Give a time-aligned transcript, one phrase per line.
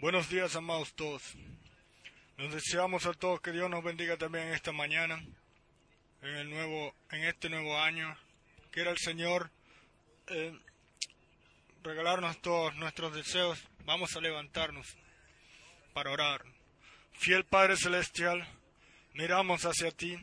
[0.00, 1.22] Buenos días, amados todos.
[2.38, 5.22] Nos deseamos a todos que Dios nos bendiga también esta mañana,
[6.22, 8.16] en el nuevo, en este nuevo año.
[8.70, 9.50] Quiera el Señor
[10.28, 10.58] eh,
[11.82, 13.62] regalarnos todos nuestros deseos.
[13.84, 14.86] Vamos a levantarnos
[15.92, 16.46] para orar.
[17.12, 18.48] Fiel Padre Celestial,
[19.12, 20.16] miramos hacia ti.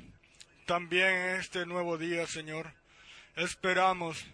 [0.66, 2.74] También en este nuevo día, Señor,
[3.36, 4.26] esperamos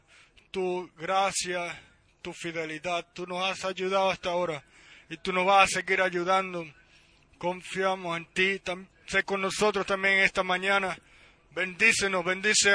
[0.51, 1.81] tu gracia,
[2.21, 3.05] tu fidelidad.
[3.13, 4.63] Tú nos has ayudado hasta ahora
[5.09, 6.65] y tú nos vas a seguir ayudando.
[7.37, 8.61] Confiamos en ti.
[9.05, 10.97] sé con nosotros también esta mañana.
[11.51, 12.73] Bendícenos, bendice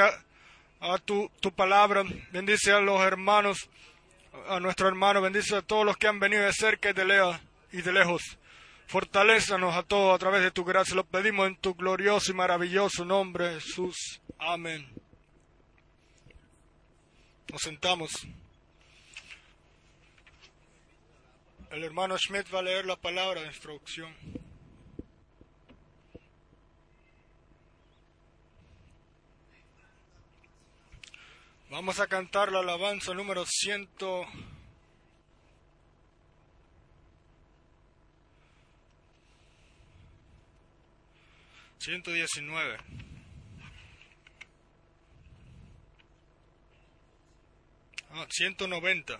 [0.79, 3.69] a, tu, tu, palabra, bendice a los hermanos,
[4.47, 7.37] a nuestro hermano, bendice a todos los que han venido de cerca y de, lejos,
[7.71, 8.21] y de lejos.
[8.87, 10.95] Fortalézanos a todos a través de tu gracia.
[10.95, 14.21] Lo pedimos en tu glorioso y maravilloso nombre, Jesús.
[14.39, 14.87] Amén.
[17.51, 18.11] Nos sentamos.
[21.71, 24.11] El hermano Schmidt va a leer la palabra de instrucción.
[31.69, 34.25] Vamos a cantar la alabanza número ciento.
[41.77, 42.77] Ciento diecinueve.
[48.11, 49.19] Ah, ciento noventa.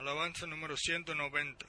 [0.00, 1.66] Alabanza número 190.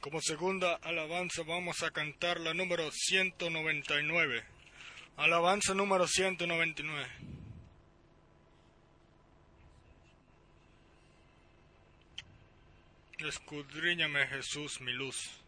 [0.00, 4.42] Como segunda alabanza vamos a cantar la número 199.
[5.18, 7.06] Alabanza número 199.
[13.18, 15.42] Escudriñame Jesús mi luz.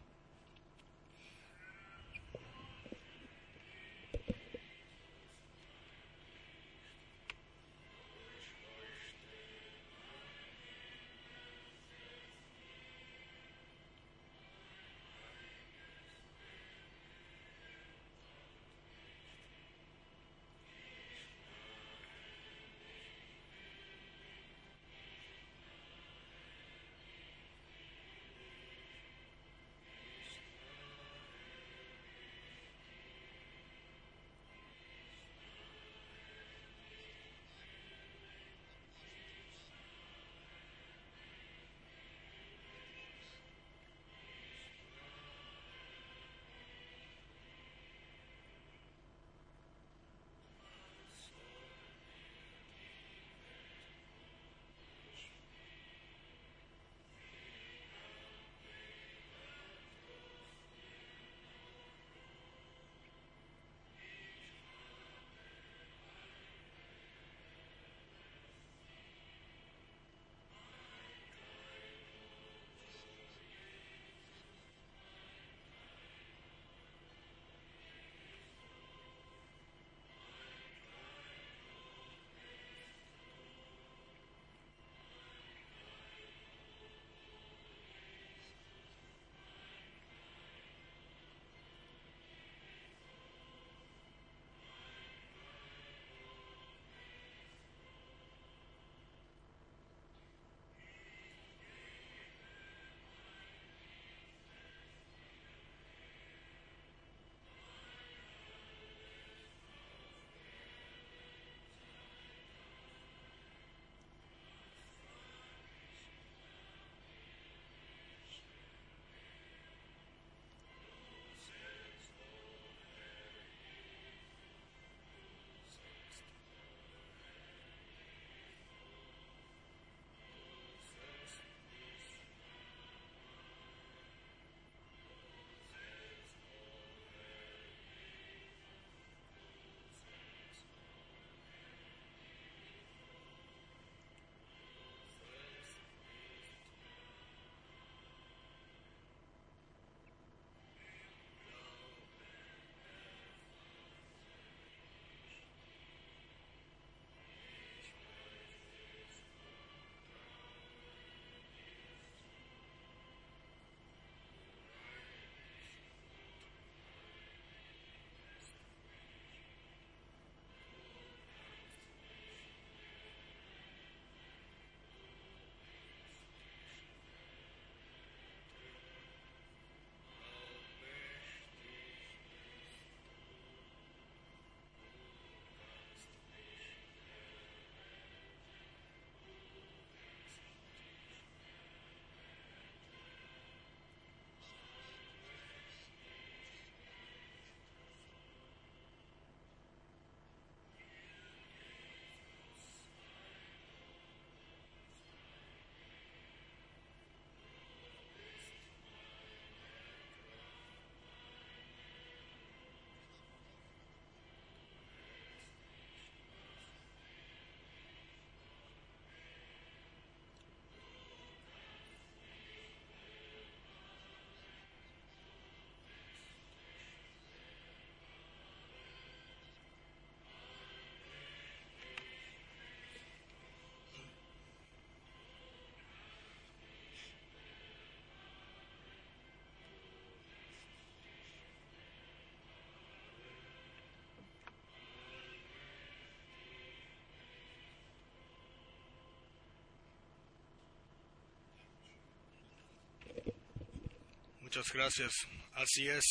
[254.55, 255.13] Muchas gracias.
[255.55, 256.05] Así es.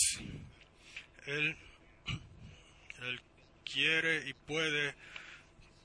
[1.26, 1.56] Él,
[3.00, 3.20] él
[3.64, 4.96] quiere y puede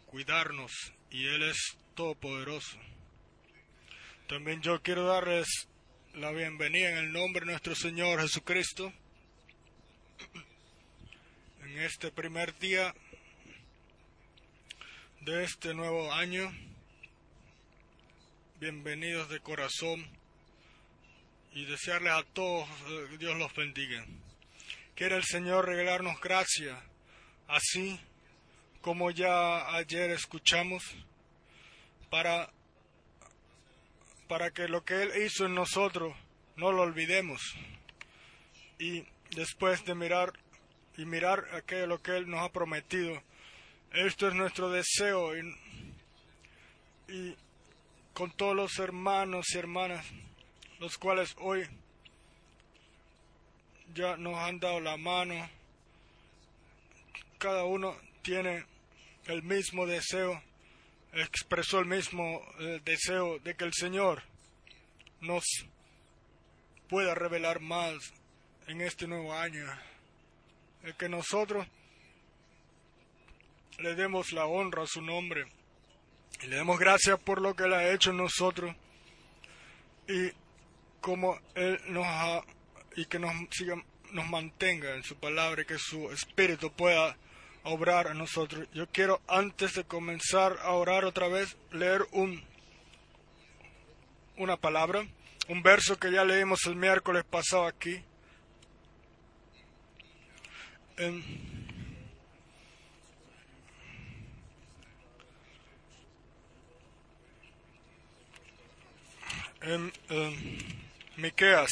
[0.08, 0.72] cuidarnos
[1.12, 2.80] y Él es todopoderoso.
[4.28, 5.67] También yo quiero darles
[6.15, 8.91] la bienvenida en el nombre de nuestro Señor Jesucristo
[11.62, 12.91] en este primer día
[15.22, 16.52] de este nuevo año.
[18.60, 20.10] Bienvenidos de corazón
[21.53, 24.05] y desearles a todos eh, Dios los bendiga.
[24.95, 26.81] Quiere el Señor regalarnos gracia,
[27.47, 27.99] así
[28.81, 30.83] como ya ayer escuchamos,
[32.10, 32.49] para,
[34.27, 36.15] para que lo que Él hizo en nosotros
[36.55, 37.41] no lo olvidemos.
[38.79, 39.05] Y
[39.36, 40.33] después de mirar
[40.97, 43.21] y mirar aquello que Él nos ha prometido,
[43.91, 45.55] esto es nuestro deseo y,
[47.07, 47.36] y
[48.13, 50.05] con todos los hermanos y hermanas,
[50.80, 51.68] los cuales hoy
[53.94, 55.50] ya nos han dado la mano,
[57.38, 58.66] cada uno tiene
[59.26, 60.42] el mismo deseo,
[61.13, 64.24] expresó el mismo eh, deseo de que el Señor
[65.22, 65.44] nos
[66.90, 67.96] pueda revelar más
[68.68, 69.66] en este nuevo año,
[70.84, 71.66] el que nosotros
[73.80, 75.46] le demos la honra a su nombre
[76.42, 78.76] y le demos gracias por lo que Él ha hecho en nosotros
[80.08, 80.32] y
[81.01, 82.41] como Él nos ha
[82.95, 83.75] y que nos siga,
[84.12, 87.15] nos mantenga en su palabra y que su espíritu pueda
[87.63, 88.67] obrar a nosotros.
[88.73, 92.43] Yo quiero, antes de comenzar a orar otra vez, leer un,
[94.38, 95.05] una palabra,
[95.47, 98.01] un verso que ya leímos el miércoles pasado aquí.
[100.97, 101.23] En,
[109.62, 110.87] en,
[111.17, 111.71] Miqueas,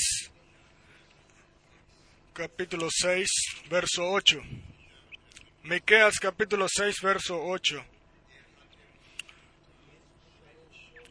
[2.34, 3.30] capítulo 6,
[3.70, 4.42] verso 8.
[5.66, 7.86] Miqueas capítulo 6, verso 8.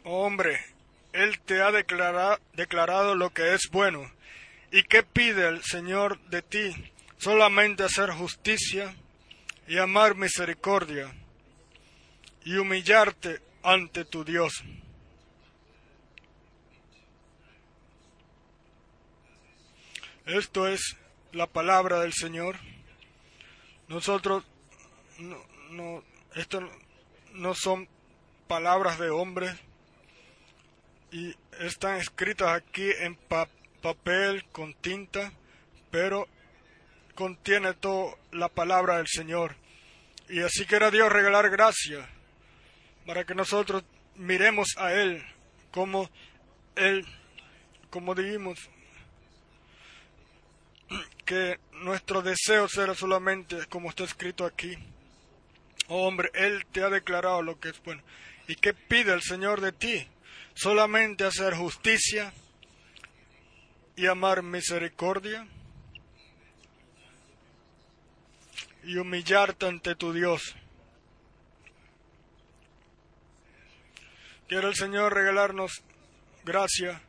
[0.03, 0.59] hombre,
[1.12, 4.11] Él te ha declarado, declarado lo que es bueno.
[4.73, 6.75] ¿Y qué pide el Señor de ti?
[7.18, 8.97] Solamente hacer justicia
[9.68, 11.14] y amar misericordia
[12.44, 14.64] y humillarte ante tu Dios.
[20.27, 20.97] Esto es
[21.33, 22.57] la palabra del Señor.
[23.89, 24.43] Nosotros,
[25.19, 25.37] no,
[25.69, 26.03] no,
[26.35, 26.61] esto
[27.35, 27.87] no son
[28.49, 29.55] palabras de hombres
[31.13, 33.19] y están escritas aquí en
[33.83, 35.31] papel con tinta,
[35.91, 36.27] pero
[37.15, 39.57] contiene toda la palabra del Señor.
[40.31, 42.09] Y así quiera Dios regalar gracia
[43.05, 43.85] para que nosotros
[44.17, 45.23] miremos a Él
[45.71, 46.09] como
[46.77, 47.05] Él,
[47.91, 48.71] como dijimos,
[51.25, 54.77] que nuestro deseo será solamente como está escrito aquí.
[55.88, 58.03] Oh hombre, Él te ha declarado lo que es bueno.
[58.49, 60.07] ¿Y qué pide el Señor de ti?
[60.55, 62.33] Solamente hacer justicia
[63.97, 65.47] y amar misericordia
[68.83, 70.55] y humillarte ante tu Dios.
[74.49, 75.83] Quiere el Señor regalarnos
[76.44, 77.01] gracia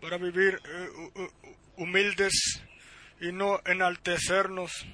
[0.00, 1.28] para vivir eh,
[1.76, 2.62] humildes
[3.20, 4.86] y no enaltecernos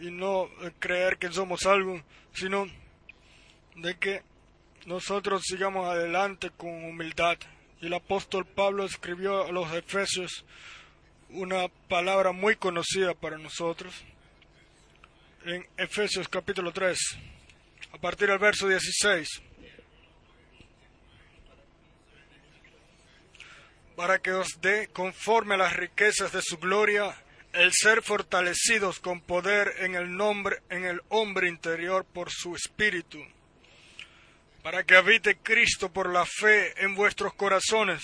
[0.00, 2.02] y no creer que somos algo,
[2.34, 2.66] sino
[3.76, 4.22] de que
[4.86, 7.38] nosotros sigamos adelante con humildad.
[7.80, 10.44] Y el apóstol Pablo escribió a los Efesios
[11.30, 14.04] una palabra muy conocida para nosotros
[15.44, 16.98] en Efesios capítulo 3,
[17.92, 19.28] a partir del verso 16.
[23.94, 27.16] Para que os dé conforme a las riquezas de su gloria
[27.56, 33.18] el ser fortalecidos con poder en el nombre en el hombre interior por su espíritu
[34.62, 38.02] para que habite Cristo por la fe en vuestros corazones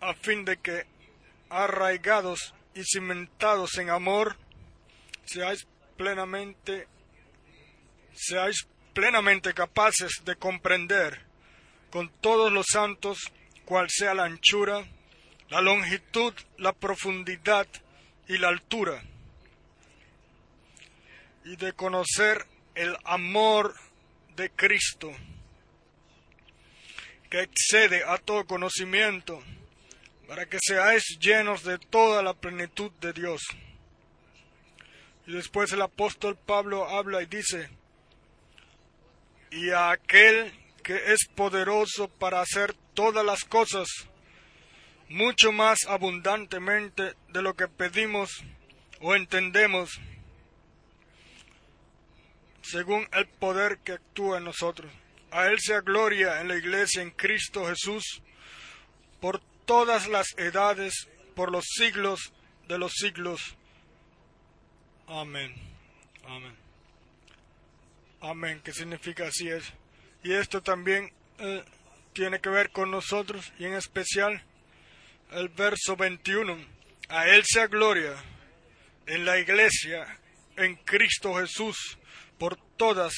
[0.00, 0.86] a fin de que
[1.50, 4.38] arraigados y cimentados en amor
[5.26, 5.66] seáis
[5.98, 6.88] plenamente
[8.14, 11.20] seáis plenamente capaces de comprender
[11.90, 13.18] con todos los santos
[13.66, 14.86] cuál sea la anchura
[15.50, 17.66] la longitud, la profundidad
[18.28, 19.02] y la altura,
[21.44, 23.74] y de conocer el amor
[24.36, 25.10] de Cristo,
[27.28, 29.42] que excede a todo conocimiento,
[30.28, 33.42] para que seáis llenos de toda la plenitud de Dios.
[35.26, 37.68] Y después el apóstol Pablo habla y dice,
[39.50, 40.52] y a aquel
[40.84, 43.88] que es poderoso para hacer todas las cosas,
[45.10, 48.30] mucho más abundantemente de lo que pedimos
[49.00, 50.00] o entendemos,
[52.62, 54.90] según el poder que actúa en nosotros.
[55.32, 58.22] A Él sea gloria en la iglesia en Cristo Jesús
[59.20, 62.32] por todas las edades, por los siglos
[62.68, 63.56] de los siglos.
[65.08, 65.54] Amén.
[66.24, 66.56] Amén.
[68.20, 69.64] Amén, ¿Qué significa así es.
[70.22, 71.64] Y esto también eh,
[72.12, 74.44] tiene que ver con nosotros y en especial
[75.32, 76.56] el verso 21.
[77.08, 78.14] A Él sea gloria
[79.06, 80.18] en la iglesia,
[80.56, 81.98] en Cristo Jesús,
[82.38, 83.12] por todas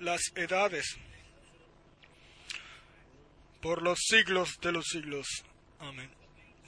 [0.00, 0.96] las edades,
[3.60, 5.26] por los siglos de los siglos.
[5.78, 6.10] Amén.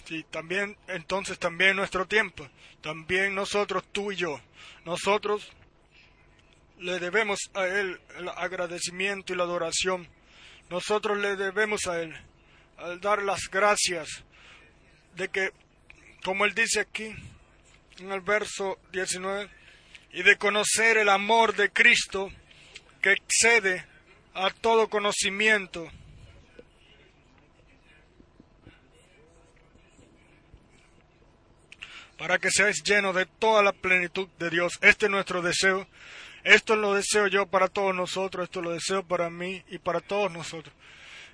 [0.05, 2.49] Sí, también, entonces también nuestro tiempo,
[2.81, 4.41] también nosotros, tú y yo,
[4.85, 5.53] nosotros
[6.79, 10.09] le debemos a Él el agradecimiento y la adoración.
[10.71, 12.15] Nosotros le debemos a Él
[12.79, 14.25] al dar las gracias
[15.17, 15.53] de que,
[16.25, 17.15] como Él dice aquí
[17.99, 19.49] en el verso 19,
[20.13, 22.31] y de conocer el amor de Cristo
[23.01, 23.87] que excede
[24.35, 25.91] a todo conocimiento
[32.19, 34.79] para que seáis llenos de toda la plenitud de Dios.
[34.81, 35.89] Este es nuestro deseo.
[36.45, 40.31] Esto lo deseo yo para todos nosotros, esto lo deseo para mí y para todos
[40.31, 40.75] nosotros.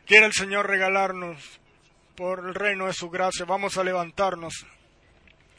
[0.06, 1.60] Quiere el Señor regalarnos
[2.18, 3.44] por el reino de su gracia.
[3.44, 4.66] Vamos a levantarnos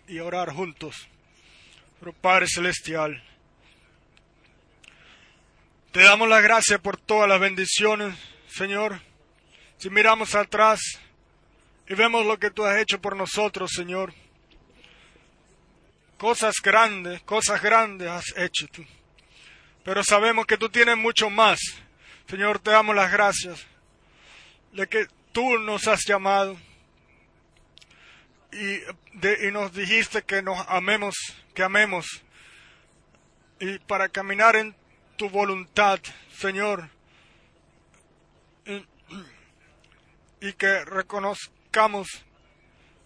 [0.09, 1.07] y orar juntos.
[2.01, 3.23] Pero Padre Celestial,
[5.93, 8.13] te damos la gracia por todas las bendiciones,
[8.49, 8.99] Señor.
[9.77, 10.81] Si miramos atrás
[11.87, 14.13] y vemos lo que tú has hecho por nosotros, Señor,
[16.17, 18.83] Cosas grandes, cosas grandes has hecho tú.
[19.85, 21.57] Pero sabemos que tú tienes mucho más.
[22.27, 23.65] Señor, te damos las gracias
[24.73, 25.07] de que
[25.39, 26.57] tú nos has llamado
[28.51, 28.75] y,
[29.47, 31.15] y nos dijiste que nos amemos,
[31.53, 32.05] que amemos.
[33.57, 34.75] Y para caminar en
[35.15, 36.01] tu voluntad,
[36.37, 36.89] Señor,
[40.41, 42.09] y, que reconozcamos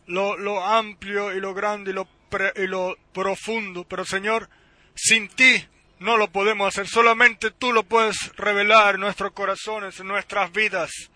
[0.08, 2.08] lo, amplio y lo grande y lo
[2.56, 4.50] y lo profundo, pero Señor,
[4.96, 5.67] sin ti
[6.00, 11.12] no lo podemos hacer, solamente tú lo puedes revelar en nuestros corazones, en nuestras vidas.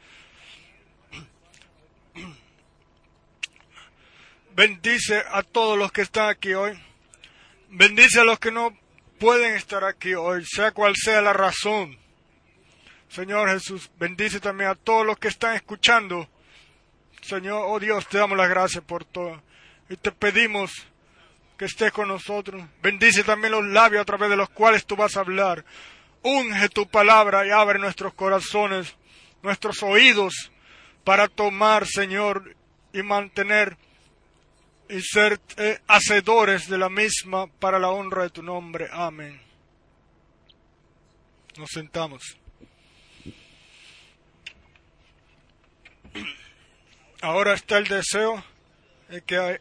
[4.57, 6.75] Bendice a todos los que están aquí hoy.
[7.69, 8.75] Bendice a los que no
[9.19, 11.95] pueden estar aquí hoy, sea cual sea la razón.
[13.07, 16.27] Señor Jesús, bendice también a todos los que están escuchando.
[17.21, 19.43] Señor, oh Dios, te damos las gracias por todo.
[19.89, 20.71] Y te pedimos
[21.55, 22.59] que estés con nosotros.
[22.81, 25.65] Bendice también los labios a través de los cuales tú vas a hablar.
[26.23, 28.95] Unge tu palabra y abre nuestros corazones,
[29.43, 30.51] nuestros oídos,
[31.03, 32.55] para tomar, Señor,
[32.91, 33.77] y mantener
[34.89, 38.87] y ser eh, hacedores de la misma para la honra de tu nombre.
[38.91, 39.39] Amén.
[41.57, 42.37] Nos sentamos.
[47.21, 48.43] Ahora está el deseo
[49.09, 49.59] de que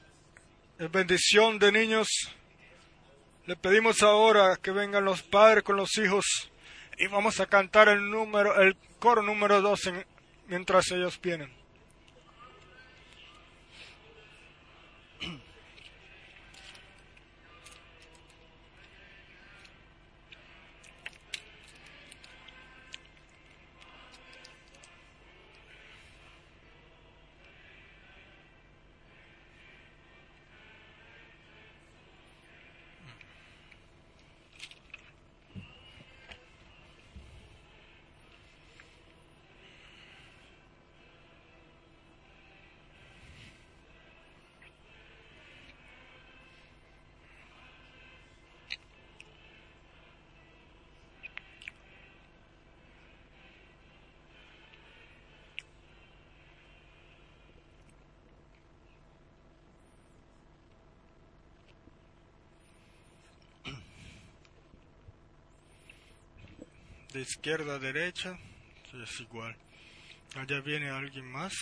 [0.91, 2.09] bendición de niños.
[3.47, 6.51] Le pedimos ahora que vengan los padres con los hijos
[6.99, 10.07] y vamos a cantar el número, el coro número 12
[10.49, 11.66] mientras ellos vienen.
[67.17, 68.39] De izquierda a derecha,
[68.93, 69.57] es igual.
[70.35, 71.55] Allá viene alguien más.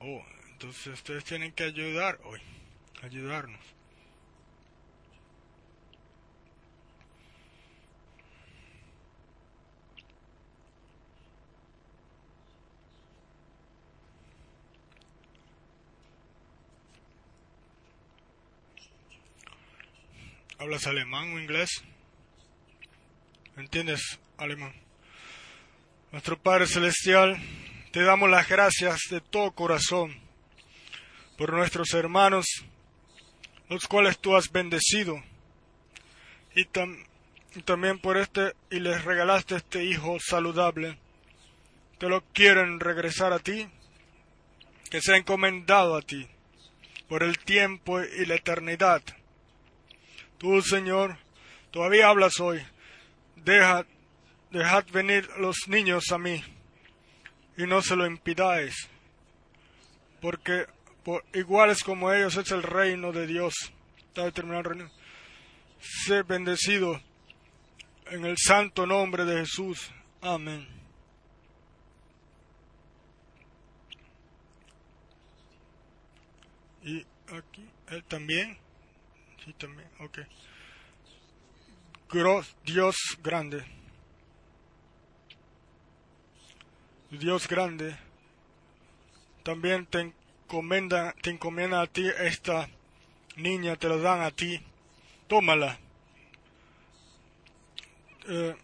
[0.00, 2.40] Oh, entonces ustedes tienen que ayudar hoy,
[3.02, 3.60] ayudarnos.
[20.62, 21.82] ¿Hablas alemán o inglés?
[23.56, 24.72] ¿Entiendes alemán?
[26.12, 27.36] Nuestro Padre Celestial,
[27.90, 30.16] Te damos las gracias de todo corazón
[31.36, 32.46] por nuestros hermanos,
[33.68, 35.20] los cuales tú has bendecido,
[36.54, 36.64] y,
[37.64, 40.96] también por este, y les regalaste este hijo saludable.
[41.98, 43.66] Te lo quieren regresar a ti,
[44.90, 46.28] que sea encomendado a ti
[47.08, 49.02] por el tiempo y la eternidad.
[50.42, 51.16] Tú, Señor,
[51.70, 52.60] todavía hablas hoy.
[53.36, 53.86] Deja,
[54.50, 56.42] dejad venir los niños a mí
[57.56, 58.88] y no se lo impidáis,
[60.20, 60.66] porque
[61.04, 63.54] por iguales como ellos es el reino de Dios.
[63.98, 64.90] Está determinado el reino.
[65.78, 67.00] Sé bendecido
[68.06, 69.92] en el santo nombre de Jesús.
[70.20, 70.66] Amén.
[76.82, 78.61] Y aquí, él también.
[79.44, 80.18] Sí, también, ok.
[82.64, 83.64] Dios grande.
[87.10, 87.96] Dios grande.
[89.42, 92.68] También te encomienda, te encomienda a ti esta
[93.36, 94.60] niña, te la dan a ti.
[95.26, 95.78] Tómala.
[98.28, 98.56] Eh,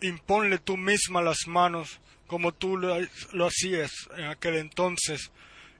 [0.00, 2.96] imponle tú misma las manos como tú lo,
[3.32, 5.30] lo hacías en aquel entonces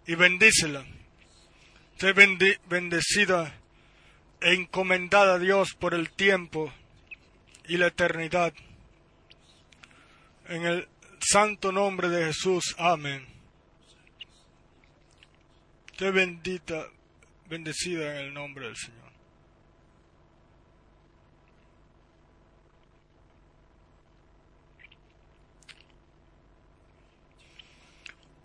[0.06, 0.84] y bendícela
[1.98, 3.58] Sé bendecida
[4.40, 6.72] e encomendada a Dios por el tiempo
[7.68, 8.52] y la eternidad.
[10.48, 10.88] En el
[11.20, 12.74] santo nombre de Jesús.
[12.78, 13.26] Amén.
[15.98, 16.86] Sé bendita,
[17.48, 19.06] bendecida en el nombre del Señor.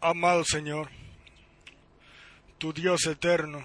[0.03, 0.89] Amado Señor,
[2.57, 3.63] tu Dios eterno,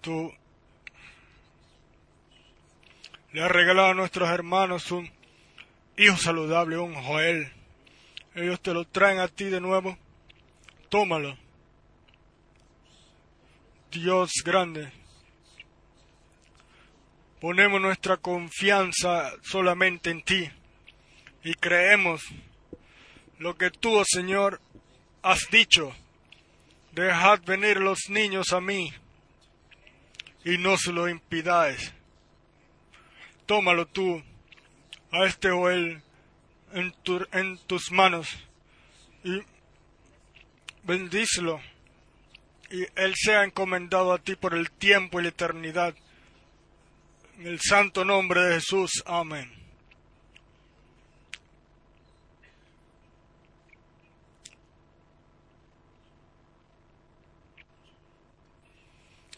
[0.00, 0.32] tú
[3.32, 5.10] le has regalado a nuestros hermanos un
[5.96, 7.52] hijo saludable, un Joel.
[8.34, 9.96] Ellos te lo traen a ti de nuevo.
[10.88, 11.36] Tómalo.
[13.90, 14.92] Dios grande.
[17.40, 20.50] Ponemos nuestra confianza solamente en ti
[21.44, 22.22] y creemos
[23.38, 24.60] lo que tú, oh Señor,
[25.22, 25.94] has dicho
[26.92, 28.92] Dejad venir los niños a mí
[30.48, 31.92] y no se lo impidáis.
[33.44, 34.22] Tómalo tú,
[35.12, 36.00] a este Joel,
[36.72, 36.94] en,
[37.32, 38.28] en tus manos
[39.24, 39.42] y
[40.84, 41.60] bendícelo
[42.70, 45.94] y él sea encomendado a ti por el tiempo y la eternidad.
[47.38, 49.02] En el santo nombre de Jesús.
[49.04, 49.52] Amén.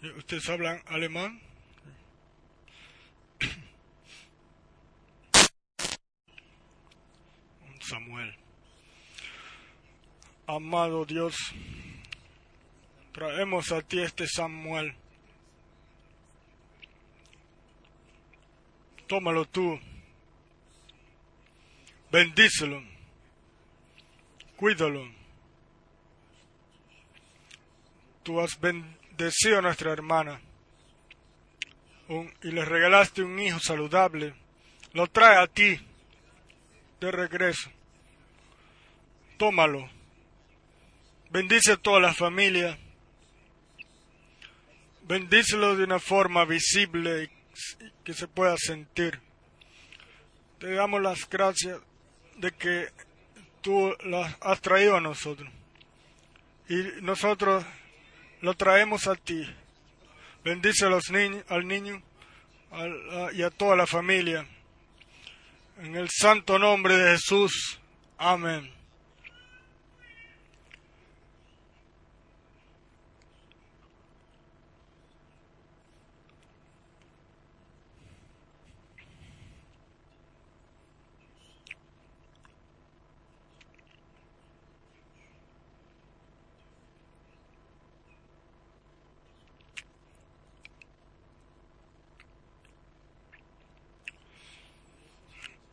[0.03, 1.43] ¿Ustedes hablan alemán?
[7.83, 8.35] Samuel.
[10.47, 11.37] Amado Dios,
[13.13, 14.95] traemos a ti este Samuel.
[19.07, 19.79] Tómalo tú.
[22.11, 22.83] Bendícelo.
[24.57, 25.07] Cuídalo.
[28.23, 30.41] Tú has bendecido decía a nuestra hermana,
[32.43, 34.35] y le regalaste un hijo saludable,
[34.93, 35.81] lo trae a ti
[37.01, 37.71] de regreso.
[39.39, 39.89] Tómalo.
[41.31, 42.77] Bendice a toda la familia.
[45.03, 47.31] Bendícelo de una forma visible y
[48.05, 49.21] que se pueda sentir.
[50.59, 51.81] Te damos las gracias
[52.37, 52.89] de que
[53.61, 55.49] tú las has traído a nosotros.
[56.69, 57.65] Y nosotros
[58.41, 59.47] lo traemos a ti.
[60.45, 62.03] Bendice a los niños, al niño
[63.35, 64.47] y a toda la familia.
[65.83, 67.79] En el santo nombre de Jesús.
[68.19, 68.80] Amén.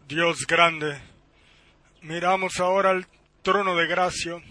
[0.08, 0.98] Dios grande,
[2.02, 3.06] miramos ahora al
[3.42, 4.42] trono de gracia.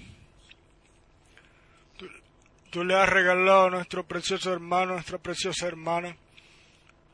[2.71, 6.15] Tú, le has regalado a nuestro precioso hermano, nuestra preciosa hermana,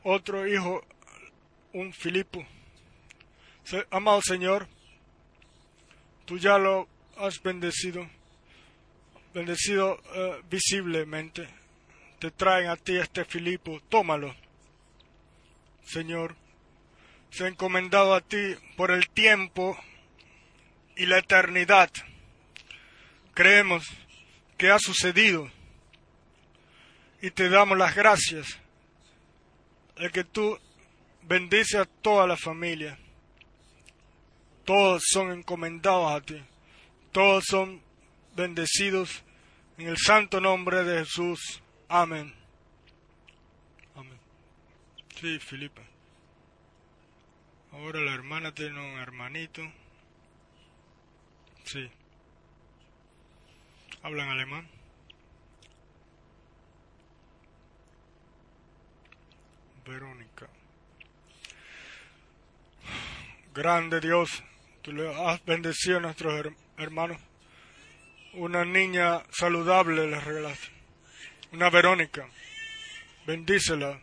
[0.03, 0.83] otro hijo,
[1.71, 2.45] un Filipo.
[3.89, 4.67] Amado Señor,
[6.25, 8.05] tú ya lo has bendecido,
[9.33, 11.47] bendecido eh, visiblemente.
[12.19, 14.35] Te traen a ti este Filipo, tómalo,
[15.85, 16.42] Señor
[17.33, 19.75] se ha encomendado a ti por el tiempo
[20.95, 21.89] y la eternidad.
[23.33, 23.87] Creemos
[24.55, 25.49] que ha sucedido
[27.23, 28.59] y te damos las gracias
[29.97, 30.59] de que tú
[31.23, 32.99] bendices a toda la familia.
[34.63, 36.39] Todos son encomendados a ti.
[37.11, 37.81] Todos son
[38.35, 39.23] bendecidos
[39.79, 41.63] en el santo nombre de Jesús.
[41.89, 42.31] Amén.
[43.95, 44.19] Amén.
[45.19, 45.92] Sí, Filipe.
[47.73, 49.63] Ahora la hermana tiene un hermanito.
[51.63, 51.89] Sí.
[54.03, 54.69] Hablan alemán.
[59.85, 60.47] Verónica.
[63.55, 64.43] Grande Dios,
[64.83, 67.19] tú le has bendecido a nuestros hermanos.
[68.33, 70.67] Una niña saludable les regalaste.
[71.51, 72.27] Una Verónica.
[73.25, 73.99] Bendícela.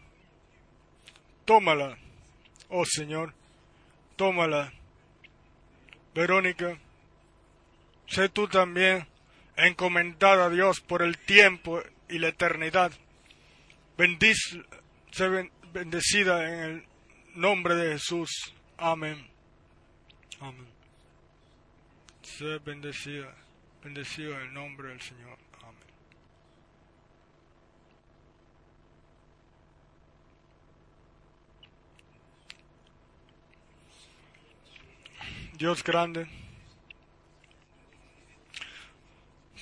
[1.44, 1.96] Tómala,
[2.68, 3.39] oh Señor.
[4.20, 4.70] Tómala.
[6.14, 6.78] Verónica,
[8.06, 9.06] sé tú también
[9.56, 12.92] encomendada a Dios por el tiempo y la eternidad.
[13.96, 14.62] Bendice,
[15.11, 16.85] sé bendecida en el
[17.35, 18.52] nombre de Jesús.
[18.76, 19.26] Amén.
[20.38, 20.68] Amén.
[22.20, 23.35] Sé bendecida,
[23.83, 25.38] bendecido en el nombre del Señor.
[25.62, 25.90] Amén.
[35.61, 36.27] Dios grande.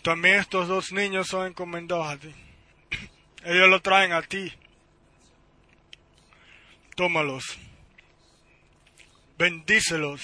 [0.05, 2.33] También estos dos niños son encomendados a ti.
[3.45, 4.53] Ellos lo traen a ti.
[6.95, 7.59] Tómalos.
[9.39, 10.21] Bendícelos.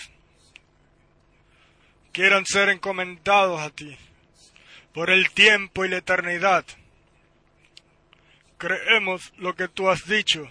[2.12, 3.99] Quieran ser encomendados a ti
[4.93, 6.64] por el tiempo y la eternidad.
[8.59, 10.49] Creemos lo que tú has dicho.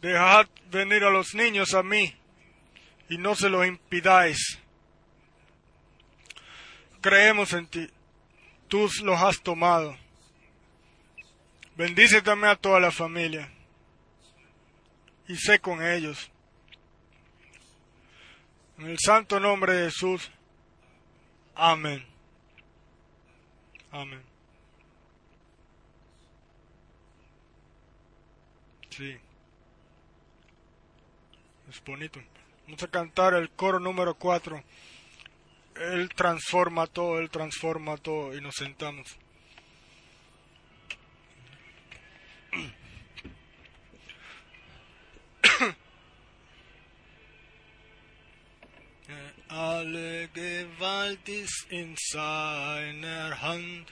[0.00, 2.14] Dejad venir a los niños a mí
[3.08, 4.58] y no se los impidáis
[7.06, 7.88] creemos en ti.
[8.66, 9.96] Tú los has tomado.
[11.76, 13.48] Bendice también a toda la familia.
[15.28, 16.30] Y sé con ellos.
[18.78, 20.32] En el santo nombre de Jesús.
[21.54, 22.04] Amén.
[23.92, 24.22] Amén.
[28.90, 29.16] Sí.
[31.70, 32.20] Es bonito.
[32.66, 34.60] Vamos a cantar el coro número 4.
[35.76, 39.16] Él transforma todo, Él transforma todo y nos sentamos.
[49.48, 53.86] Alle Gewalt ist in seiner Hand,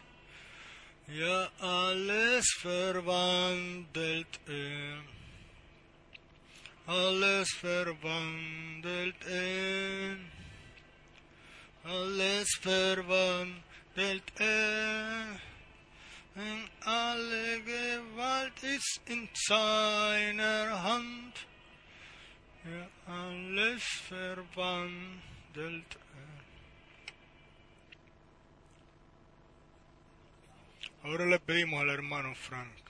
[1.07, 5.14] ja alles verwandelt er,
[6.87, 10.16] alles verwandelt er.
[11.85, 15.41] alles verwandelt er.
[16.35, 21.47] Und alle Gewalt ist in seiner Hand.
[22.64, 25.14] Ja, alles verwandelt
[25.55, 26.01] er.
[31.05, 32.84] Ahora le pedimos al hermano Frank.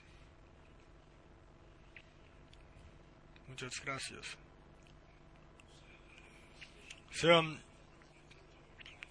[3.55, 4.37] Muchas gracias.
[7.09, 7.63] Sean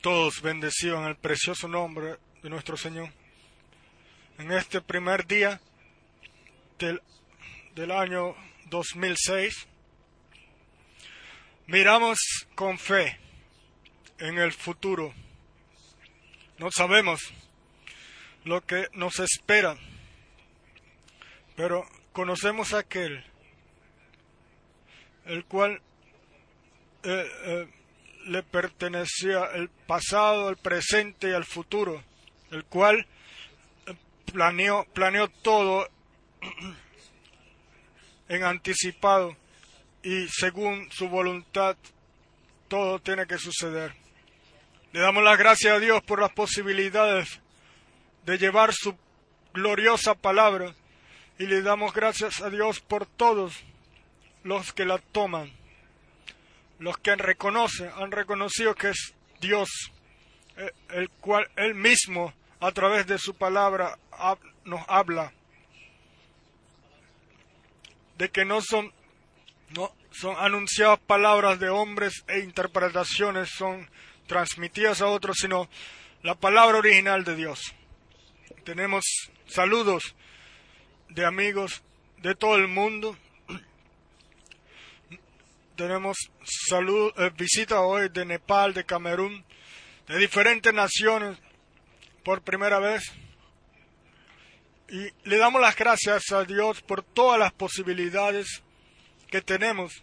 [0.03, 3.09] todos bendecidos en el precioso nombre de nuestro Señor.
[4.37, 5.63] En este primer día
[6.79, 7.01] del,
[7.75, 8.37] del año
[8.67, 9.67] 2006,
[11.67, 12.19] miramos
[12.55, 13.19] con fe
[14.19, 15.15] en el futuro.
[16.59, 17.33] No sabemos
[18.45, 19.79] lo que nos espera,
[21.57, 23.25] pero conocemos a aquel,
[25.27, 25.81] el cual
[27.03, 27.69] eh, eh,
[28.27, 32.03] le pertenecía el pasado, el presente y el futuro,
[32.51, 33.07] el cual
[33.87, 33.95] eh,
[34.33, 35.89] planeó, planeó todo
[38.29, 39.37] en anticipado
[40.03, 41.77] y según su voluntad
[42.69, 43.95] todo tiene que suceder.
[44.93, 47.41] Le damos las gracias a Dios por las posibilidades
[48.25, 48.97] de llevar su
[49.53, 50.75] gloriosa palabra
[51.39, 53.63] y le damos gracias a Dios por todos
[54.45, 55.53] los que la toman
[56.79, 59.69] los que reconocen, han reconocido que es Dios,
[60.57, 63.99] eh, el cual Él mismo a través de su palabra
[64.65, 65.33] nos habla,
[68.19, 68.93] de que no son,
[69.71, 73.89] no son anunciadas palabras de hombres e interpretaciones son
[74.27, 75.69] transmitidas a otros, sino
[76.23, 77.75] la palabra original de Dios.
[78.65, 79.05] Tenemos
[79.47, 80.15] saludos
[81.09, 81.83] de amigos
[82.19, 83.17] de todo el mundo
[85.77, 86.17] tenemos
[86.69, 89.45] salud, eh, visita hoy de Nepal, de Camerún,
[90.09, 91.39] de diferentes naciones
[92.25, 93.03] por primera vez.
[94.89, 98.63] Y le damos las gracias a Dios por todas las posibilidades
[99.29, 100.03] que tenemos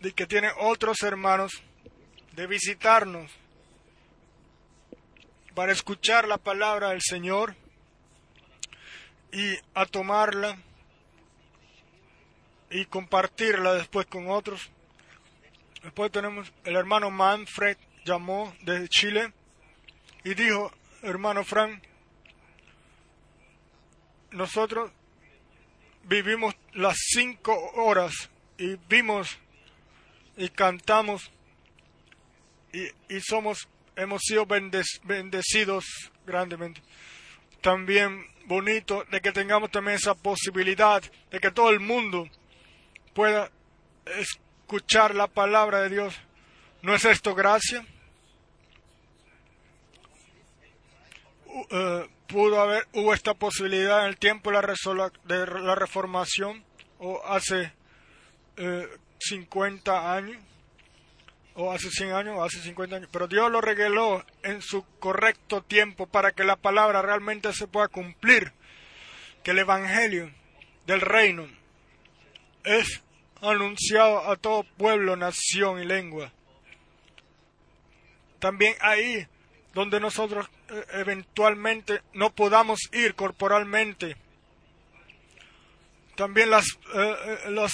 [0.00, 1.52] de que tienen otros hermanos
[2.32, 3.30] de visitarnos
[5.54, 7.56] para escuchar la palabra del Señor
[9.32, 10.58] y a tomarla
[12.70, 14.70] y compartirla después con otros.
[15.82, 19.32] Después tenemos el hermano Manfred llamó desde Chile
[20.24, 21.82] y dijo, hermano Frank,
[24.30, 24.92] nosotros
[26.04, 29.38] vivimos las cinco horas y vimos
[30.36, 31.30] y cantamos
[32.72, 35.84] y, y somos, hemos sido bendecidos
[36.24, 36.80] grandemente.
[37.60, 42.28] También bonito de que tengamos también esa posibilidad de que todo el mundo
[43.14, 43.50] pueda
[44.18, 46.14] escuchar la palabra de Dios.
[46.82, 47.84] ¿No es esto gracia?
[51.46, 56.64] Uh, pudo haber, hubo esta posibilidad en el tiempo de la, de la reformación
[56.98, 57.72] o hace
[59.18, 60.42] 50 eh, años
[61.54, 65.62] o hace 100 años o hace 50 años, pero Dios lo regaló en su correcto
[65.62, 68.52] tiempo para que la palabra realmente se pueda cumplir,
[69.42, 70.30] que el Evangelio
[70.86, 71.48] del reino
[72.64, 73.02] es
[73.40, 76.32] anunciado a todo pueblo, nación y lengua.
[78.38, 79.26] También ahí
[79.74, 84.16] donde nosotros eh, eventualmente no podamos ir corporalmente.
[86.16, 87.72] También las, eh, eh, las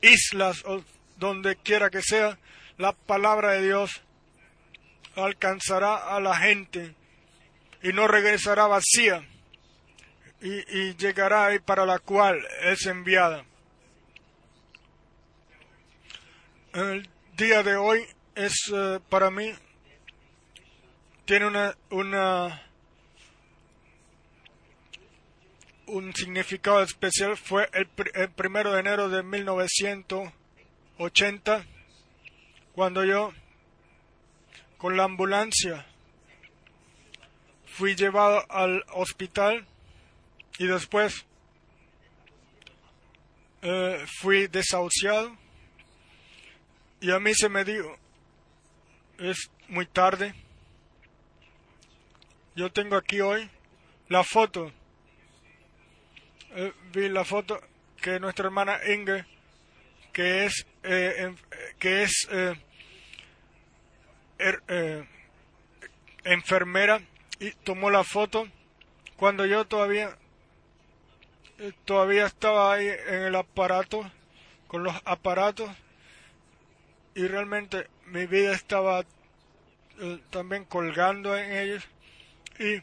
[0.00, 0.84] islas, o
[1.16, 2.38] donde quiera que sea,
[2.76, 4.02] la palabra de Dios
[5.16, 6.94] alcanzará a la gente
[7.82, 9.26] y no regresará vacía
[10.40, 13.44] y, y llegará ahí para la cual es enviada.
[16.78, 18.06] El día de hoy
[18.36, 18.72] es
[19.08, 19.52] para mí
[21.24, 22.62] tiene una, una
[25.86, 27.36] un significado especial.
[27.36, 31.66] Fue el, el primero de enero de 1980
[32.76, 33.32] cuando yo
[34.76, 35.84] con la ambulancia
[37.66, 39.66] fui llevado al hospital
[40.60, 41.26] y después
[43.62, 45.47] eh, fui desahuciado
[47.00, 47.96] y a mí se me dijo
[49.18, 50.34] es muy tarde
[52.58, 53.48] yo tengo aquí hoy
[54.08, 54.72] la foto.
[56.56, 57.60] Eh, vi la foto
[58.02, 59.24] que nuestra hermana Inge,
[60.12, 61.34] que es, eh,
[61.78, 62.54] que es eh,
[64.38, 65.06] er,
[66.24, 67.00] enfermera,
[67.38, 68.48] y tomó la foto
[69.16, 70.18] cuando yo todavía
[71.84, 74.10] todavía estaba ahí en el aparato,
[74.66, 75.70] con los aparatos,
[77.18, 79.04] y realmente mi vida estaba
[80.30, 81.84] también colgando en ellos.
[82.60, 82.80] Y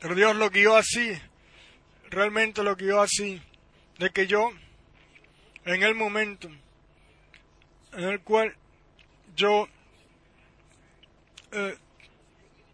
[0.00, 1.12] pero Dios lo guió así,
[2.08, 3.42] realmente lo guió así,
[3.98, 4.50] de que yo,
[5.66, 6.48] en el momento
[7.92, 8.56] en el cual
[9.36, 9.68] yo
[11.52, 11.76] eh,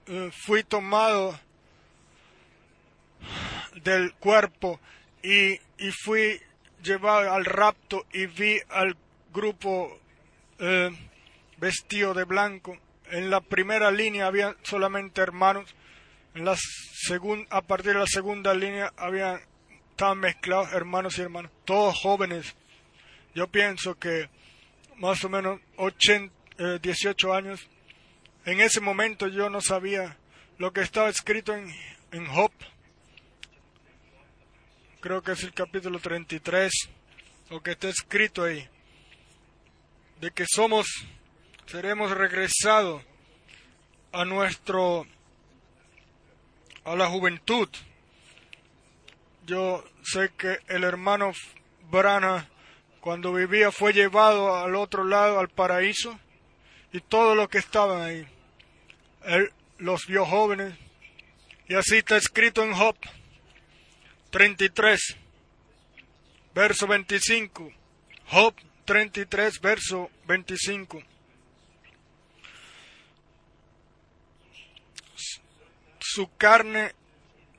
[0.07, 1.39] eh, fui tomado
[3.83, 4.79] del cuerpo
[5.25, 6.41] y, y, fui
[6.85, 8.97] llevado al rapto y vi al
[9.33, 9.99] grupo
[10.59, 10.91] eh,
[11.59, 12.77] vestido de blanco.
[13.11, 15.75] En la primera línea había solamente hermanos
[16.45, 16.57] la
[17.51, 19.41] a partir de la segunda línea habían
[19.91, 22.55] estaban mezclados hermanos y hermanas, todos jóvenes.
[23.35, 24.31] Yo pienso que
[24.97, 26.33] más o menos 80,
[26.81, 27.69] 18 eh, años.
[28.45, 30.17] En ese momento yo no sabía
[30.59, 31.75] lo que estaba escrito en,
[32.13, 32.53] en Job.
[35.01, 36.73] Creo que es el capítulo 33,
[37.51, 38.69] lo que está escrito ahí.
[40.21, 40.87] De que somos,
[41.67, 43.03] seremos regresados
[44.13, 45.07] a nuestro
[46.85, 47.69] a la juventud.
[49.47, 51.33] Yo sé que el hermano
[51.91, 52.49] Brana,
[53.01, 56.19] cuando vivía, fue llevado al otro lado, al paraíso,
[56.93, 58.27] y todo lo que estaban ahí.
[59.25, 60.75] Él los vio jóvenes,
[61.69, 62.97] y así está escrito en Job
[64.31, 65.17] 33,
[66.55, 67.71] verso 25.
[68.27, 68.55] Job
[68.89, 71.03] 33, verso 25.
[76.01, 76.95] su carne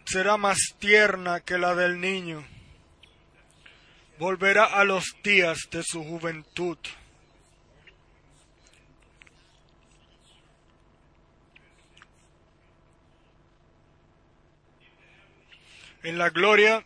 [0.06, 2.44] será más tierna que la del niño.
[4.18, 6.80] Volverá a los días de su juventud.
[16.02, 16.84] En la gloria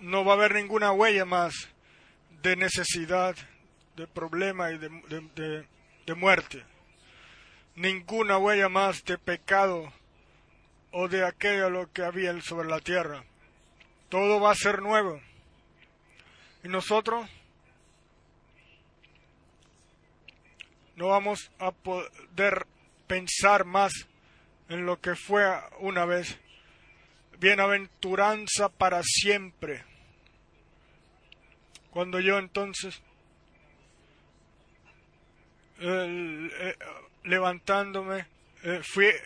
[0.00, 1.68] no va a haber ninguna huella más
[2.42, 3.36] de necesidad,
[3.96, 5.66] de problema y de, de-
[6.06, 6.64] de- muerte.
[7.74, 9.92] Ninguna huella más de pecado
[10.90, 13.24] o de aquello lo que había sobre la tierra.
[14.08, 15.20] Todo va a ser nuevo.
[16.64, 17.28] Y nosotros
[20.96, 22.66] no vamos a poder
[23.06, 23.92] pensar más
[24.68, 25.44] en lo que fue
[25.80, 26.38] una vez.
[27.38, 29.84] Bienaventuranza para siempre.
[31.98, 33.02] Cuando yo entonces,
[35.80, 36.76] eh,
[37.24, 38.24] levantándome,
[38.62, 39.16] eh, fui eh,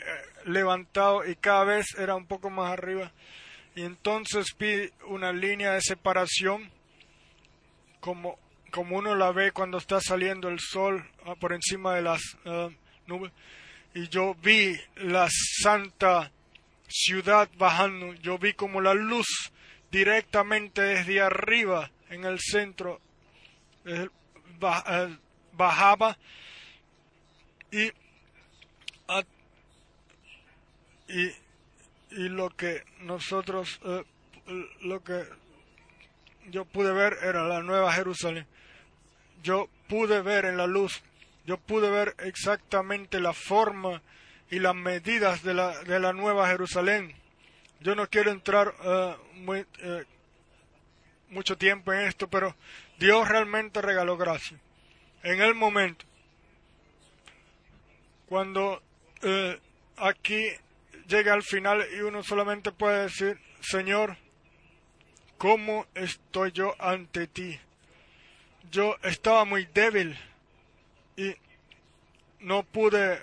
[0.47, 3.13] levantado y cada vez era un poco más arriba.
[3.75, 6.71] Y entonces vi una línea de separación
[8.01, 8.39] como,
[8.71, 12.71] como uno la ve cuando está saliendo el sol ah, por encima de las ah,
[13.07, 13.33] nubes.
[13.95, 16.33] Y yo vi la santa
[16.89, 18.15] ciudad bajando.
[18.15, 19.53] Yo vi como la luz
[19.91, 23.01] directamente desde arriba en el centro
[24.61, 25.09] ba-
[25.53, 26.17] bajaba
[27.71, 27.91] y,
[31.09, 31.31] y
[32.11, 34.05] y lo que nosotros eh,
[34.83, 35.25] lo que
[36.51, 38.47] yo pude ver era la nueva Jerusalén.
[39.43, 41.03] Yo pude ver en la luz
[41.45, 44.01] yo pude ver exactamente la forma
[44.51, 47.15] y las medidas de la, de la nueva Jerusalén.
[47.81, 50.05] Yo no quiero entrar eh, muy, eh,
[51.33, 52.55] mucho tiempo en esto pero
[52.99, 54.59] Dios realmente regaló gracia
[55.23, 56.05] en el momento
[58.33, 58.83] cuando
[59.23, 59.61] eh,
[59.97, 60.49] aquí
[61.07, 64.17] llega al final y uno solamente puede decir, Señor,
[65.37, 67.61] ¿cómo estoy yo ante ti?
[68.71, 70.19] Yo estaba muy débil
[71.17, 71.37] y
[72.41, 73.23] no pude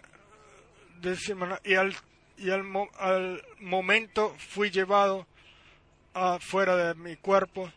[1.01, 1.61] decirme nada.
[1.63, 1.95] Y al,
[2.37, 2.63] y al,
[2.99, 5.25] al momento fui llevado
[6.13, 7.71] afuera de mi cuerpo.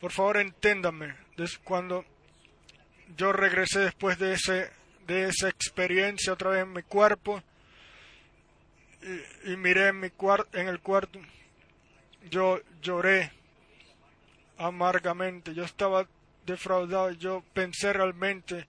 [0.00, 1.14] Por favor, enténdame.
[1.64, 2.04] Cuando
[3.16, 4.70] yo regresé después de ese
[5.06, 7.42] de esa experiencia otra vez en mi cuerpo
[9.44, 10.08] y, miré en mi
[10.52, 11.18] en el cuarto
[12.28, 13.32] yo lloré
[14.58, 15.54] amargamente.
[15.54, 16.06] Yo estaba
[16.44, 17.10] defraudado.
[17.12, 18.66] Yo pensé realmente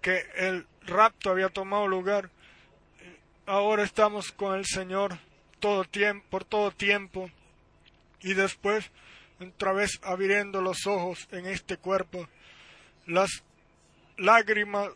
[0.00, 2.30] que el rapto había tomado lugar.
[3.46, 5.18] Ahora estamos con el Señor
[5.58, 7.30] todo tiempo por todo tiempo.
[8.22, 8.90] Y después
[9.40, 12.28] otra vez abriendo los ojos en este cuerpo.
[13.06, 13.42] Las
[14.16, 14.88] lágrimas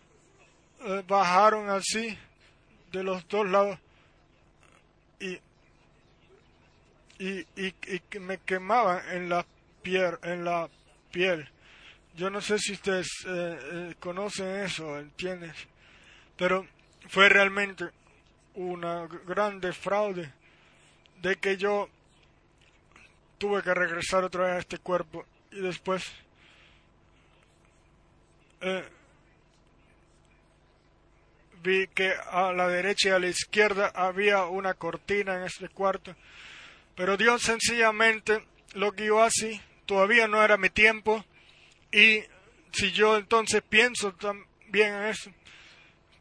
[0.81, 2.17] eh, bajaron así
[2.93, 3.79] de los dos lados
[5.19, 5.39] y,
[7.19, 9.47] y, y, y me quemaban en la
[9.83, 10.69] piel en la
[11.11, 11.49] piel.
[12.17, 15.55] Yo no sé si ustedes eh, eh, conocen eso entiendes
[16.37, 16.67] pero
[17.09, 17.91] fue realmente
[18.55, 20.33] una grande fraude
[21.23, 21.89] de que yo
[23.39, 26.05] tuve que regresar otra vez a este cuerpo y después
[28.61, 28.85] eh,
[31.63, 36.15] vi que a la derecha y a la izquierda había una cortina en este cuarto,
[36.95, 41.25] pero Dios sencillamente lo guió así, todavía no era mi tiempo,
[41.91, 42.23] y
[42.73, 45.31] si yo entonces pienso también en eso,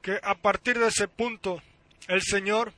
[0.02, 1.62] que a partir de ese punto
[2.08, 2.74] el Señor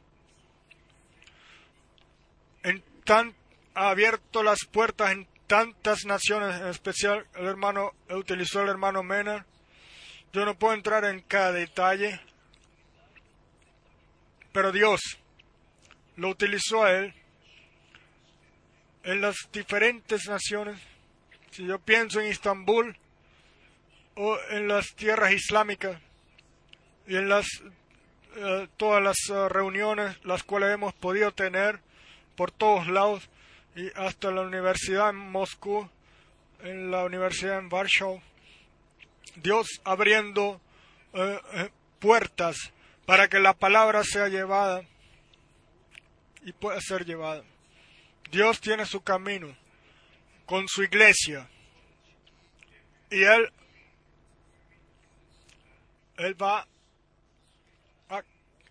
[2.64, 3.36] en tan,
[3.76, 9.46] ha abierto las puertas en tantas naciones, en especial el hermano utilizó el hermano Mena.
[10.34, 12.20] Yo no puedo entrar en cada detalle,
[14.52, 15.02] pero Dios
[16.16, 17.14] lo utilizó a él
[19.04, 20.80] en las diferentes naciones.
[21.52, 22.98] Si yo pienso en Istambul
[24.16, 26.00] o en las tierras islámicas
[27.08, 27.46] y en las
[28.38, 31.80] eh, todas las eh, reuniones las cuales hemos podido tener
[32.36, 33.30] por todos lados
[33.76, 35.90] y hasta la universidad en Moscú,
[36.64, 38.22] en la universidad en Warsaw.
[39.36, 40.62] Dios abriendo
[41.14, 41.70] eh, eh,
[42.00, 42.72] puertas
[43.06, 44.84] para que la palabra sea llevada
[46.44, 47.44] y pueda ser llevada.
[48.32, 49.56] Dios tiene su camino
[50.46, 51.50] con su iglesia
[53.10, 53.52] y Él,
[56.18, 56.66] él va
[58.10, 58.24] a,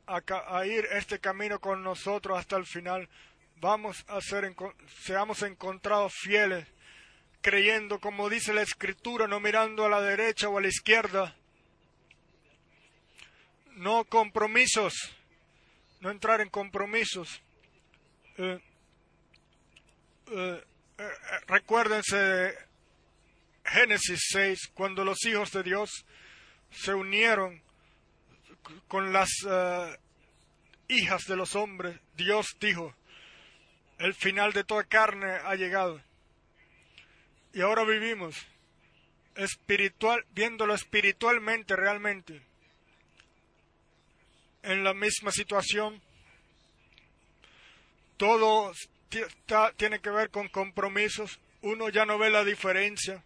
[0.07, 3.09] a, a ir este camino con nosotros hasta el final.
[3.57, 4.55] Vamos a ser,
[5.03, 6.67] seamos encontrados fieles,
[7.41, 11.37] creyendo como dice la Escritura, no mirando a la derecha o a la izquierda.
[13.77, 14.95] No compromisos,
[16.01, 17.43] no entrar en compromisos.
[18.37, 18.61] Eh,
[20.27, 20.65] eh,
[20.99, 21.09] eh,
[21.47, 22.59] recuérdense de
[23.65, 26.05] Génesis 6, cuando los hijos de Dios
[26.71, 27.63] se unieron
[28.89, 29.31] con las
[30.89, 32.95] hijas de los hombres, Dios dijo,
[33.99, 36.01] el final de toda carne ha llegado.
[37.53, 38.37] Y ahora vivimos
[39.37, 42.43] espiritual, viéndolo espiritualmente realmente,
[44.63, 46.01] en la misma situación,
[48.17, 48.73] todo
[49.77, 53.23] tiene que ver con compromisos, uno ya no ve la diferencia.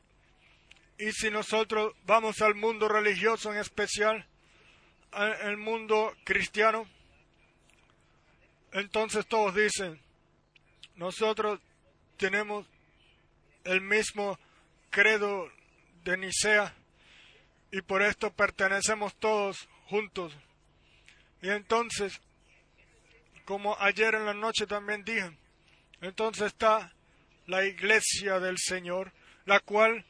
[0.98, 4.26] Y si nosotros vamos al mundo religioso en especial,
[5.12, 6.88] al mundo cristiano,
[8.72, 10.00] entonces todos dicen,
[10.98, 11.60] nosotros
[12.16, 12.66] tenemos
[13.62, 14.36] el mismo
[14.90, 15.48] credo
[16.02, 16.74] de Nicea
[17.70, 20.36] y por esto pertenecemos todos juntos.
[21.40, 22.20] Y entonces,
[23.44, 25.30] como ayer en la noche también dije,
[26.00, 26.92] entonces está
[27.46, 29.12] la iglesia del Señor,
[29.46, 30.04] la cual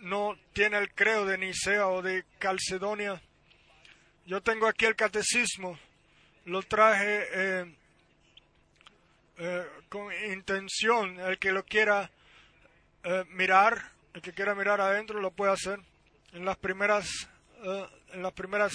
[0.00, 3.20] no tiene el credo de Nicea o de Calcedonia.
[4.24, 5.76] Yo tengo aquí el catecismo,
[6.44, 7.76] lo traje eh,
[9.40, 12.10] eh, con intención, el que lo quiera
[13.04, 15.78] eh, mirar, el que quiera mirar adentro lo puede hacer.
[16.32, 17.06] En las primeras,
[17.62, 18.72] eh, en las primeras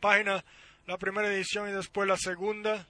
[0.00, 0.42] páginas,
[0.86, 2.88] la primera edición y después la segunda,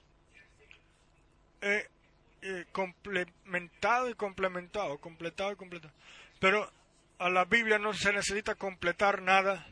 [2.71, 5.93] complementado y complementado, completado y completado.
[6.39, 6.71] Pero
[7.19, 9.67] a la Biblia no se necesita completar nada.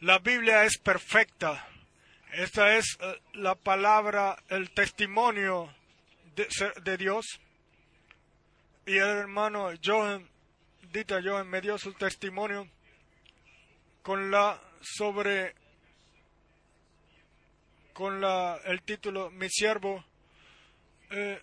[0.00, 1.68] La Biblia es perfecta.
[2.32, 2.98] Esta es
[3.32, 5.72] la palabra, el testimonio
[6.84, 7.40] de, Dios.
[8.86, 10.28] Y el hermano Johan,
[10.92, 12.68] Dita Johan, me dio su testimonio
[14.02, 15.54] con la sobre
[17.92, 20.04] con la el título Mi siervo
[21.10, 21.42] eh,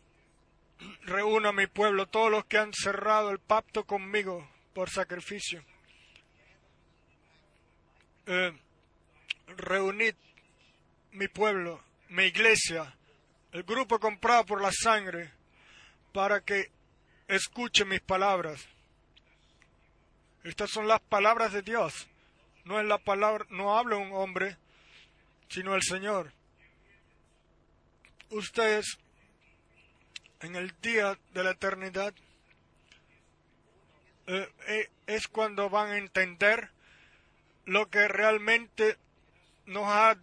[1.03, 5.63] reúna a mi pueblo, todos los que han cerrado el pacto conmigo por sacrificio.
[8.27, 8.51] Eh,
[9.57, 10.15] reunid
[11.11, 12.95] mi pueblo, mi iglesia,
[13.55, 15.31] el grupo comprado por la sangre,
[16.11, 16.71] para que
[17.25, 18.67] escuche mis palabras.
[20.43, 22.05] Estas son las palabras de Dios.
[22.65, 24.57] No es la palabra, no habla un hombre,
[25.47, 26.33] sino el Señor.
[28.29, 28.97] Ustedes,
[30.41, 32.13] en el día de la eternidad,
[34.27, 36.71] eh, eh, es cuando van a entender
[37.63, 38.97] lo que realmente
[39.65, 40.17] nos ha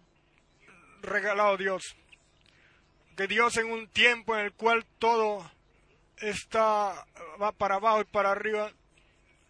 [1.01, 1.95] regalado Dios
[3.15, 5.49] que Dios en un tiempo en el cual todo
[6.17, 7.05] está
[7.41, 8.71] va para abajo y para arriba,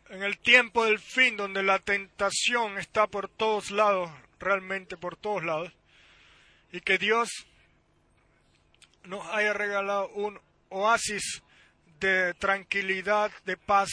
[0.09, 5.43] en el tiempo del fin donde la tentación está por todos lados, realmente por todos
[5.43, 5.71] lados,
[6.71, 7.29] y que Dios
[9.03, 10.39] nos haya regalado un
[10.69, 11.41] oasis
[11.99, 13.89] de tranquilidad, de paz,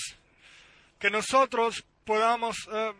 [0.98, 2.92] que nosotros podamos eh,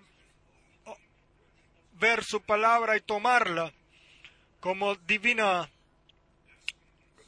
[1.94, 3.72] ver su palabra y tomarla
[4.60, 5.68] como divina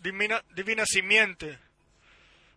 [0.03, 1.59] divina, divina simiente,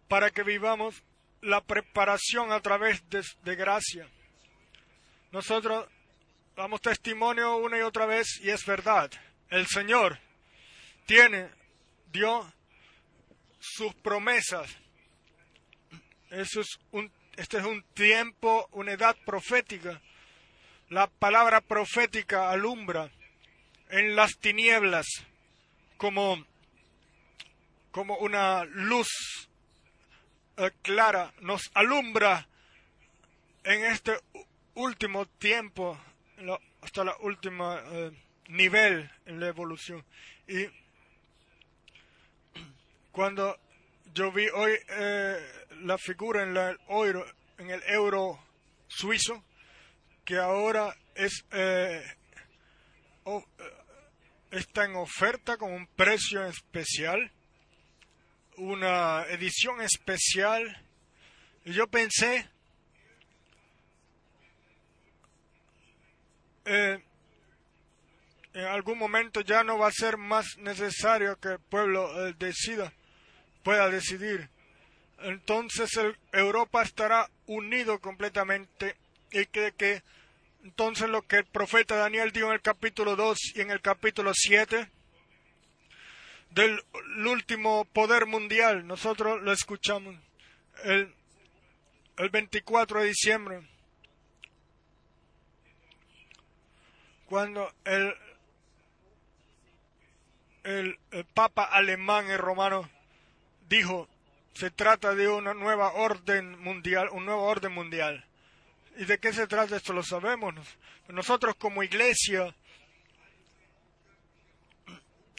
[0.07, 1.03] para que vivamos
[1.41, 4.09] la preparación a través de, gracia.
[5.31, 5.87] Nosotros
[6.55, 9.11] damos testimonio una y otra vez y es verdad.
[9.49, 10.19] El Señor
[11.05, 11.49] tiene,
[12.11, 12.51] dio
[13.59, 14.75] sus promesas.
[16.31, 20.01] Eso es un, este es un tiempo, una edad profética.
[20.89, 23.09] La palabra profética alumbra
[23.89, 25.05] en las tinieblas
[25.97, 26.45] como
[27.95, 29.07] como una luz
[30.57, 32.45] eh, clara nos alumbra
[33.63, 34.19] en este
[34.73, 35.97] último tiempo,
[36.81, 38.11] hasta el último eh,
[38.49, 40.03] nivel en la evolución.
[40.45, 40.65] Y
[43.13, 43.57] cuando
[44.13, 45.37] yo vi hoy eh,
[45.83, 47.25] la figura en, la, euro,
[47.59, 48.37] en el euro
[48.89, 49.41] suizo,
[50.25, 51.45] que ahora es
[54.51, 57.31] está en oferta con un precio especial
[58.57, 60.81] una edición especial
[61.65, 62.47] y yo pensé
[66.65, 67.03] eh,
[68.53, 72.93] en algún momento ya no va a ser más necesario que el pueblo eh, decida,
[73.63, 74.49] pueda decidir.
[75.19, 75.89] Entonces
[76.31, 78.95] Europa estará unido completamente
[79.31, 80.03] y que, que
[80.63, 84.31] entonces lo que el profeta Daniel dijo en el capítulo 2 y en el capítulo
[84.33, 84.89] 7
[86.55, 86.81] del
[87.27, 88.87] último poder mundial.
[88.87, 90.15] Nosotros lo escuchamos
[90.85, 91.13] el,
[92.17, 93.69] el 24 de diciembre,
[97.25, 98.15] cuando el,
[100.63, 102.89] el, el Papa alemán y romano
[103.67, 104.07] dijo,
[104.53, 108.25] se trata de una nueva orden mundial, un nuevo orden mundial.
[108.97, 109.91] ¿Y de qué se trata esto?
[109.91, 110.55] Lo sabemos.
[111.09, 112.55] Nosotros como iglesia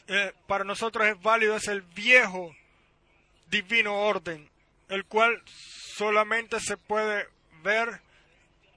[0.09, 2.55] eh, para nosotros es válido es el viejo
[3.51, 4.49] divino orden,
[4.89, 7.27] el cual solamente se puede
[7.63, 8.01] ver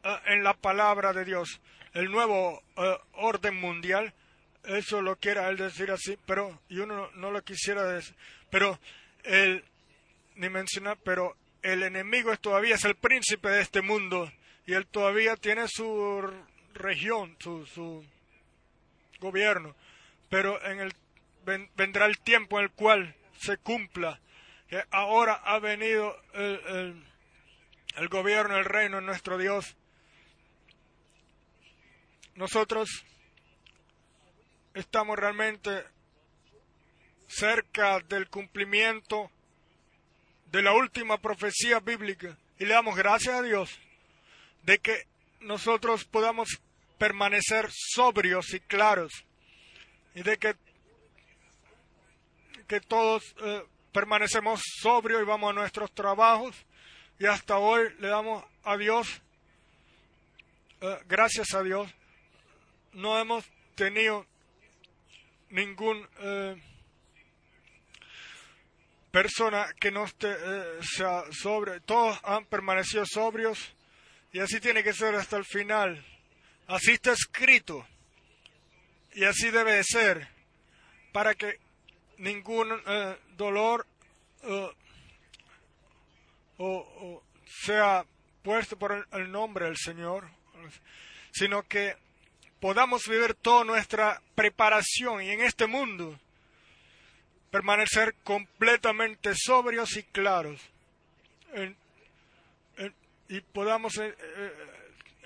[0.04, 1.62] eh, en la palabra de Dios.
[1.94, 4.14] El nuevo eh, orden mundial,
[4.64, 8.16] eso lo quiera él decir así, pero y uno no lo quisiera decir,
[8.50, 8.80] pero
[9.24, 9.64] el
[10.36, 14.32] ni mencionar, pero el enemigo es todavía es el príncipe de este mundo
[14.66, 16.34] y él todavía tiene su
[16.74, 18.06] región, su, su
[19.20, 19.76] gobierno,
[20.30, 20.94] pero en el
[21.46, 24.20] vendrá el tiempo en el cual se cumpla
[24.68, 27.04] que ahora ha venido el,
[27.96, 29.76] el, gobierno, el reino de nuestro Dios.
[32.36, 33.04] Nosotros
[34.76, 35.84] estamos realmente
[37.28, 39.32] cerca del cumplimiento
[40.52, 43.80] de la última profecía bíblica y le damos gracias a Dios
[44.64, 45.08] de que
[45.42, 46.62] nosotros podamos
[46.98, 49.26] permanecer sobrios y claros
[50.14, 50.56] y de que,
[52.70, 56.56] que todos eh, permanecemos sobrios y vamos a nuestros trabajos.
[57.18, 59.22] Y hasta hoy le damos a Dios,
[60.80, 61.92] eh, gracias a Dios,
[62.94, 63.44] no hemos
[63.74, 64.26] tenido
[65.50, 66.62] ningún eh,
[69.12, 70.32] persona que no esté
[70.84, 73.74] sea sobre, todos han permanecido sobrios
[74.32, 76.06] y así tiene que ser hasta el final.
[76.68, 77.86] Así está escrito
[79.14, 80.28] y así debe de ser
[81.12, 81.58] para que
[82.20, 83.88] ningún eh, dolor
[84.44, 84.70] eh,
[86.58, 88.06] o, sea
[88.44, 90.30] puesto por el, nombre del Señor,
[91.32, 91.96] sino que
[92.60, 96.20] podamos vivir toda nuestra preparación y en este mundo
[97.52, 100.62] permanecer completamente sobrios y claros
[103.30, 104.16] y podamos eh,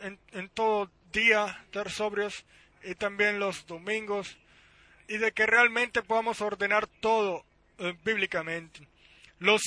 [0.01, 2.45] en, en todo día estar sobrios
[2.83, 4.37] y también los domingos
[5.07, 7.45] y de que realmente podamos ordenar todo
[7.79, 8.87] eh, bíblicamente.
[9.39, 9.61] Los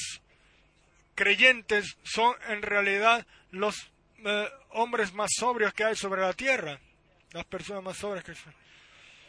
[1.15, 3.91] creyentes son en realidad los
[4.25, 6.79] eh, hombres más sobrios que hay sobre la tierra,
[7.33, 8.55] las personas más sobrias que son.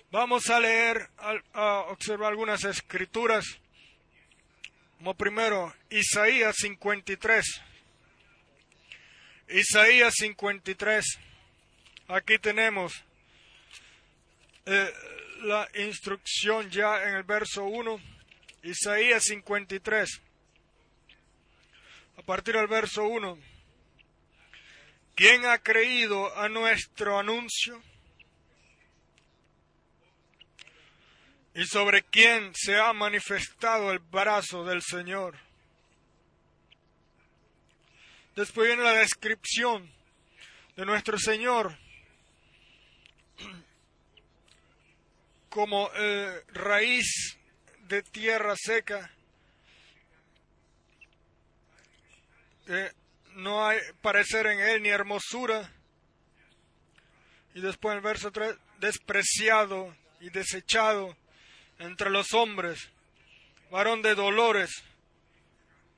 [0.10, 1.10] Vamos a leer,
[1.54, 3.46] a, observar algunas escrituras.
[4.98, 7.62] Como primero, Isaías 53.
[9.50, 11.06] Isaías 53.
[12.08, 13.04] Aquí tenemos
[14.66, 14.94] eh,
[15.42, 18.00] la instrucción ya en el verso 1,
[18.64, 20.22] Isaías 53,
[22.18, 23.38] a partir del verso 1.
[25.16, 27.82] ¿Quién ha creído a nuestro anuncio?
[31.56, 35.40] ¿Y sobre quién se ha manifestado el brazo del Señor?
[38.36, 39.92] Después viene la descripción
[40.76, 41.76] de nuestro Señor
[45.58, 47.36] como eh, raíz
[47.88, 49.12] de tierra seca.
[52.68, 52.92] Eh,
[53.38, 55.68] no hay parecer en él ni hermosura.
[57.56, 61.18] Y después el verso 3, despreciado y desechado
[61.80, 62.92] entre los hombres,
[63.72, 64.70] varón de dolores,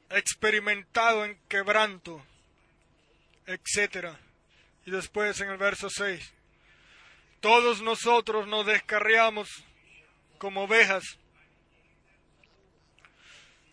[0.09, 2.25] experimentado en quebranto,
[3.45, 4.15] etc.
[4.85, 6.33] Y después en el verso 6,
[7.39, 9.47] todos nosotros nos descarriamos
[10.37, 11.03] como ovejas.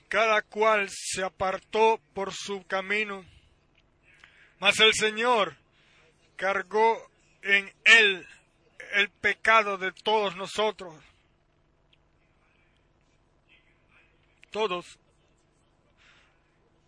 [0.08, 3.24] Cada cual se apartó por su camino.
[4.58, 5.56] Mas el Señor
[6.36, 7.10] cargó
[7.42, 8.26] en él
[8.92, 10.94] el pecado de todos nosotros.
[14.50, 14.98] Todos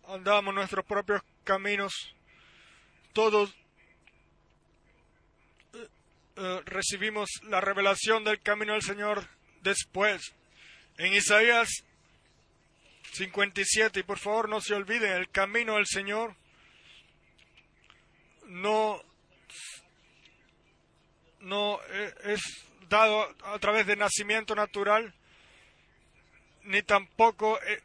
[0.07, 2.15] andamos nuestros propios caminos.
[3.13, 3.53] Todos
[6.41, 9.27] eh, recibimos la revelación del camino del Señor
[9.61, 10.33] después.
[10.97, 11.83] En Isaías
[13.11, 16.35] 57, y por favor no se olviden, el camino del Señor
[18.45, 19.01] no,
[21.41, 22.41] no eh, es
[22.87, 25.13] dado a través de nacimiento natural,
[26.63, 27.81] ni tampoco eh,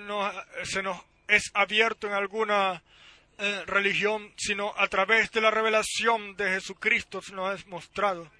[0.00, 0.30] no,
[0.64, 2.82] se nos es abierto en alguna
[3.36, 8.30] eh, religión, sino a través de la revelación de Jesucristo nos es mostrado.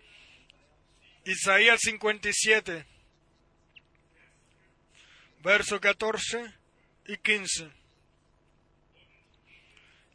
[1.25, 2.87] Isaías 57,
[5.43, 6.55] verso 14
[7.07, 7.71] y 15.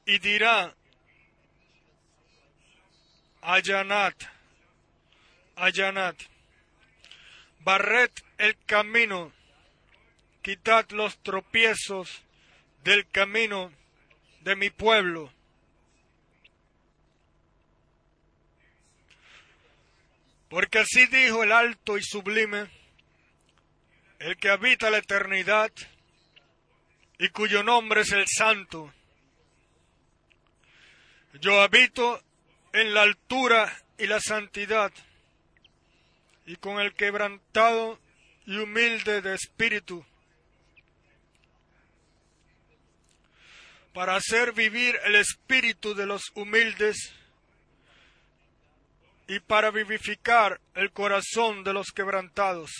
[0.05, 0.73] Y dirá,
[3.41, 4.13] allanad,
[5.57, 6.15] allanad,
[7.59, 9.34] barred el camino,
[10.41, 12.23] quitad los tropiezos
[12.86, 13.73] del camino
[14.49, 15.31] de mi pueblo.
[20.49, 22.67] Porque así dijo el alto y sublime,
[24.17, 25.71] el que habita la eternidad
[27.19, 28.91] y cuyo nombre es el santo.
[31.39, 32.19] Yo habito
[32.73, 34.91] en la altura y la santidad,
[36.47, 37.99] y con el quebrantado
[38.47, 40.03] y humilde de espíritu,
[43.99, 47.13] para hacer vivir el espíritu de los humildes
[49.27, 52.71] y para vivificar el corazón de los quebrantados.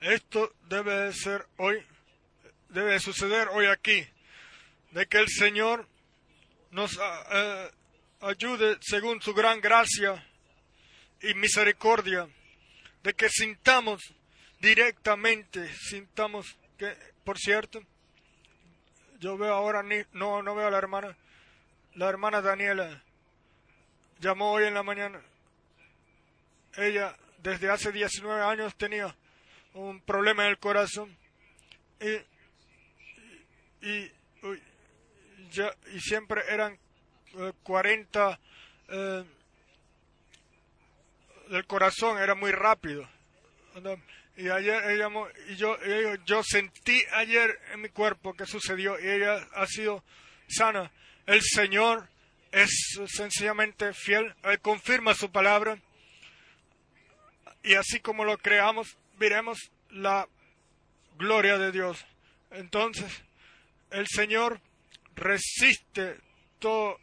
[0.00, 1.80] Esto debe ser hoy,
[2.70, 4.04] debe suceder hoy aquí,
[4.90, 5.86] de que el Señor
[6.72, 7.70] nos ah, eh,
[8.22, 10.26] ayude según su gran gracia
[11.22, 12.28] y misericordia,
[13.04, 14.02] de que sintamos
[14.66, 16.92] directamente, sintamos que,
[17.22, 17.80] por cierto,
[19.20, 21.16] yo veo ahora, ni, no, no veo a la hermana,
[21.94, 23.00] la hermana Daniela
[24.18, 25.22] llamó hoy en la mañana.
[26.76, 29.14] Ella desde hace 19 años tenía
[29.72, 31.16] un problema en el corazón
[32.00, 32.16] y,
[33.86, 34.12] y,
[35.52, 36.76] ya, y siempre eran
[37.62, 38.38] 40 eh,
[38.88, 39.24] eh,
[41.50, 43.08] del corazón, era muy rápido.
[44.36, 45.08] Y ayer ella,
[45.48, 45.76] y yo,
[46.26, 50.04] yo sentí ayer en mi cuerpo que sucedió y ella ha sido
[50.48, 50.92] sana.
[51.26, 52.08] El Señor
[52.52, 55.78] es sencillamente fiel, Él confirma su palabra
[57.66, 60.28] y así como lo creamos, veremos la
[61.18, 62.06] gloria de Dios.
[62.52, 63.24] Entonces,
[63.90, 64.60] el Señor
[65.16, 66.20] resiste
[66.60, 67.00] todo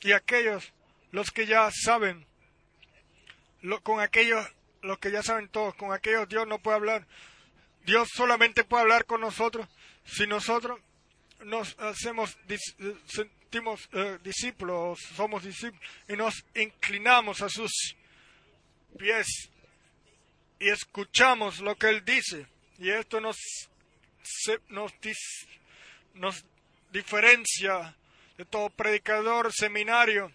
[0.00, 0.72] y aquellos,
[1.12, 2.26] los que ya saben,
[3.84, 4.44] con aquellos,
[4.82, 7.06] los que ya saben todos, con aquellos Dios no puede hablar.
[7.84, 9.68] Dios solamente puede hablar con nosotros
[10.04, 10.80] si nosotros
[11.44, 12.38] nos hacemos,
[13.06, 17.96] sentimos eh, discípulos, somos discípulos, y nos inclinamos a sus
[18.98, 19.50] pies
[20.58, 22.46] y escuchamos lo que Él dice.
[22.78, 23.36] Y esto nos,
[24.68, 24.92] nos,
[26.14, 26.44] nos
[26.92, 27.96] diferencia
[28.38, 30.32] de todo predicador, seminario,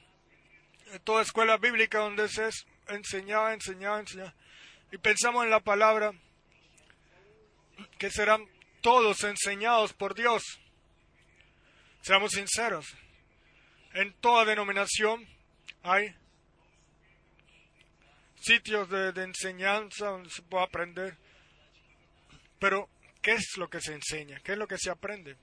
[0.91, 4.33] de toda escuela bíblica donde se es enseñado, enseñado, enseñado.
[4.91, 6.13] Y pensamos en la palabra
[7.97, 8.45] que serán
[8.81, 10.43] todos enseñados por Dios.
[12.01, 12.85] Seamos sinceros.
[13.93, 15.27] En toda denominación
[15.83, 16.15] hay
[18.39, 21.17] sitios de, enseñanza donde se puede aprender.
[22.59, 22.89] Pero,
[23.21, 24.39] ¿qué es lo que se enseña?
[24.39, 25.35] ¿Qué es lo que se aprende?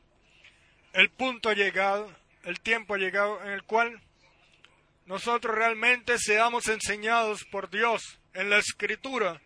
[0.92, 2.11] El punto ha llegado,
[2.45, 4.01] el tiempo ha llegado en el cual
[5.07, 9.40] nosotros realmente seamos enseñados por Dios en la escritura,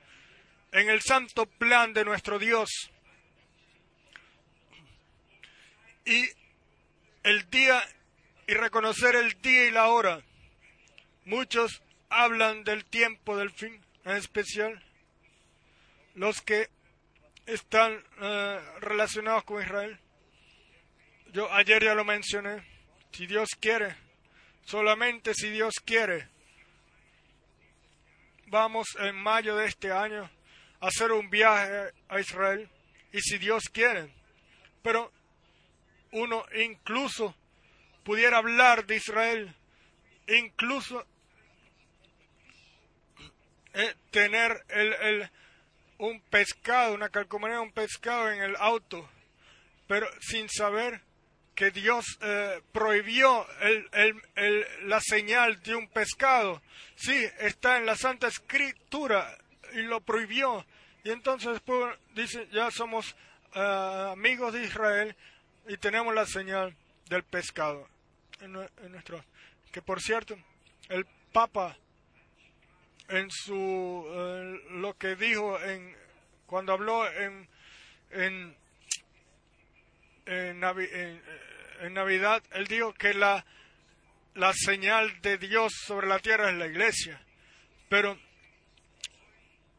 [0.73, 2.69] en el santo plan de nuestro Dios.
[6.05, 6.29] Y
[7.23, 7.83] el día
[8.49, 10.23] y reconocer el día y la hora.
[11.27, 14.83] Muchos hablan del tiempo del fin, en especial
[16.15, 16.71] los que
[17.45, 20.01] están eh, relacionados con Israel.
[21.33, 22.67] Yo ayer ya lo mencioné.
[23.13, 23.95] Si Dios quiere,
[24.69, 26.29] solamente si Dios quiere,
[28.49, 30.31] vamos en mayo de este año
[30.81, 32.69] a hacer un viaje a Israel.
[33.11, 34.13] Y si Dios quiere,
[34.83, 35.11] pero
[36.13, 37.35] uno incluso
[38.05, 39.55] pudiera hablar de Israel,
[40.27, 41.07] incluso
[43.73, 45.31] eh, tener el, el,
[45.97, 49.09] un pescado, una calcomanía, un pescado en el auto,
[49.87, 51.08] pero sin saber
[51.59, 56.63] que Dios eh, prohibió el, la señal de un pescado.
[56.95, 59.37] Sí, está en la Santa Escritura
[59.73, 60.65] y lo prohibió.
[61.03, 63.17] Y entonces después dice, ya somos
[63.57, 65.17] eh, amigos de Israel
[65.67, 66.77] y tenemos la señal
[67.09, 67.89] del pescado
[68.41, 69.25] en, nuestro
[69.73, 70.39] que por cierto
[70.89, 71.77] el Papa
[73.09, 75.97] en su lo que dijo en
[76.47, 77.49] cuando habló en
[78.11, 78.57] en,
[80.29, 81.23] en,
[81.81, 83.45] en, Navidad él dijo que la
[84.35, 87.21] la señal de Dios sobre la tierra es la iglesia
[87.89, 88.19] pero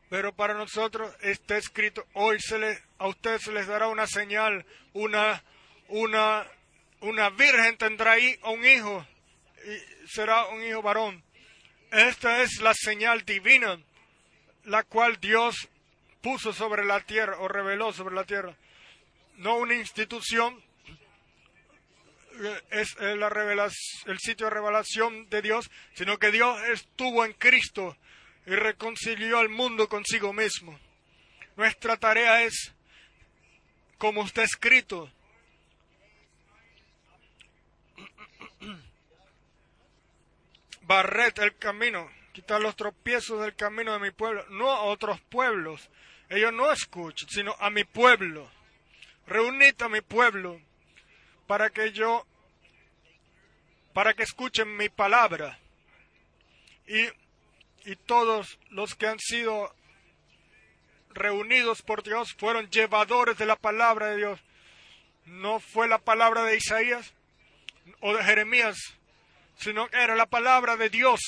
[0.10, 4.66] pero para nosotros está escrito hoy se le, a ustedes se les dará una señal
[4.93, 5.43] una
[5.88, 6.45] una
[7.02, 9.06] una virgen tendrá ahí un hijo
[9.66, 11.24] y será un hijo varón
[11.91, 13.80] esta es la señal divina,
[14.66, 15.70] la cual Dios
[16.22, 18.56] puso sobre la tierra o reveló sobre la tierra.
[19.40, 20.62] No una institución,
[22.72, 23.72] es la
[24.06, 27.96] el sitio de revelación de Dios, sino que Dios estuvo en Cristo
[28.46, 30.78] y reconcilió al mundo consigo mismo.
[31.56, 32.74] Nuestra tarea es,
[33.98, 35.10] como está escrito,
[40.82, 45.90] barret el camino, quitar los tropiezos del camino de mi pueblo, no a otros pueblos.
[46.28, 48.59] Ellos no escuchan, sino a mi pueblo.
[49.30, 50.61] Reunid a mi pueblo
[51.47, 52.25] para que yo,
[53.93, 55.59] para que escuchen mi palabra.
[56.88, 57.07] Y,
[57.89, 59.73] y todos los que han sido
[61.11, 64.39] reunidos por Dios fueron llevadores de la palabra de Dios.
[65.25, 67.13] No fue la palabra de Isaías
[67.99, 68.77] o de Jeremías,
[69.57, 71.19] sino que era la palabra de Dios,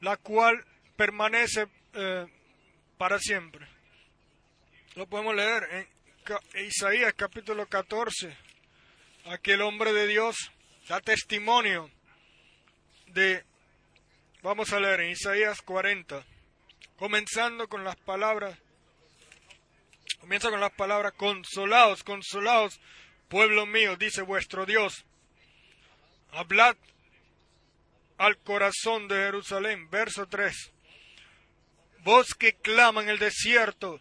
[0.00, 0.64] la cual
[0.96, 2.26] permanece eh,
[2.98, 3.66] para siempre.
[4.94, 5.88] Lo podemos leer en
[6.54, 8.34] Isaías capítulo 14.
[9.26, 10.50] Aquí el hombre de Dios
[10.88, 11.90] da testimonio
[13.08, 13.44] de,
[14.42, 16.24] vamos a leer en Isaías 40,
[16.96, 18.58] comenzando con las palabras,
[20.18, 22.80] comienza con las palabras, consolados, consolados,
[23.28, 25.04] pueblo mío, dice vuestro Dios,
[26.32, 26.76] hablad
[28.16, 30.72] al corazón de Jerusalén, verso 3.
[31.98, 34.00] Vos que clama en el desierto,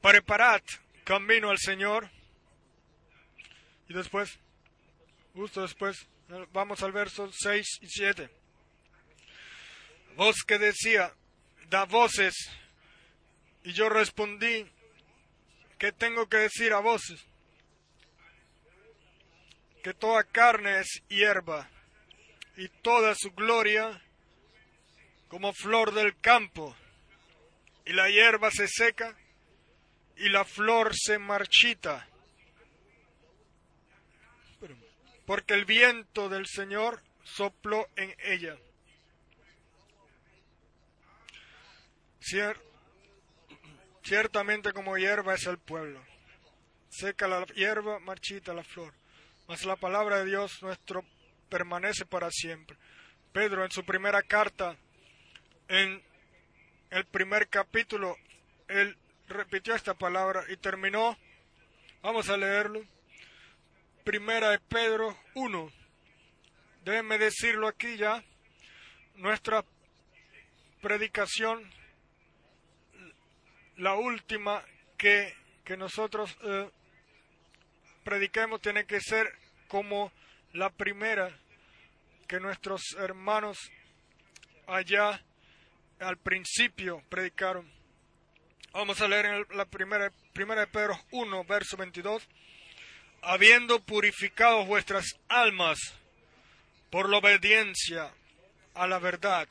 [0.00, 0.62] preparad
[1.10, 2.08] camino al Señor.
[3.88, 4.38] Y después,
[5.34, 6.06] justo después,
[6.52, 8.30] vamos al verso 6 y 7.
[10.14, 11.12] Vos que decía,
[11.68, 12.34] da voces,
[13.64, 14.70] y yo respondí,
[15.78, 17.20] ¿qué tengo que decir a voces?
[19.82, 21.68] Que toda carne es hierba,
[22.56, 24.00] y toda su gloria
[25.26, 26.76] como flor del campo
[27.84, 29.16] y la hierba se seca
[30.20, 32.06] y la flor se marchita.
[35.24, 38.56] Porque el viento del Señor sopló en ella.
[44.02, 46.04] ciertamente como hierba es el pueblo.
[46.90, 48.92] Seca la hierba, marchita la flor.
[49.48, 51.02] Mas la palabra de Dios nuestro
[51.48, 52.76] permanece para siempre.
[53.32, 54.76] Pedro en su primera carta,
[55.66, 56.02] en
[56.90, 58.16] el primer capítulo,
[58.68, 58.96] él
[59.30, 61.16] repitió esta palabra y terminó.
[62.02, 62.84] Vamos a leerlo.
[64.04, 65.72] Primera de Pedro 1.
[66.84, 68.22] Déjenme decirlo aquí ya.
[69.16, 69.64] Nuestra
[70.80, 71.70] predicación,
[73.76, 74.64] la última
[74.96, 76.70] que, que nosotros eh,
[78.02, 79.26] prediquemos, tiene que ser
[79.68, 80.10] como
[80.52, 81.30] la primera
[82.26, 83.58] que nuestros hermanos
[84.66, 85.22] allá
[85.98, 87.79] al principio predicaron.
[88.72, 92.22] Vamos a leer en la primera, primera de Pedro 1, verso 22.
[93.22, 95.78] Habiendo purificado vuestras almas
[96.88, 98.12] por la obediencia
[98.74, 99.48] a la verdad,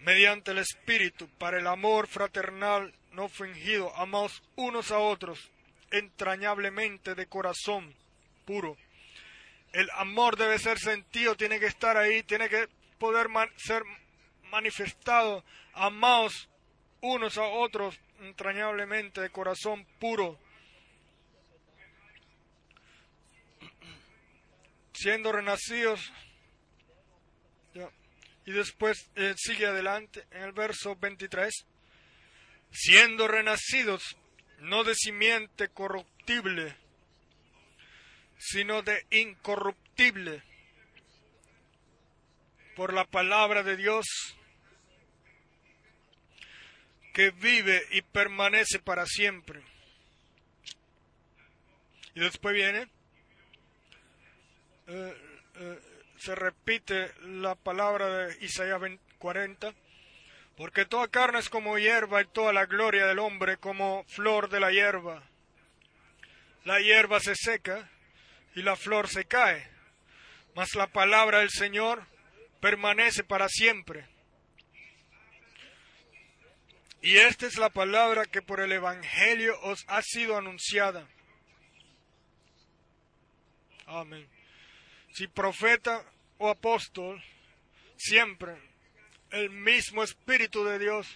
[0.00, 5.52] mediante el Espíritu, para el amor fraternal no fingido, amaos unos a otros
[5.92, 7.94] entrañablemente de corazón
[8.44, 8.76] puro.
[9.72, 12.68] El amor debe ser sentido, tiene que estar ahí, tiene que
[12.98, 13.84] poder ser
[14.50, 16.48] manifestado, amados
[17.04, 20.38] unos a otros entrañablemente de corazón puro,
[24.94, 26.12] siendo renacidos.
[28.46, 31.66] Y después eh, sigue adelante en el verso 23,
[32.70, 34.16] siendo renacidos
[34.60, 36.76] no de simiente corruptible,
[38.38, 40.42] sino de incorruptible
[42.76, 44.06] por la palabra de Dios
[47.14, 49.62] que vive y permanece para siempre.
[52.14, 52.88] Y después viene,
[54.88, 55.16] eh,
[55.54, 55.78] eh,
[56.18, 58.80] se repite la palabra de Isaías
[59.18, 59.72] 40,
[60.56, 64.60] porque toda carne es como hierba y toda la gloria del hombre como flor de
[64.60, 65.22] la hierba.
[66.64, 67.88] La hierba se seca
[68.56, 69.68] y la flor se cae,
[70.56, 72.06] mas la palabra del Señor
[72.60, 74.13] permanece para siempre.
[77.04, 81.06] Y esta es la palabra que por el Evangelio os ha sido anunciada.
[83.84, 84.26] Amén.
[85.12, 86.02] Si profeta
[86.38, 87.22] o apóstol,
[87.98, 88.56] siempre
[89.32, 91.06] el mismo Espíritu de Dios,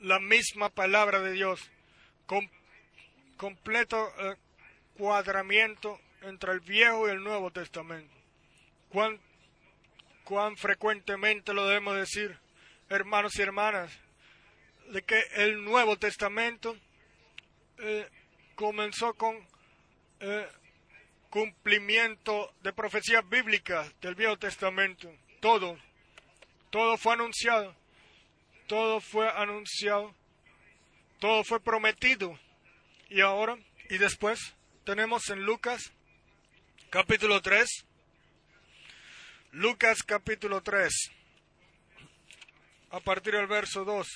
[0.00, 1.68] la misma palabra de Dios,
[2.26, 2.48] con
[3.36, 4.36] completo eh,
[4.96, 8.14] cuadramiento entre el Viejo y el Nuevo Testamento.
[8.90, 9.18] ¿Cuán,
[10.22, 12.38] cuán frecuentemente lo debemos decir,
[12.88, 14.03] hermanos y hermanas?
[14.88, 16.76] De que el Nuevo Testamento
[17.78, 18.08] eh,
[18.54, 19.36] comenzó con
[20.20, 20.48] eh,
[21.30, 25.12] cumplimiento de profecías bíblicas del Viejo Testamento.
[25.40, 25.76] Todo,
[26.70, 27.74] todo fue anunciado,
[28.68, 30.14] todo fue anunciado,
[31.18, 32.38] todo fue prometido.
[33.08, 33.58] Y ahora,
[33.90, 34.54] y después,
[34.84, 35.92] tenemos en Lucas
[36.90, 37.84] capítulo 3,
[39.52, 40.92] Lucas capítulo 3,
[42.90, 44.06] a partir del verso 2.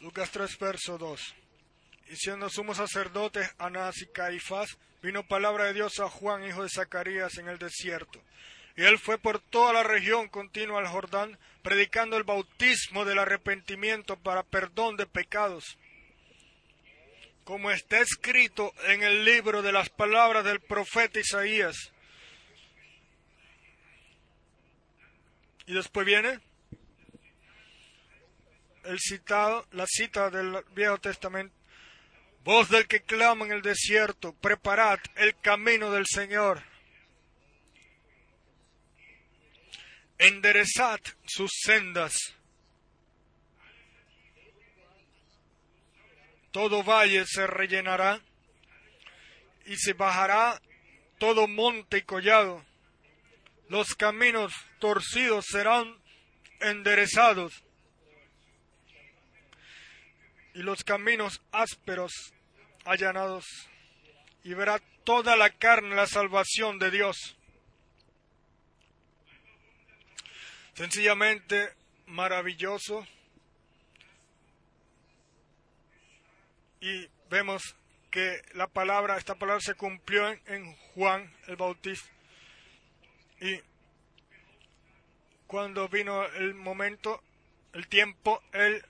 [0.00, 1.34] Lucas 3, verso 2.
[2.08, 6.70] Y siendo sumos sacerdotes Anás y Caifás, vino palabra de Dios a Juan, hijo de
[6.70, 8.20] Zacarías, en el desierto.
[8.76, 14.16] Y él fue por toda la región continua al Jordán, predicando el bautismo del arrepentimiento
[14.16, 15.76] para perdón de pecados.
[17.44, 21.76] Como está escrito en el libro de las palabras del profeta Isaías.
[25.66, 26.40] Y después viene
[28.90, 31.54] el citado, la cita del Viejo Testamento.
[32.42, 36.62] Voz del que clama en el desierto, preparad el camino del Señor.
[40.18, 42.14] Enderezad sus sendas.
[46.50, 48.20] Todo valle se rellenará
[49.66, 50.60] y se bajará
[51.18, 52.64] todo monte y collado.
[53.68, 55.96] Los caminos torcidos serán
[56.58, 57.62] enderezados
[60.54, 62.32] y los caminos ásperos
[62.84, 63.44] allanados,
[64.42, 67.36] y verá toda la carne la salvación de Dios.
[70.74, 71.74] Sencillamente
[72.06, 73.06] maravilloso.
[76.80, 77.76] Y vemos
[78.10, 82.08] que la palabra, esta palabra se cumplió en, Juan el Bautista.
[83.40, 83.60] Y
[85.46, 87.22] cuando vino el momento,
[87.72, 88.84] el tiempo, él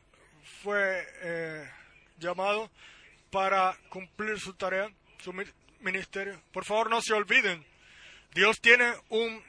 [0.62, 1.70] fue eh,
[2.18, 2.70] llamado
[3.31, 4.90] para cumplir su tarea,
[5.22, 5.32] su
[5.81, 6.40] ministerio.
[6.52, 7.64] Por favor, no se olviden,
[8.35, 9.43] Dios tiene un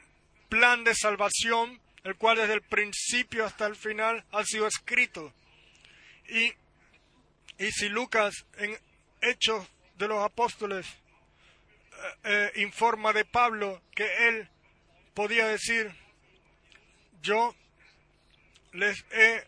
[0.48, 5.32] plan de salvación, el cual desde el principio hasta el final ha sido escrito.
[6.28, 6.52] Y,
[7.58, 8.76] y si Lucas en
[9.20, 9.66] Hechos
[9.96, 14.48] de los Apóstoles eh, eh, informa de Pablo que él
[15.14, 15.94] podía decir,
[17.20, 17.54] yo
[18.72, 19.46] les he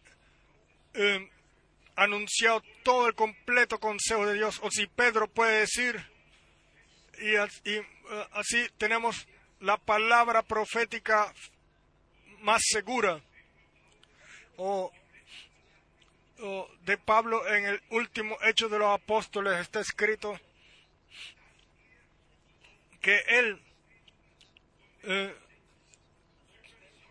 [1.97, 6.05] anunciado todo el completo consejo de Dios, o si Pedro puede decir,
[7.21, 7.87] y, eh,
[8.33, 9.27] así tenemos
[9.61, 11.33] la palabra profética
[12.41, 13.23] más segura,
[14.57, 14.93] o,
[16.83, 20.39] de Pablo en el último hecho de los apóstoles está escrito
[23.01, 23.63] que él,
[25.05, 25.35] eh,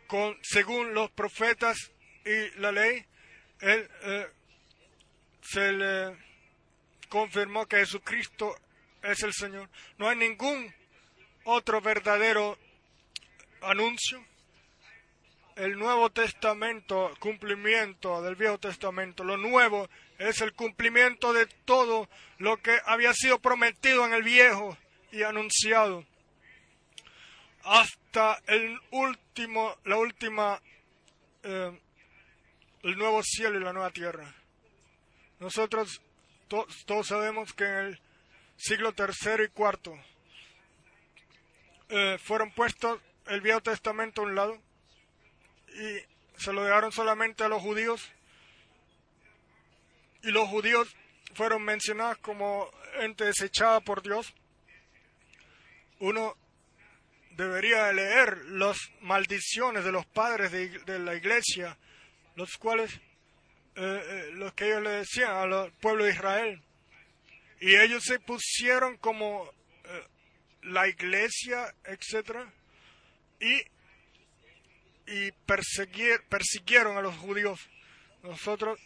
[0.07, 1.91] con, según los profetas
[2.26, 3.05] y la ley,
[3.61, 4.27] él eh,
[5.44, 6.18] se le
[7.10, 8.56] confirmó que Jesucristo
[9.02, 9.70] es el Señor.
[9.98, 10.74] No hay ningún
[11.44, 12.57] otro verdadero
[13.61, 14.24] anuncio.
[15.56, 19.88] El Nuevo Testamento, cumplimiento del Viejo Testamento, lo nuevo
[20.18, 22.10] es el cumplimiento de todo
[22.40, 24.76] lo que había sido prometido en el Viejo
[25.11, 26.06] y anunciado.
[27.64, 30.60] Hasta el último, la última,
[31.44, 31.80] eh,
[32.82, 34.34] el nuevo cielo y la nueva tierra.
[35.44, 36.02] Nosotros
[36.48, 38.02] todos sabemos que en el
[38.56, 39.94] siglo tercero y cuarto
[41.90, 44.57] eh, fueron puestos el Viejo Testamento a un lado
[45.68, 48.10] y se lo dejaron solamente a los judíos
[50.22, 50.95] y los judíos
[51.34, 52.72] fueron mencionados como
[53.02, 54.34] ente desechada por Dios.
[55.99, 56.38] Uno
[57.32, 61.78] debería leer las maldiciones de los padres de la iglesia,
[62.36, 62.98] los cuales
[63.76, 66.62] eh, eh, lo que ellos le decían al pueblo de Israel.
[67.60, 69.50] Y ellos se pusieron como
[69.86, 70.08] eh,
[70.64, 72.45] la iglesia, etc.
[73.40, 73.62] Y,
[75.08, 75.32] y
[76.28, 77.60] persiguieron a los judíos.
[78.22, 78.80] Nosotros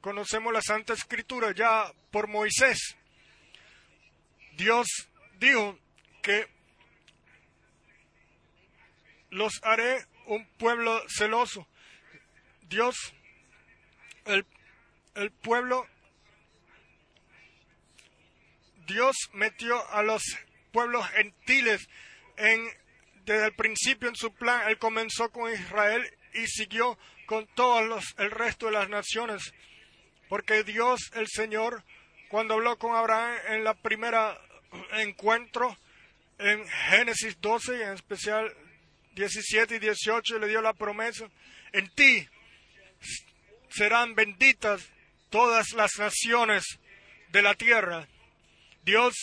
[0.00, 2.96] conocemos la Santa Escritura ya por Moisés.
[4.56, 4.86] Dios
[5.38, 5.78] dijo
[6.22, 6.46] que
[9.30, 11.66] los haré un pueblo celoso.
[12.62, 12.94] Dios
[14.24, 15.86] el, pueblo,
[18.86, 20.22] Dios metió a los
[20.72, 21.88] pueblos gentiles
[22.36, 22.68] en,
[23.24, 24.68] desde el principio en su plan.
[24.68, 29.52] Él comenzó con Israel y siguió con todos los, el resto de las naciones.
[30.28, 31.84] Porque Dios, el Señor,
[32.28, 34.40] cuando habló con Abraham en la primera
[34.98, 35.76] encuentro,
[36.38, 38.54] en Génesis 12 y en especial
[39.12, 41.28] 17 y 18, le dio la promesa,
[41.72, 42.26] en ti
[43.70, 44.90] serán benditas
[45.30, 46.78] todas las naciones
[47.30, 48.08] de la tierra.
[48.82, 49.14] Dios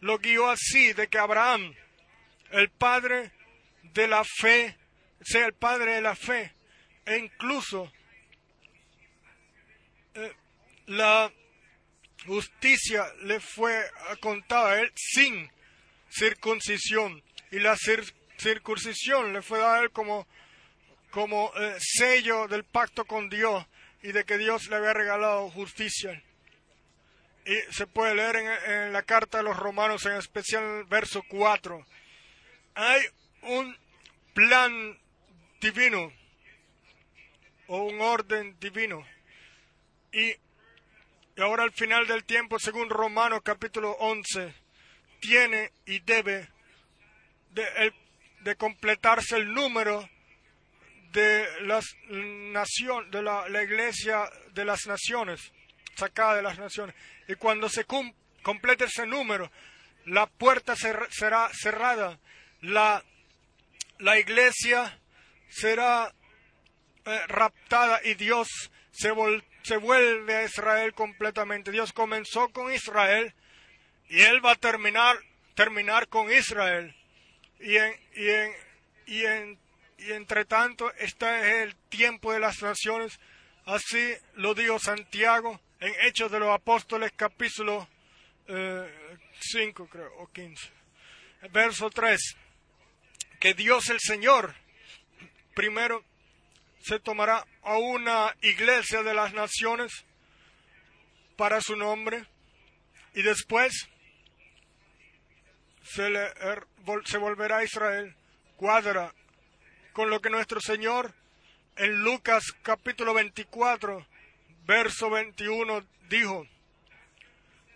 [0.00, 1.74] lo guió así de que Abraham,
[2.50, 3.32] el padre
[3.82, 4.76] de la fe,
[5.22, 6.52] sea el padre de la fe,
[7.04, 7.92] e incluso
[10.14, 10.32] eh,
[10.86, 11.32] la
[12.26, 13.88] justicia le fue
[14.20, 15.50] contada a él sin
[16.08, 17.76] circuncisión y la
[18.38, 20.26] circuncisión le fue dada a él como
[21.10, 23.64] como eh, sello del pacto con Dios.
[24.02, 26.22] y de que Dios le había regalado justicia.
[27.44, 31.84] Y se puede leer en, la carta de los romanos, en especial el verso 4.
[32.74, 33.00] Hay
[33.42, 33.76] un
[34.34, 34.98] plan
[35.60, 36.12] divino
[37.68, 39.04] o un orden divino.
[40.12, 44.54] Y, y ahora al final del tiempo, según Romanos capítulo 11,
[45.20, 46.48] tiene y debe
[47.50, 47.94] de, el-
[48.40, 50.08] de completarse el número
[51.16, 51.86] de las
[52.52, 55.50] nación, de la, iglesia de las naciones,
[55.94, 56.94] sacada de las naciones.
[57.26, 58.12] Y cuando se cum-
[58.42, 59.50] complete ese número,
[60.04, 62.18] la puerta será cerrada,
[62.60, 63.02] la,
[63.98, 65.00] la iglesia
[65.48, 66.12] será
[67.06, 68.48] eh, raptada y Dios
[68.90, 71.72] se, vol- se vuelve a Israel completamente.
[71.72, 73.34] Dios comenzó con Israel
[74.10, 75.16] y Él va a terminar,
[75.54, 76.94] terminar con Israel.
[77.58, 77.94] Y en,
[79.06, 79.58] y en,
[79.98, 83.18] y entre tanto, este es el tiempo de las naciones.
[83.64, 87.88] Así lo dijo Santiago en Hechos de los Apóstoles, capítulo
[89.40, 90.70] 5, creo, o 15.
[91.50, 92.20] Verso 3.
[93.40, 94.54] Que Dios el Señor,
[95.54, 96.04] primero,
[96.80, 99.92] se tomará a una iglesia de las naciones
[101.36, 102.24] para su nombre
[103.14, 103.88] y después
[105.82, 106.66] se, le, er-
[107.04, 108.14] se volverá a Israel,
[108.56, 109.12] cuadra
[109.96, 111.14] con lo que nuestro Señor
[111.74, 114.06] en Lucas capítulo 24,
[114.66, 116.46] verso 21 dijo,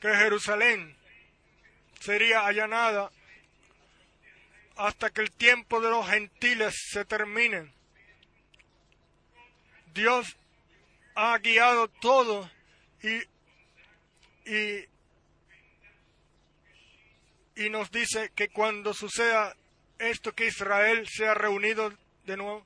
[0.03, 0.95] que Jerusalén
[1.99, 3.11] sería allanada
[4.77, 7.73] hasta que el tiempo de los gentiles se termine.
[9.95, 10.37] Dios
[11.15, 12.51] ha guiado todo
[13.03, 13.17] y,
[14.45, 14.85] y,
[17.57, 19.57] y nos dice que cuando suceda
[19.99, 21.95] esto, que Israel sea reunido
[22.31, 22.65] de nuevo,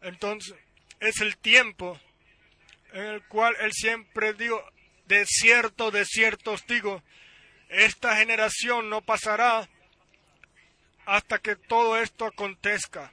[0.00, 0.56] entonces
[0.98, 2.00] es el tiempo
[2.92, 4.60] en el cual Él siempre dijo,
[5.06, 7.02] de cierto, de cierto os digo,
[7.68, 9.68] esta generación no pasará
[11.06, 13.12] hasta que todo esto acontezca.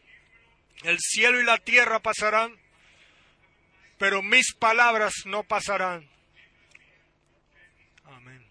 [0.83, 2.57] El cielo y la tierra pasarán,
[3.97, 6.09] pero mis palabras no pasarán.
[8.05, 8.43] Amén.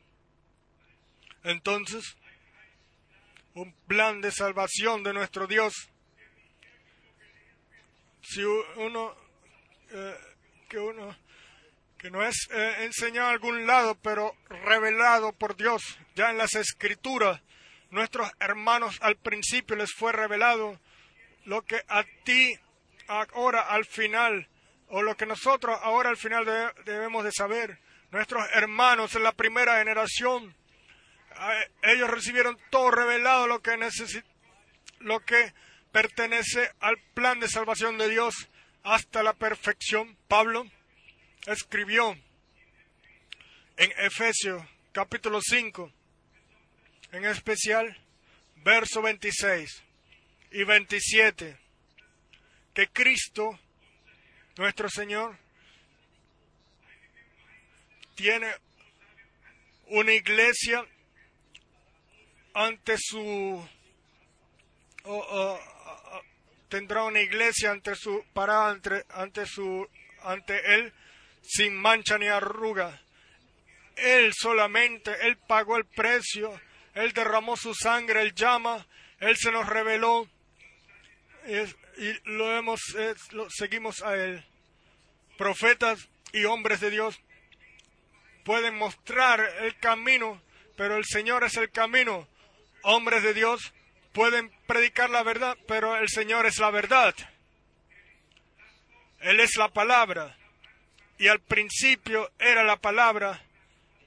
[1.43, 2.17] Entonces,
[3.55, 5.75] un plan de salvación de nuestro Dios.
[8.31, 9.15] Si uno,
[9.91, 10.15] eh,
[10.69, 11.17] que uno,
[11.99, 14.35] que no es eh, enseñado a algún lado, pero
[14.65, 15.83] revelado por Dios,
[16.15, 17.41] ya en las escrituras,
[17.91, 20.79] nuestros hermanos al principio les fue revelado
[21.45, 22.55] lo que a ti
[23.07, 24.47] ahora al final,
[24.89, 27.79] o lo que nosotros ahora al final de- debemos de saber.
[28.11, 30.55] Nuestros hermanos en la primera generación,
[31.35, 34.25] eh, ellos recibieron todo revelado lo que necesi-
[35.01, 35.55] lo que
[35.93, 38.49] pertenece al plan de salvación de Dios
[38.83, 40.17] hasta la perfección.
[40.29, 40.67] Pablo
[41.47, 42.17] escribió
[43.77, 44.63] en Efesios
[44.93, 45.93] capítulo 5,
[47.13, 47.97] en especial
[48.57, 49.83] verso 26
[50.51, 51.57] y 27,
[52.75, 53.59] que Cristo,
[54.57, 55.39] nuestro Señor,
[58.15, 58.53] tiene
[59.87, 60.85] una iglesia
[62.55, 63.65] ante su
[66.69, 69.89] tendrá una iglesia ante su para ante, ante su
[70.23, 70.93] ante él
[71.43, 73.01] sin mancha ni arruga.
[73.97, 76.61] Él solamente él pagó el precio
[76.95, 78.87] él derramó su sangre él llama
[79.21, 80.29] él se nos reveló.
[81.47, 82.81] Y lo hemos
[83.33, 84.45] lo- seguimos a él.
[85.37, 87.19] Profetas y hombres de Dios
[88.45, 90.41] pueden mostrar el camino,
[90.77, 92.29] pero el Señor es el camino.
[92.83, 93.73] Hombres de Dios
[94.19, 97.15] pueden predicar la verdad, pero el Señor es la verdad.
[99.21, 100.37] Él es la palabra.
[101.19, 103.41] Y al principio era la palabra,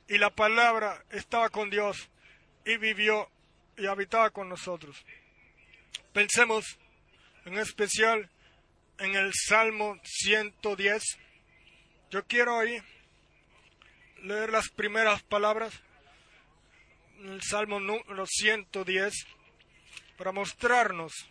[0.09, 2.09] y la palabra estaba con Dios,
[2.65, 3.31] y vivió
[3.77, 5.01] y habitaba con nosotros.
[6.11, 6.77] Pensemos
[7.45, 8.29] en especial
[8.99, 11.03] en el Salmo 110.
[12.09, 12.83] Yo quiero ahí
[14.23, 15.73] leer las primeras palabras
[17.23, 19.13] el Salmo número 110
[20.21, 21.27] para mostrarnos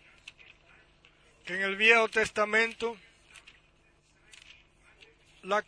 [1.44, 2.96] que en el Viejo Testamento
[5.42, 5.64] la,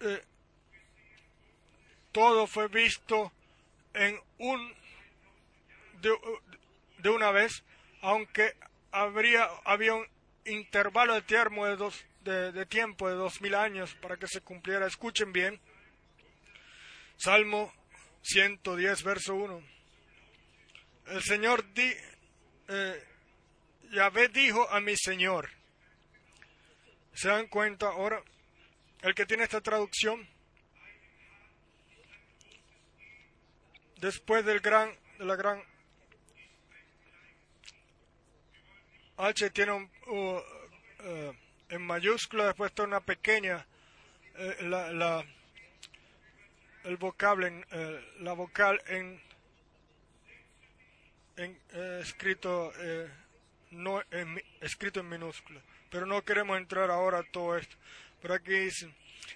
[0.00, 0.24] eh,
[2.10, 3.30] todo fue visto
[3.92, 4.74] en un
[6.00, 6.10] de,
[6.98, 7.62] de una vez,
[8.00, 8.56] aunque
[8.90, 10.08] habría había un
[10.44, 14.40] intervalo de tiempo de, dos, de, de tiempo de dos mil años para que se
[14.40, 14.88] cumpliera.
[14.88, 15.60] Escuchen bien.
[17.16, 17.72] Salmo
[18.22, 19.62] 110, verso 1.
[21.06, 21.94] El Señor di,
[22.68, 23.04] eh,
[23.90, 25.50] Yahvé dijo a mi Señor.
[27.12, 28.22] ¿Se dan cuenta ahora?
[29.04, 30.26] el que tiene esta traducción,
[34.00, 35.62] después del gran, de la gran
[39.18, 40.40] H tiene un, uh,
[41.68, 43.66] en mayúscula, después está una pequeña,
[44.36, 45.24] eh, la, la,
[46.84, 49.22] el vocable, en, eh, la vocal en,
[51.36, 52.72] eh, escrito,
[53.70, 55.60] no, en, escrito en minúscula.
[55.90, 57.76] Pero no queremos entrar ahora a todo esto.
[58.20, 58.92] Pero aquí dice,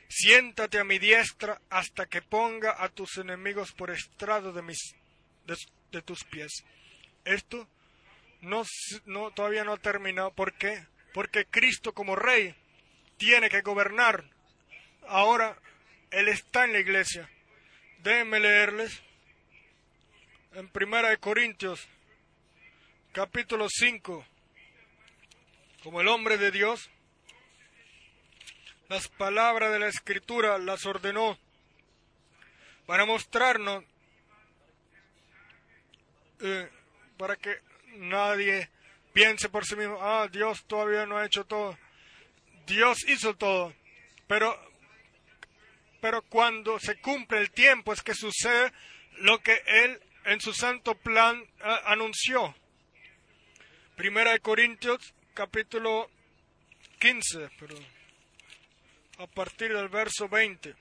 [0.09, 4.95] siéntate a mi diestra hasta que ponga a tus enemigos por estrado de, mis,
[5.91, 6.65] de, tus pies.
[7.25, 7.69] Esto
[8.41, 8.65] no,
[9.07, 10.33] no, todavía no ha terminado.
[10.33, 10.87] ¿Por qué?
[11.13, 12.55] Porque Cristo como rey
[13.19, 14.25] tiene que gobernar.
[15.07, 15.57] Ahora
[16.11, 17.29] Él está en la iglesia.
[18.03, 19.03] Déjenme leerles
[20.59, 21.87] en Primera de Corintios,
[23.13, 24.27] capítulo 5,
[25.85, 26.91] como el hombre de Dios,
[28.89, 31.39] las palabras de la Escritura las ordenó
[32.87, 33.85] para mostrarnos,
[36.41, 36.69] eh,
[37.17, 37.61] para que
[37.99, 38.69] nadie
[39.13, 41.79] piense por sí mismo, ah, Dios todavía no ha hecho todo.
[42.67, 43.73] Dios hizo todo,
[44.27, 44.61] pero,
[46.01, 48.73] pero cuando se cumple el tiempo es que sucede
[49.19, 51.43] lo que Él en su santo plan
[51.87, 52.55] anunció.
[53.97, 56.11] Primera de Corintios, capítulo
[57.01, 57.77] 15, pero
[59.19, 60.75] a partir del verso 20.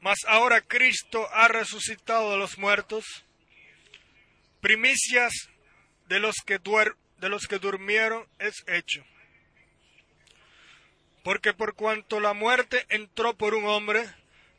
[0.00, 3.24] Mas ahora Cristo ha resucitado de los muertos,
[4.60, 5.32] primicias
[6.08, 9.02] de los que, de los que durmieron es hecho.
[11.24, 14.12] Porque por cuanto la muerte entró por un hombre,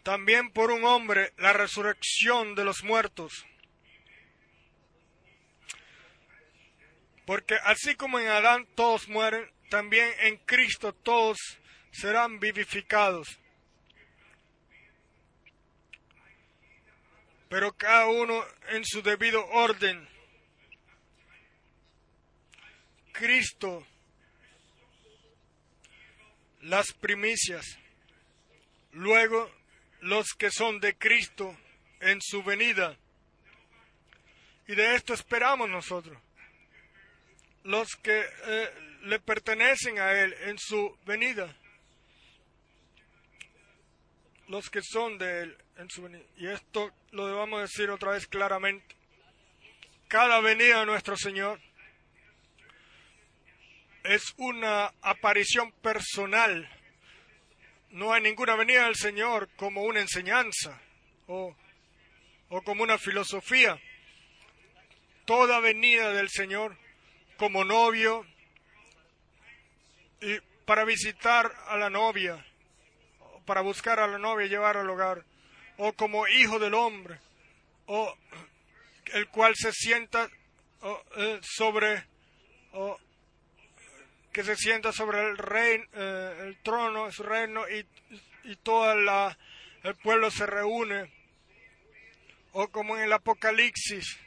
[0.04, 3.46] también por un hombre la resurrección de los muertos.
[7.26, 11.38] Porque así como en Adán todos mueren, también en Cristo todos
[11.92, 13.40] serán vivificados.
[17.48, 20.10] Pero cada uno en su debido orden.
[23.14, 23.88] Cristo,
[26.62, 27.78] las primicias.
[28.92, 29.50] Luego
[30.04, 31.58] los que son de Cristo
[32.02, 32.98] en su venida.
[34.68, 36.18] Y de esto esperamos nosotros.
[37.64, 38.70] Los que eh,
[39.04, 41.56] le pertenecen a Él en su venida.
[44.50, 46.26] Los que son de Él en su venida.
[46.36, 48.96] Y esto lo debemos decir otra vez claramente.
[50.10, 51.62] Cada venida de nuestro Señor
[54.04, 56.70] es una aparición personal
[57.94, 60.82] no hay ninguna venida del Señor como una enseñanza
[61.28, 61.56] o,
[62.66, 63.80] como una filosofía.
[65.26, 66.76] Toda venida del Señor
[67.38, 68.26] como novio
[70.22, 72.44] y para visitar a la novia,
[73.46, 75.24] para buscar a la novia y llevar al hogar,
[75.78, 77.20] o como hijo del hombre,
[77.86, 78.18] o
[79.14, 80.30] el cual se sienta
[81.18, 82.06] eh, sobre
[84.34, 87.86] que se sienta sobre el reino, eh, el trono, su reino y,
[88.44, 91.12] y todo el pueblo se reúne.
[92.52, 94.20] O como en el Apocalipsis,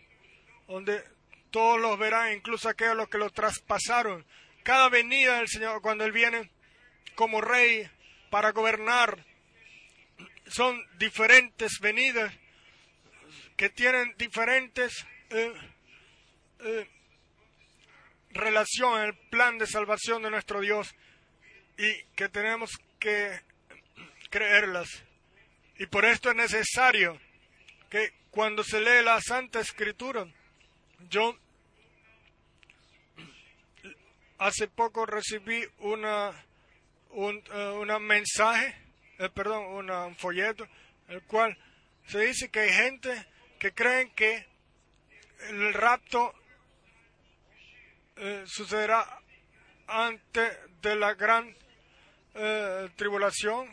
[0.67, 1.03] donde
[1.51, 4.25] todos los verán, incluso aquellos los que lo traspasaron.
[4.63, 6.51] Cada venida del Señor, cuando Él viene
[7.15, 7.89] como rey
[8.31, 9.25] para gobernar,
[10.47, 12.33] son diferentes venidas
[13.57, 15.53] que tienen diferentes eh,
[16.61, 16.89] eh,
[18.37, 20.95] relación, el plan de salvación de nuestro Dios
[21.79, 23.41] y que tenemos que
[24.31, 24.89] creerlas.
[25.79, 27.21] Y por esto es necesario
[27.91, 30.27] que cuando se lee la Santa Escritura,
[31.09, 31.37] yo
[34.39, 36.33] hace poco recibí una
[37.11, 38.75] un eh, mensaje,
[39.19, 40.69] eh, perdón, un folleto,
[41.09, 41.57] el cual
[42.07, 43.27] se dice que hay gente
[43.59, 44.47] que creen que
[45.49, 46.35] el rapto
[48.17, 49.21] eh, sucederá
[49.87, 51.55] antes de la gran
[52.35, 53.69] eh, tribulación.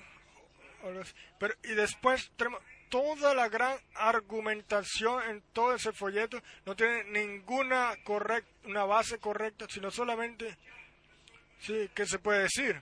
[1.39, 6.41] Pero, y después tenemos toda la gran argumentación en todo ese folleto.
[6.65, 7.97] No tiene ninguna
[8.65, 10.57] una base correcta, sino solamente,
[11.59, 12.81] sí, ¿qué se puede decir?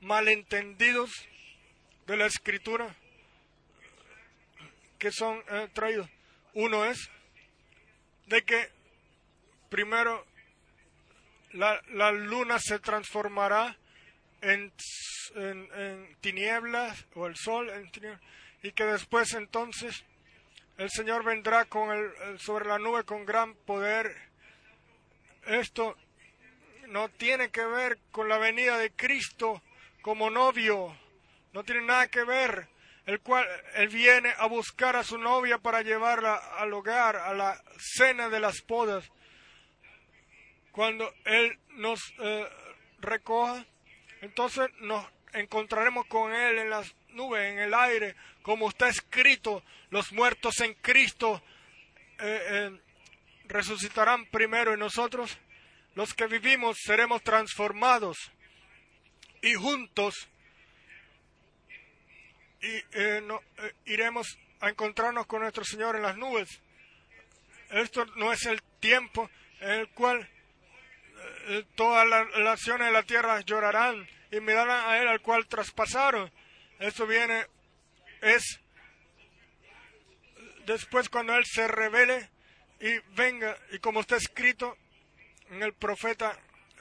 [0.00, 1.10] Malentendidos
[2.06, 2.94] de la escritura
[4.98, 6.08] que son eh, traídos.
[6.52, 7.10] Uno es
[8.26, 8.70] de que
[9.74, 10.24] primero
[11.54, 13.76] la, luna se transformará
[14.40, 14.72] en,
[16.20, 17.68] tinieblas o el sol
[18.62, 20.04] y que después entonces
[20.78, 24.14] el Señor vendrá con el, sobre la nube con gran poder.
[25.44, 25.96] Esto
[26.86, 29.60] no tiene que ver con la venida de Cristo
[30.02, 30.96] como novio,
[31.52, 32.68] no tiene nada que ver,
[33.06, 33.44] el cual
[33.74, 38.38] él viene a buscar a su novia para llevarla al hogar, a la cena de
[38.38, 39.10] las podas.
[40.74, 42.48] Cuando él nos eh,
[42.98, 43.64] recoja,
[44.22, 50.12] entonces nos encontraremos con él en las nubes, en el aire, como está escrito, los
[50.12, 51.40] muertos en Cristo
[52.18, 52.80] eh, eh,
[53.44, 55.38] resucitarán primero y nosotros,
[55.94, 58.32] los que vivimos, seremos transformados
[59.42, 60.28] y juntos
[63.84, 66.48] iremos a encontrarnos con nuestro Señor en las nubes.
[67.70, 69.30] Esto no es el tiempo
[69.60, 70.28] en el cual
[71.74, 76.30] todas las naciones de la tierra llorarán y mirarán a Él al cual traspasaron.
[76.78, 77.46] Esto viene,
[78.20, 78.60] es
[80.66, 82.30] después cuando Él se revele
[82.80, 84.76] y venga, y como está escrito
[85.50, 86.38] en el profeta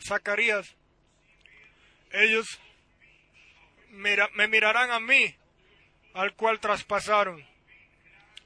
[0.08, 0.76] Zacarías,
[2.12, 2.60] ellos
[3.90, 5.36] me mirarán a mí,
[6.14, 7.46] al cual traspasaron,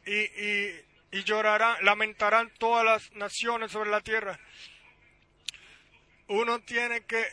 [0.06, 4.40] y, y, y llorarán, lamentarán todas las naciones sobre la tierra.
[6.28, 7.26] Uno tiene que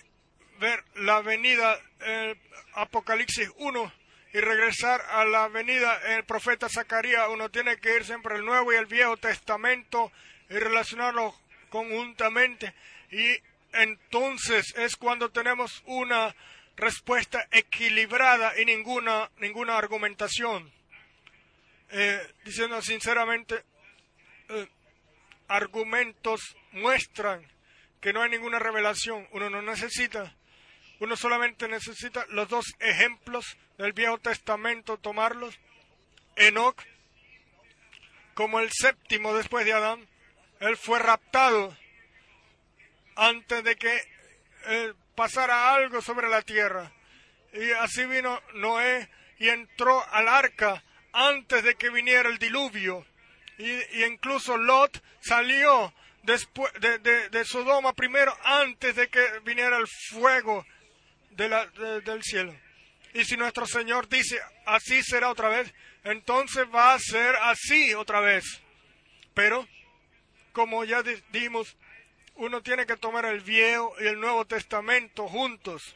[0.60, 2.38] ver la venida, el
[2.74, 3.92] Apocalipsis 1,
[4.34, 8.72] y regresar a la venida el profeta Zacarías, uno tiene que ir siempre el Nuevo
[8.72, 10.10] y el Viejo Testamento
[10.50, 11.34] y relacionarlos
[11.70, 12.74] conjuntamente.
[13.12, 13.36] Y
[13.72, 16.34] entonces es cuando tenemos una
[16.76, 20.72] respuesta equilibrada y ninguna, ninguna argumentación.
[21.90, 23.62] Eh, diciendo sinceramente,
[24.48, 24.68] eh,
[25.46, 27.53] argumentos muestran
[28.04, 29.26] que no hay ninguna revelación.
[29.32, 30.36] Uno no necesita
[31.00, 35.58] uno solamente necesita los dos ejemplos del Viejo Testamento, tomarlos.
[36.36, 36.76] Enoch,
[38.34, 40.06] como el séptimo después de Adán,
[40.60, 41.74] él fue raptado
[43.16, 44.02] antes de que
[44.66, 46.92] eh, pasara algo sobre la tierra.
[47.54, 49.08] Y así vino Noé
[49.38, 53.06] y entró al arca antes de que viniera el diluvio.
[53.56, 55.94] Y, incluso Lot salió
[56.24, 60.66] después de, de, de Sodoma primero antes de que viniera el fuego
[61.30, 62.54] del cielo.
[63.12, 65.72] Y si nuestro Señor dice, así será otra vez,
[66.02, 68.44] entonces va a ser así otra vez.
[69.34, 69.68] Pero,
[70.52, 71.76] como ya dijimos,
[72.36, 75.94] uno tiene que tomar el Viejo y el Nuevo Testamento juntos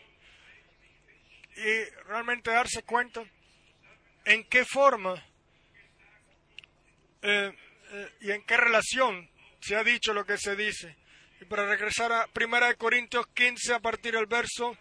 [1.57, 3.25] y realmente darse cuenta
[4.25, 5.15] en qué forma
[7.23, 7.53] eh,
[7.91, 9.29] eh, y en qué relación
[9.61, 10.97] se ha dicho lo que se dice.
[11.41, 14.77] Y para regresar a 1 Corintios 15 a partir del verso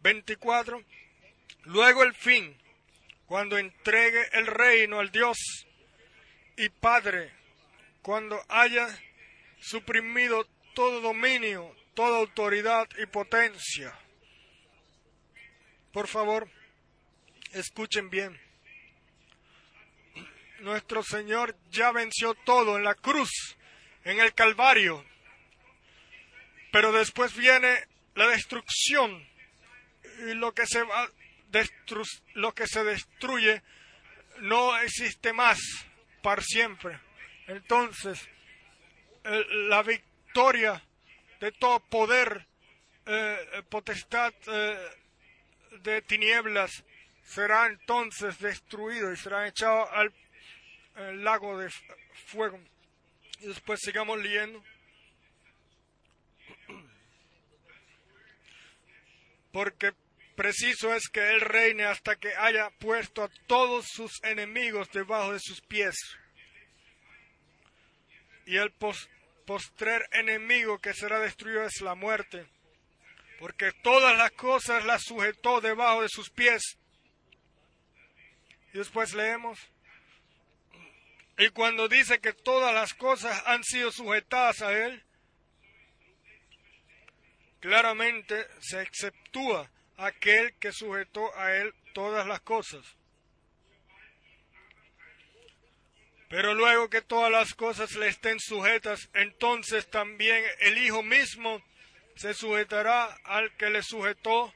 [0.00, 0.82] 24.
[1.64, 2.56] Luego el fin,
[3.26, 5.38] cuando entregue el reino al Dios
[6.56, 7.32] y Padre,
[8.02, 8.86] cuando haya
[9.60, 13.98] suprimido todo dominio, toda autoridad y potencia.
[15.92, 16.50] Por favor,
[17.52, 18.38] escuchen bien.
[20.60, 23.56] Nuestro Señor ya venció todo en la cruz,
[24.04, 25.04] en el Calvario.
[26.70, 29.26] Pero después viene la destrucción
[30.28, 31.08] y lo que se va
[32.34, 33.62] lo que se destruye
[34.40, 35.60] no existe más
[36.20, 36.98] para siempre.
[37.46, 38.28] Entonces,
[39.22, 40.82] la victoria
[41.38, 42.46] de todo poder,
[43.06, 44.78] eh, potestad eh,
[45.82, 46.82] de tinieblas,
[47.22, 50.12] será entonces destruido y será echado al
[51.22, 51.70] lago de
[52.26, 52.58] fuego.
[53.44, 54.64] Y después sigamos leyendo.
[59.52, 59.92] Porque
[60.34, 65.38] Preciso es que Él reine hasta que haya puesto a todos sus enemigos debajo de
[65.38, 65.94] sus pies.
[68.46, 68.72] Y el
[69.46, 72.46] postrer enemigo que será destruido es la muerte,
[73.38, 76.62] porque todas las cosas las sujetó debajo de sus pies.
[78.72, 79.60] Y después leemos,
[81.36, 85.04] y cuando dice que todas las cosas han sido sujetadas a Él,
[87.64, 92.84] claramente se exceptúa aquel que sujetó a él todas las cosas.
[96.28, 101.62] Pero luego que todas las cosas le estén sujetas, entonces también el Hijo mismo
[102.16, 104.52] se sujetará al que le sujetó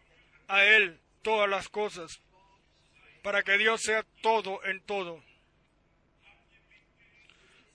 [0.49, 2.21] a él todas las cosas,
[3.23, 5.23] para que Dios sea todo en todo.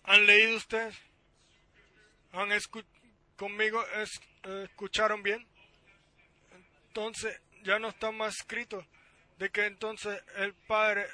[0.03, 0.95] ¿Han leído ustedes?
[2.34, 2.49] ¿Han
[3.38, 3.84] conmigo
[4.63, 5.45] escucharon bien?
[6.88, 8.85] Entonces, ya no está más escrito
[9.38, 11.07] de que entonces el Padre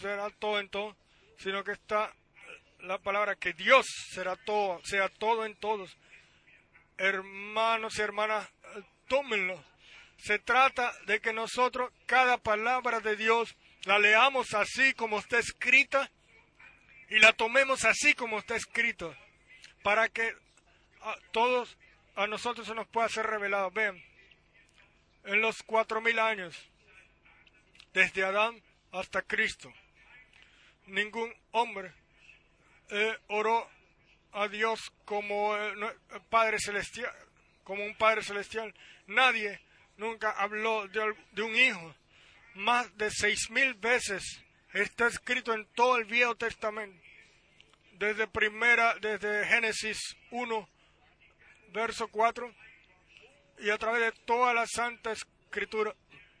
[0.00, 0.96] será todo en todo,
[1.38, 2.14] sino que está
[2.80, 5.96] la palabra que Dios será todo, sea todo en todos.
[6.98, 8.48] Hermanos y hermanas,
[9.08, 9.62] tómenlo.
[10.18, 16.10] Se trata de que nosotros cada palabra de Dios la leamos así como está escrita
[17.08, 19.14] y la tomemos así como está escrito,
[19.82, 20.34] para que
[21.02, 21.76] a todos
[22.16, 23.70] a nosotros se nos pueda ser revelado.
[23.70, 24.02] Vean,
[25.24, 26.56] en los cuatro mil años,
[27.92, 28.60] desde Adán
[28.92, 29.72] hasta Cristo,
[30.86, 31.92] ningún hombre
[32.90, 33.68] eh, oró
[34.32, 35.74] a Dios como eh,
[36.28, 37.12] Padre Celestial,
[37.64, 38.74] como un Padre Celestial.
[39.06, 39.60] Nadie
[39.96, 41.94] nunca habló de un hijo.
[42.54, 44.42] Más de seis mil veces
[44.82, 47.00] está escrito en todo el Viejo Testamento.
[47.92, 50.68] Desde primera, desde Génesis 1,
[51.72, 52.54] verso 4,
[53.60, 55.94] y a través de toda la Santa Escritura,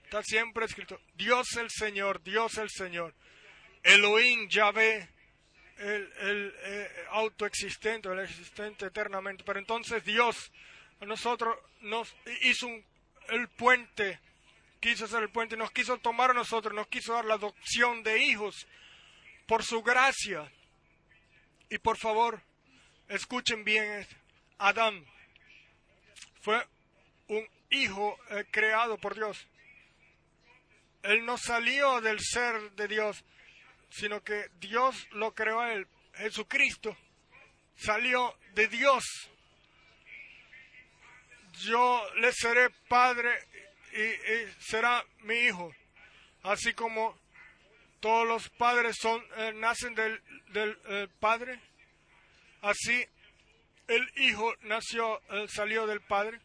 [0.04, 3.14] está siempre escrito, Dios el Señor, Dios el Señor,
[3.82, 5.08] Elohim, Yahvé,
[5.78, 9.44] el, el eh, autoexistente, el existente eternamente.
[9.44, 10.52] Pero entonces Dios
[11.00, 12.68] a nosotros nos hizo
[13.28, 14.20] el puente,
[14.80, 18.22] quiso hacer el puente, nos quiso tomar a nosotros, nos quiso dar la adopción de
[18.22, 18.66] hijos
[19.46, 20.50] por su gracia.
[21.68, 22.42] Y por favor,
[23.08, 24.06] escuchen bien,
[24.58, 25.04] Adán
[26.40, 26.64] fue
[27.28, 29.46] un hijo eh, creado por Dios.
[31.02, 33.24] Él no salió del ser de Dios,
[33.90, 35.86] sino que Dios lo creó a él.
[36.14, 36.96] Jesucristo
[37.76, 39.04] salió de Dios.
[41.64, 43.30] Yo le seré padre
[43.96, 45.72] y, será mi hijo.
[46.42, 47.18] Así como
[48.00, 51.60] todos los padres son, eh, nacen del, del eh, padre,
[52.60, 53.04] así
[53.88, 56.40] el hijo nació, eh, salió del padre.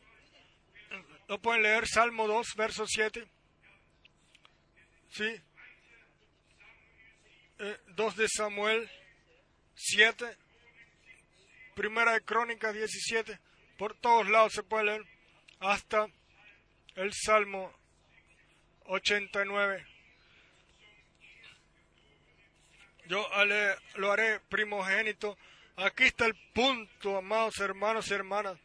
[1.28, 3.28] Lo pueden leer Salmo 2, verso 7.
[5.10, 5.42] Sí,
[7.96, 8.90] 2 de Samuel
[9.76, 10.38] 7,
[11.76, 13.40] Primera de Crónicas 17,
[13.78, 15.06] por todos lados se puede leer,
[15.60, 16.08] hasta
[16.96, 17.74] el Salmo
[18.86, 19.86] 89.
[23.08, 23.28] Yo
[23.96, 25.38] lo haré primogénito.
[25.78, 28.58] Aquí está el punto, amados hermanos y hermanas,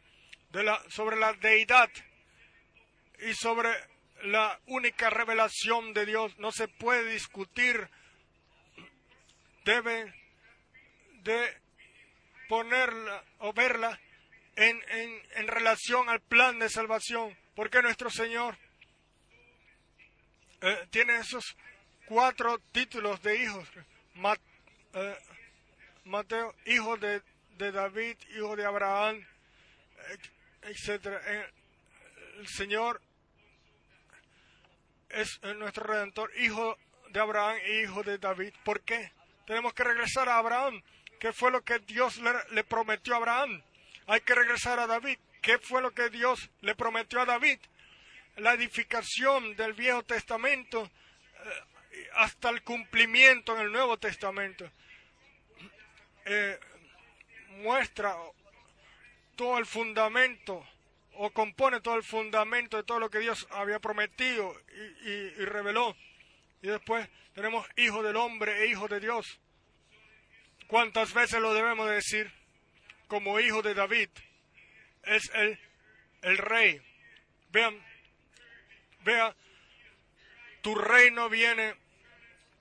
[0.51, 1.91] de la, sobre la deidad
[3.21, 3.71] y sobre
[4.23, 6.39] la única revelación de Dios.
[6.39, 7.89] No se puede discutir
[9.67, 10.15] debe
[11.25, 11.61] de
[12.49, 14.01] ponerla o verla
[14.55, 14.81] en,
[15.35, 18.57] en, relación al plan de salvación, porque nuestro Señor
[20.61, 21.57] eh, tiene esos
[22.07, 23.69] cuatro títulos de hijos.
[24.95, 25.19] Eh,
[26.05, 27.23] Mateo, hijo de,
[27.59, 29.27] David, hijo de Abraham,
[30.63, 31.07] etc.
[31.27, 31.51] Eh,
[32.39, 33.01] el Señor
[35.09, 36.79] es nuestro redentor, hijo
[37.11, 38.53] de Abraham e hijo de David.
[38.65, 39.13] ¿Por qué?
[39.47, 40.83] Tenemos que regresar a Abraham.
[41.19, 42.21] ¿Qué fue lo que Dios
[42.51, 43.63] le, prometió a Abraham?
[44.07, 45.19] Hay que regresar a David.
[45.47, 47.61] ¿Qué fue lo que Dios le prometió a David?
[48.39, 54.69] La edificación del Viejo Testamento eh, hasta el cumplimiento en el Nuevo Testamento.
[56.25, 56.59] Eh,
[57.59, 58.17] muestra
[59.37, 60.67] todo el fundamento
[61.13, 64.53] o compone todo el fundamento de todo lo que Dios había prometido
[65.05, 65.97] y reveló.
[66.61, 69.39] Y después tenemos hijo del hombre e hijo de Dios.
[70.67, 72.33] ¿Cuántas veces lo debemos decir?
[73.07, 74.09] Como hijo de David.
[75.07, 75.59] Es el,
[76.23, 76.81] el rey.
[77.51, 77.81] Vean,
[79.01, 79.35] vea,
[80.63, 81.75] tu reino viene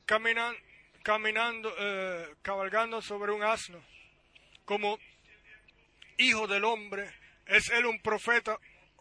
[0.05, 0.59] caminando,
[1.03, 3.84] caminando eh, cabalgando sobre un asno.
[4.63, 4.99] Como
[6.17, 7.11] hijo del hombre,
[7.45, 8.57] es él un profeta,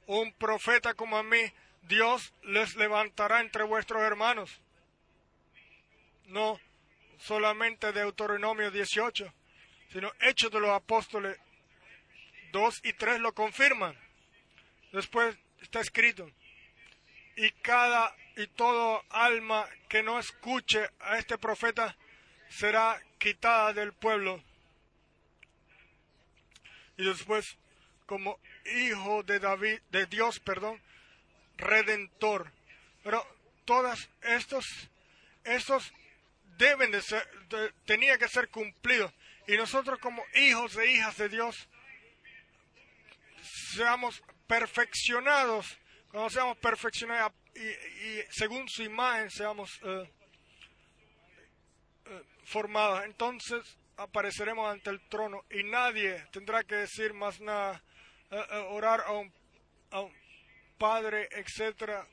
[0.06, 1.40] un profeta como a mí.
[1.82, 4.62] Dios les levantará entre vuestros hermanos
[6.26, 6.58] no
[7.18, 9.32] solamente de Deuteronomio 18,
[9.92, 11.38] sino Hechos de los Apóstoles
[12.54, 13.98] 2 y 3 lo confirman.
[14.92, 16.30] Después está escrito,
[17.34, 21.96] y cada y todo alma que no escuche a este profeta
[22.48, 24.40] será quitada del pueblo.
[26.96, 27.56] Y después,
[28.06, 28.38] como
[28.76, 30.80] hijo de David, de Dios, perdón,
[31.56, 32.52] redentor.
[33.02, 33.26] Pero
[33.64, 34.64] todas estos,
[35.42, 35.92] estos
[36.56, 37.28] deben de ser,
[37.84, 39.12] tenía que ser cumplido.
[39.48, 41.68] Y nosotros como hijos e hijas de Dios,
[43.44, 45.78] seamos perfeccionados,
[46.10, 50.10] cuando seamos perfeccionados y, según su imagen seamos eh,
[52.06, 53.62] eh, formados, entonces
[53.96, 57.82] apareceremos ante el trono y nadie tendrá que decir más nada,
[58.30, 59.32] eh, orar a un,
[60.76, 62.04] Padre, etcétera,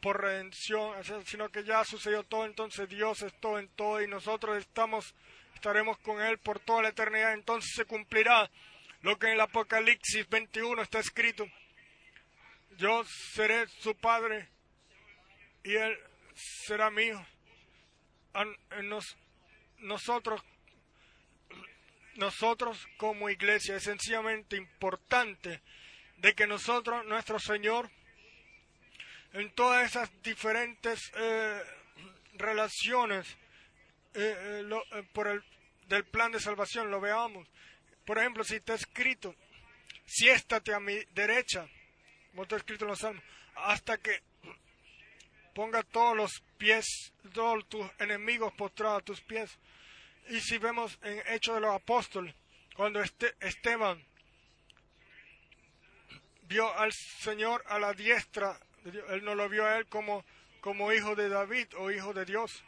[0.00, 0.94] por redención,
[1.26, 5.14] sino que ya sucedió todo, entonces Dios es todo en todo y nosotros estamos,
[5.54, 8.50] estaremos con Él por toda la eternidad, entonces se cumplirá
[9.02, 11.46] lo que en el Apocalipsis 21 está escrito.
[12.76, 14.48] yo seré su padre
[15.64, 15.98] y él
[16.34, 17.24] será mío.
[19.80, 20.42] nosotros,
[22.14, 25.62] nosotros como iglesia es sencillamente importante
[26.18, 27.90] de que nosotros, nuestro Señor,
[29.32, 31.62] en todas esas diferentes eh,
[32.34, 33.26] relaciones
[34.14, 35.42] eh, eh, por el
[35.90, 37.46] del plan de salvación lo veamos.
[38.10, 39.36] Por ejemplo, si está escrito,
[40.04, 41.68] siéstate a mi derecha,
[42.30, 43.22] como está escrito en los salmos,
[43.54, 44.20] hasta que
[45.54, 49.56] ponga todos los pies, todos tus enemigos postrados a tus pies.
[50.28, 52.34] Y si vemos en Hechos de los Apóstoles,
[52.74, 54.04] cuando este, Esteban
[56.48, 58.58] vio al Señor a la diestra,
[59.10, 60.24] él no lo vio a él como,
[60.60, 62.64] como hijo de David o hijo de Dios,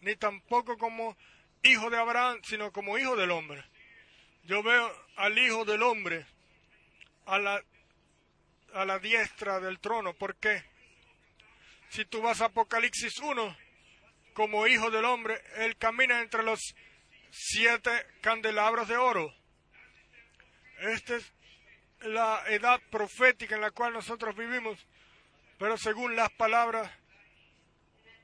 [0.00, 1.18] ni tampoco como
[1.64, 3.62] hijo de Abraham, sino como hijo del hombre.
[4.46, 6.24] Yo veo al hijo del hombre
[7.26, 7.60] a la,
[8.74, 10.14] a la diestra del trono.
[10.14, 10.62] ¿Por qué?
[11.88, 13.56] Si tú vas a Apocalipsis 1,
[14.34, 16.60] como hijo del hombre, él camina entre los
[17.30, 17.90] siete
[18.20, 19.34] candelabros de oro.
[20.78, 21.32] Esta es
[22.02, 24.78] la edad profética en la cual nosotros vivimos,
[25.58, 26.88] pero según las palabras,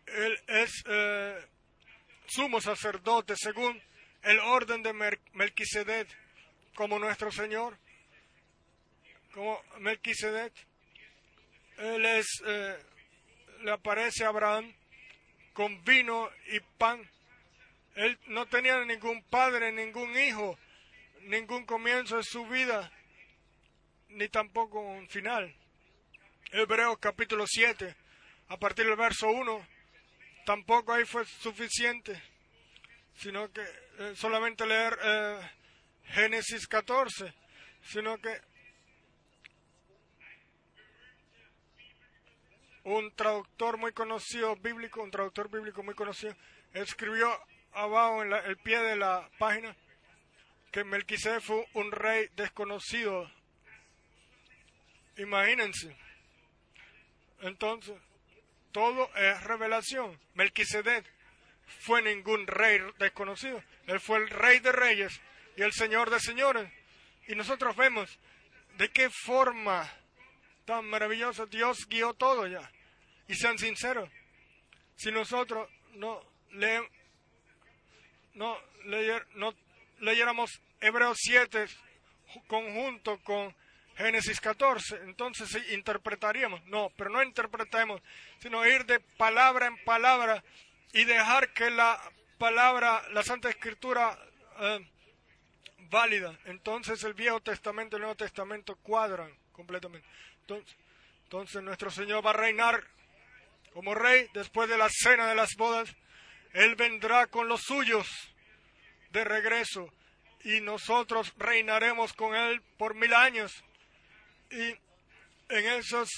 [0.07, 1.49] él es eh,
[2.27, 3.83] sumo sacerdote según
[4.23, 4.93] el orden de
[5.33, 6.09] Melquisedec,
[6.75, 7.77] como nuestro Señor,
[9.33, 10.53] como Melquisedec.
[11.79, 12.79] Él eh,
[13.63, 14.73] le aparece a Abraham
[15.53, 17.09] con vino y pan.
[17.95, 20.59] Él no tenía ningún padre, ningún hijo,
[21.23, 22.91] ningún comienzo de su vida,
[24.09, 25.55] ni tampoco un final.
[26.53, 27.95] Hebreos capítulo 7,
[28.49, 29.67] a partir del verso 1,
[30.45, 32.21] tampoco ahí fue suficiente,
[33.17, 35.51] sino que eh, solamente leer eh,
[36.05, 37.33] Génesis 14,
[37.83, 38.41] sino que
[42.85, 46.35] un traductor muy conocido bíblico, un traductor bíblico muy conocido,
[46.73, 47.29] escribió
[47.73, 49.77] abajo en el pie de la página
[50.73, 53.31] que Melquisede fue un rey desconocido.
[55.19, 55.95] Imagínense.
[57.43, 57.95] Entonces,
[58.73, 60.19] todo es revelación.
[60.35, 61.05] Melquisedec
[61.67, 63.63] fue ningún rey desconocido.
[63.87, 65.21] Él fue el rey de reyes
[65.57, 66.71] y el señor de señores.
[67.29, 68.19] Y nosotros vemos
[68.79, 69.91] de qué forma
[70.65, 72.71] tan maravillosa Dios guió todo ya.
[73.29, 74.11] Y sean sinceros,
[74.97, 76.81] si nosotros no, le,
[78.35, 79.55] no, no
[80.01, 81.67] leyéramos Hebreos 7
[82.47, 83.55] conjunto con
[83.97, 84.97] Génesis 14.
[85.05, 86.65] Entonces interpretaríamos.
[86.67, 88.01] No, pero no interpretemos,
[88.41, 90.43] sino ir de palabra en palabra
[90.93, 92.01] y dejar que la
[92.39, 94.19] palabra, la Santa Escritura,
[94.61, 94.87] eh,
[95.91, 96.37] válida.
[96.47, 100.09] Entonces el Viejo Testamento y el Nuevo Testamento cuadran completamente.
[100.41, 100.77] Entonces,
[101.25, 102.85] entonces nuestro Señor va a reinar
[103.73, 105.95] como rey después de la cena de las bodas.
[106.53, 108.07] Él vendrá con los suyos
[109.11, 109.93] de regreso
[110.45, 113.53] y nosotros reinaremos con Él por mil años.
[114.51, 114.77] Y
[115.49, 116.09] en esos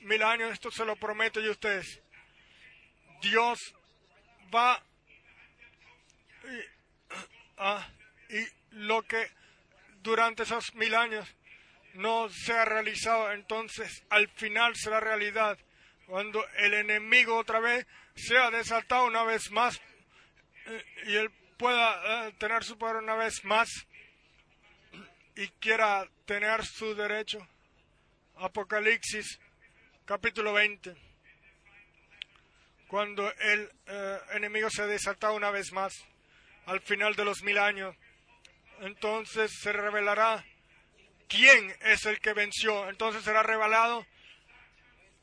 [0.00, 2.02] mil años, esto se lo prometo yo a ustedes,
[3.20, 3.58] Dios
[4.54, 4.82] va
[6.44, 6.60] y,
[7.58, 7.88] ah,
[8.28, 9.30] y lo que
[10.02, 11.28] durante esos mil años
[11.94, 15.58] no se ha realizado, entonces al final será realidad.
[16.06, 19.80] Cuando el enemigo otra vez sea desatado una vez más
[20.66, 23.68] eh, y él pueda eh, tener su poder una vez más
[25.36, 27.46] y quiera tener su derecho
[28.36, 29.38] Apocalipsis
[30.04, 30.94] capítulo 20,
[32.92, 35.94] cuando el eh, enemigo se desata una vez más
[36.66, 37.96] al final de los mil años,
[38.80, 40.44] entonces se revelará
[41.26, 44.06] quién es el que venció, entonces será revelado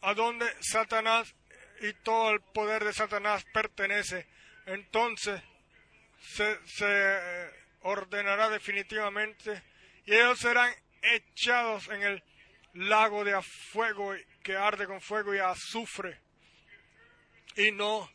[0.01, 1.35] a dónde Satanás
[1.81, 4.25] y todo el poder de Satanás pertenece,
[4.65, 5.39] entonces
[6.21, 7.51] se, eh,
[7.81, 9.61] ordenará definitivamente
[10.05, 10.73] y ellos serán
[11.03, 12.23] echados en el
[12.73, 16.28] lago de fuego que arde con fuego y azufre.
[17.59, 18.09] Y no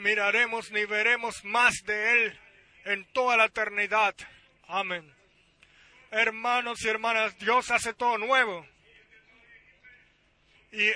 [0.00, 2.40] miraremos ni veremos más de Él
[2.84, 4.14] en toda la eternidad.
[4.66, 5.14] Amén.
[6.10, 8.66] Hermanos y hermanas, Dios hace todo nuevo.
[10.72, 10.90] Y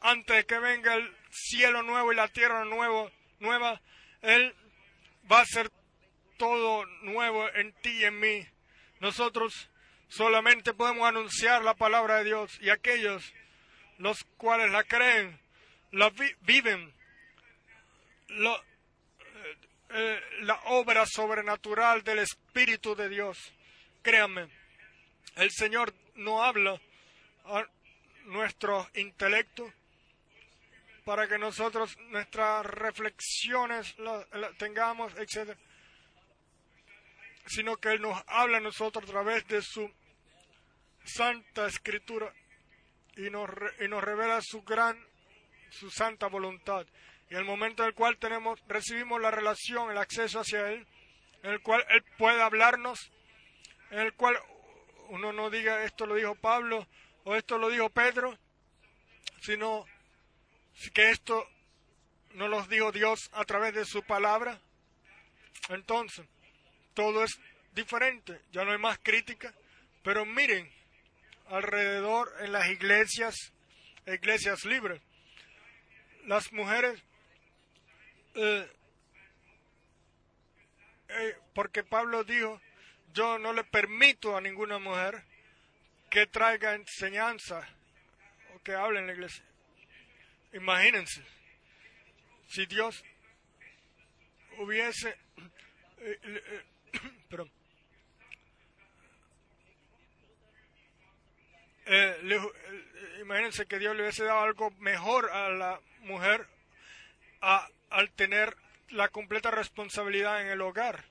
[0.00, 3.10] antes de que venga el cielo nuevo y la tierra nuevo,
[3.40, 3.80] nueva,
[4.22, 4.54] Él
[5.30, 5.70] va a hacer
[6.36, 8.46] todo nuevo en ti y en mí.
[9.00, 9.68] Nosotros
[10.08, 13.34] Solamente podemos anunciar la palabra de Dios y aquellos
[13.98, 15.38] los cuales la creen,
[15.92, 16.92] la viven,
[18.28, 18.56] eh,
[19.90, 23.38] eh, la obra sobrenatural del Espíritu de Dios.
[24.02, 24.48] Créanme,
[25.36, 26.80] el Señor no habla,
[28.24, 29.72] nuestro intelecto,
[31.04, 33.96] para que nosotros nuestras reflexiones
[34.58, 35.56] tengamos, etc.
[37.46, 39.90] Sino que Él nos habla a nosotros a través de su
[41.04, 42.32] santa escritura
[43.16, 43.48] y nos,
[43.80, 45.02] y nos revela su gran,
[45.70, 46.86] su santa voluntad.
[47.30, 50.86] Y el momento en el cual tenemos, recibimos la relación, el acceso hacia Él,
[51.42, 53.10] en el cual Él puede hablarnos,
[53.90, 54.38] en el cual
[55.08, 56.86] uno no diga esto lo dijo Pablo
[57.24, 58.38] o esto lo dijo Pedro,
[59.40, 59.84] sino
[60.94, 61.46] que esto
[62.34, 64.60] no lo dijo Dios a través de su palabra.
[65.68, 66.26] Entonces,
[66.94, 67.38] todo es
[67.72, 69.54] diferente, ya no hay más crítica,
[70.02, 70.70] pero miren,
[71.46, 73.34] alrededor en las iglesias,
[74.06, 75.00] iglesias libres,
[76.28, 77.02] las mujeres
[78.34, 78.70] eh,
[81.08, 82.60] eh, porque Pablo dijo,
[83.14, 85.24] yo no le permito a ninguna mujer
[86.10, 87.66] que traiga enseñanza
[88.54, 89.42] o que hable en la iglesia.
[90.52, 91.22] Imagínense,
[92.48, 93.02] si Dios
[94.58, 95.16] hubiese,
[96.00, 96.64] eh,
[103.20, 106.46] imagínense que Dios le hubiese dado algo mejor a la mujer
[107.40, 108.56] al tener
[108.90, 111.04] la completa responsabilidad en el hogar.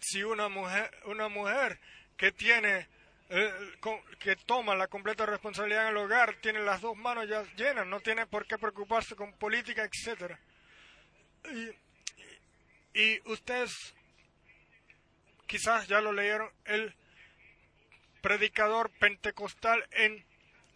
[0.00, 1.78] Si una mujer, una mujer
[2.16, 2.88] que tiene
[3.32, 3.52] eh,
[4.18, 8.00] que toma la completa responsabilidad en el hogar, tiene las dos manos ya llenas, no
[8.00, 10.38] tiene por qué preocuparse con política, etcétera.
[11.44, 13.94] Y, y, ustedes
[15.46, 16.94] quizás ya lo leyeron, el
[18.20, 20.24] predicador pentecostal en,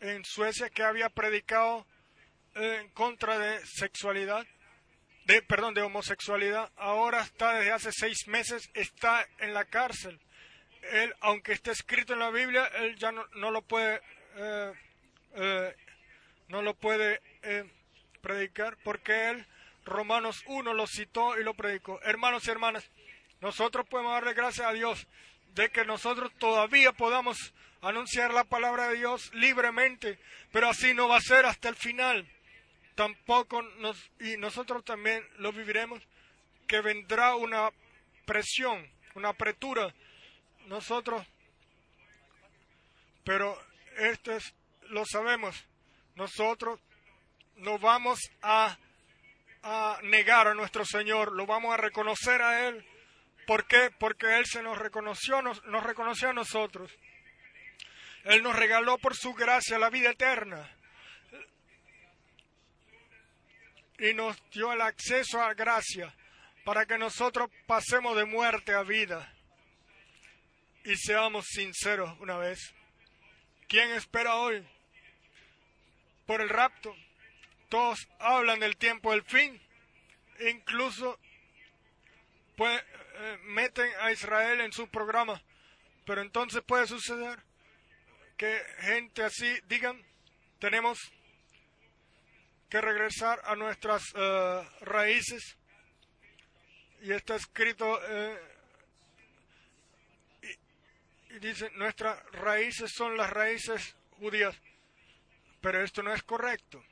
[0.04, 1.86] en Suecia que había predicado
[2.54, 4.46] en contra de sexualidad,
[5.24, 10.20] de, perdón, de homosexualidad, ahora está desde hace seis meses, está en la cárcel.
[10.92, 14.02] Él, aunque esté escrito en la Biblia, él ya no, no lo puede,
[14.36, 14.72] eh,
[15.36, 15.74] eh,
[16.48, 17.64] no lo puede eh,
[18.20, 19.46] predicar, porque él,
[19.86, 21.98] Romanos 1, lo citó y lo predicó.
[22.02, 22.90] Hermanos y hermanas,
[23.40, 25.08] nosotros podemos darle gracias a Dios
[25.54, 27.54] de que nosotros todavía podamos
[27.88, 30.18] anunciar la palabra de Dios libremente,
[30.52, 32.28] pero así no va a ser hasta el final
[32.94, 36.00] tampoco nos, y nosotros también lo viviremos,
[36.66, 37.70] que vendrá una
[38.24, 39.94] presión, una apretura.
[40.66, 41.26] Nosotros,
[43.24, 43.60] pero
[43.98, 44.54] esto es,
[44.88, 45.56] lo sabemos,
[46.14, 46.80] nosotros
[47.56, 48.78] no vamos a,
[50.02, 52.84] negar a nuestro Señor, lo vamos a reconocer a Él.
[53.46, 53.90] ¿Por qué?
[53.98, 56.92] Porque Él se nos reconoció, nos, nos reconoció a nosotros.
[58.24, 60.70] Él nos regaló por su gracia la vida eterna.
[63.98, 66.14] y nos dio el acceso a gracia
[66.64, 69.32] para que nosotros pasemos de muerte a vida.
[70.84, 72.74] Y seamos sinceros una vez.
[73.68, 74.66] ¿Quién espera hoy?
[76.26, 76.94] Por el rapto.
[77.68, 79.60] Todos hablan del tiempo del fin.
[80.40, 81.18] Incluso
[82.56, 82.82] pues,
[83.14, 85.42] eh, meten a Israel en su programa.
[86.04, 87.42] Pero entonces puede suceder
[88.36, 90.00] que gente así digan,
[90.58, 90.98] tenemos
[92.68, 95.56] que regresar a nuestras eh, raíces.
[97.00, 98.38] Y está escrito, eh,
[101.30, 104.56] y, dice, nuestras raíces son las raíces judías.
[105.60, 106.82] Pero esto no es correcto.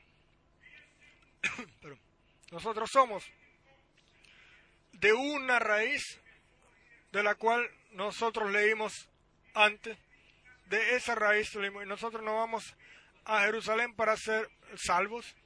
[1.80, 1.98] Pero
[2.50, 3.24] nosotros somos
[4.92, 6.20] de una raíz
[7.10, 9.08] de la cual nosotros leímos
[9.54, 9.98] antes,
[10.72, 12.74] de esa raíz y nosotros no vamos
[13.26, 15.36] a Jerusalén para ser salvos,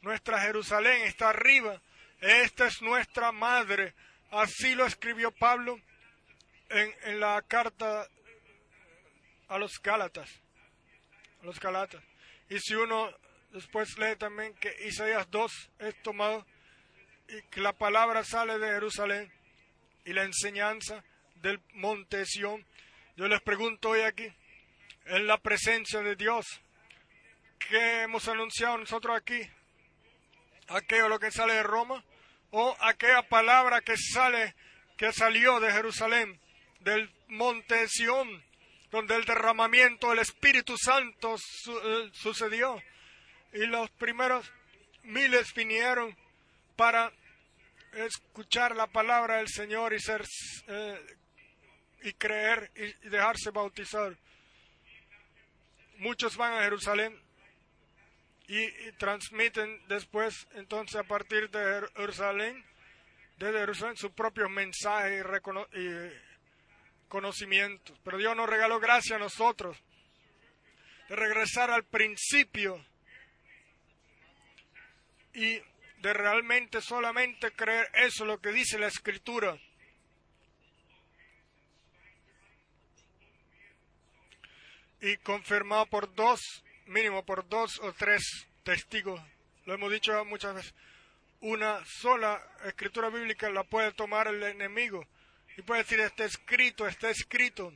[0.00, 1.82] nuestra Jerusalén está arriba.
[2.18, 3.94] Esta es nuestra madre.
[4.30, 5.78] Así lo escribió Pablo
[6.70, 8.08] en, en la carta
[9.48, 10.30] a los Gálatas.
[11.42, 12.02] A los Gálatas.
[12.48, 13.10] Y si uno
[13.52, 16.46] después lee también que Isaías 2 es tomado
[17.28, 19.30] y que la palabra sale de Jerusalén
[20.06, 21.04] y la enseñanza
[21.34, 22.64] del monte Sión.
[23.16, 24.32] Yo les pregunto hoy aquí,
[25.10, 26.46] en la presencia de Dios,
[27.68, 29.40] ¿qué hemos anunciado nosotros aquí?
[30.70, 32.02] aquello lo que sale de Roma
[32.50, 34.54] o aquella palabra que sale
[34.96, 36.38] que salió de Jerusalén,
[36.80, 38.44] del monte Sión,
[38.90, 42.82] donde el derramamiento del Espíritu Santo eh, sucedió
[43.52, 44.52] y los primeros
[45.02, 46.16] miles vinieron
[46.76, 47.12] para
[47.94, 50.22] escuchar la palabra del Señor y ser
[50.66, 51.16] eh,
[52.02, 54.16] y creer y dejarse bautizar.
[56.00, 57.14] Muchos van a Jerusalén
[58.48, 62.64] y, transmiten después, entonces, a partir de Jerusalén,
[63.36, 65.22] de Jerusalén, sus propios mensajes
[65.74, 67.98] y, conocimientos.
[68.02, 69.76] Pero Dios nos regaló gracia a nosotros.
[71.10, 72.82] de regresar al principio
[75.34, 75.60] y
[75.98, 79.58] de realmente solamente creer eso, lo que dice la escritura.
[85.00, 86.40] Y confirmado por dos,
[86.86, 89.20] mínimo por dos o tres testigos.
[89.64, 90.74] Lo hemos dicho muchas veces.
[91.40, 95.06] Una sola escritura bíblica la puede tomar el enemigo
[95.56, 97.72] y puede decir está escrito, está escrito.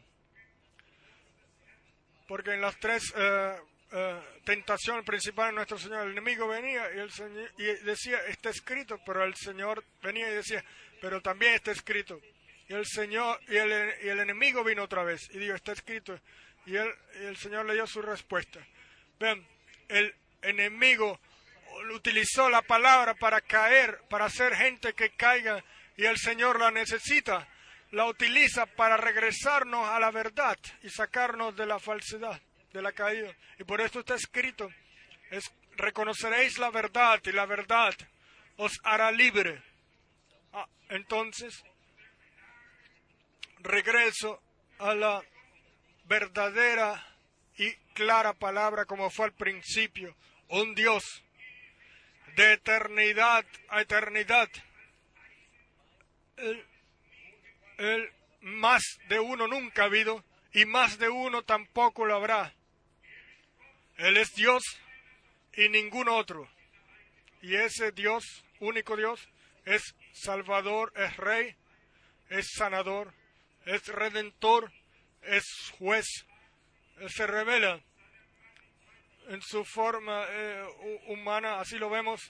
[2.29, 3.57] Porque en las tres eh,
[3.93, 8.51] eh, tentaciones principales de nuestro Señor, el enemigo venía y, el señor, y decía está
[8.51, 10.65] escrito, pero el Señor venía y decía,
[11.01, 12.21] pero también está escrito.
[12.69, 16.19] Y el Señor y el, y el enemigo vino otra vez y dijo está escrito.
[16.67, 18.61] Y, y el Señor le dio su respuesta.
[19.19, 19.47] Vean,
[19.89, 21.21] el enemigo
[21.95, 25.63] utilizó la palabra para caer, para hacer gente que caiga
[25.97, 27.49] y el Señor la necesita.
[27.91, 32.41] La utiliza para regresarnos a la verdad y sacarnos de la falsedad,
[32.73, 33.33] de la caída.
[33.59, 34.69] Y por esto está escrito,
[35.31, 37.95] es, reconoceréis la verdad y la verdad
[38.57, 39.63] os hará libre.
[40.53, 41.63] Ah, entonces,
[43.61, 44.43] regreso
[44.81, 45.23] a la
[46.05, 47.05] verdadera
[47.57, 50.15] y clara palabra como fue al principio,
[50.49, 51.23] un Dios
[52.37, 54.49] de eternidad a eternidad.
[56.37, 58.11] El,
[58.41, 62.55] más de uno nunca ha habido y más de uno tampoco lo habrá.
[63.97, 64.63] Él es Dios
[65.57, 66.49] y ningún otro.
[67.41, 69.29] Y ese Dios, único Dios,
[69.65, 71.55] es Salvador, es Rey,
[72.29, 73.13] es sanador,
[73.65, 74.73] es redentor,
[75.27, 75.45] es
[75.79, 76.07] juez.
[76.99, 77.81] Él se revela
[79.29, 80.65] en su forma eh,
[81.07, 82.21] humana, así lo vemos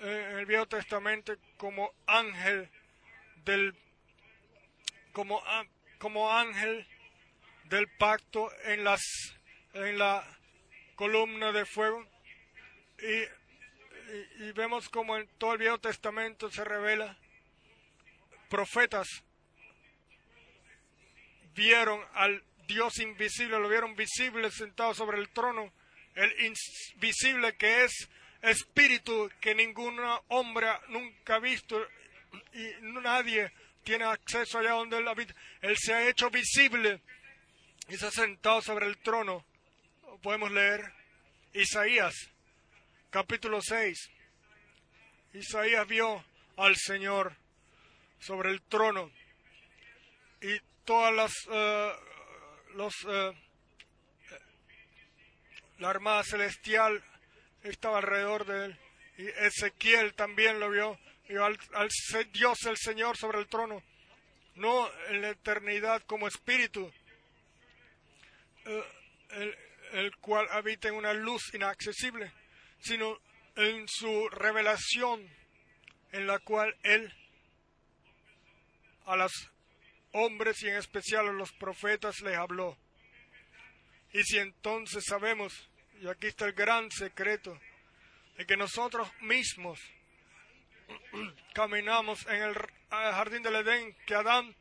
[0.00, 2.70] eh, en el Viejo Testamento como ángel
[3.44, 3.74] del
[5.12, 5.42] como,
[5.98, 6.86] como ángel
[7.64, 9.02] del pacto en las
[9.74, 10.24] en la
[10.94, 12.06] columna de fuego
[12.98, 17.18] y, y vemos como en todo el Viejo Testamento se revela
[18.48, 19.08] profetas
[21.54, 25.72] vieron al Dios invisible, lo vieron visible sentado sobre el trono,
[26.14, 28.08] el invisible que es
[28.42, 29.98] espíritu que ningún
[30.28, 31.80] hombre nunca ha visto
[32.54, 33.52] y nadie
[33.84, 35.34] tiene acceso allá donde él habita.
[35.60, 37.00] Él se ha hecho visible
[37.88, 39.44] y se ha sentado sobre el trono.
[40.22, 40.92] Podemos leer
[41.52, 42.14] Isaías,
[43.10, 44.10] capítulo 6.
[45.34, 46.24] Isaías vio
[46.56, 47.36] al Señor
[48.18, 49.10] sobre el trono
[50.92, 53.32] todas las uh, los, eh,
[55.78, 57.02] la armada celestial
[57.62, 58.78] estaba alrededor de él.
[59.16, 60.98] Y Ezequiel también lo vio.
[61.30, 61.58] Y al,
[62.34, 63.82] Dios el Señor sobre el trono.
[64.56, 66.92] No en la eternidad como espíritu,
[68.66, 68.84] eh,
[69.30, 69.56] el,
[69.92, 72.30] el cual habita en una luz inaccesible,
[72.80, 73.18] sino
[73.56, 75.26] en su revelación
[76.12, 77.10] en la cual Él
[79.06, 79.32] a las
[80.12, 82.76] hombres y en especial a los profetas les habló.
[84.12, 85.68] Y si entonces sabemos,
[86.00, 87.58] y aquí está el gran secreto,
[88.36, 89.80] de que nosotros mismos
[91.54, 92.54] caminamos en el
[92.90, 94.54] jardín del Edén, que Adán,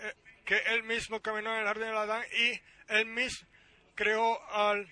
[0.00, 0.14] eh,
[0.44, 2.60] que él mismo caminó en el jardín del Adán y
[2.92, 3.46] él mismo
[3.94, 4.88] creó al,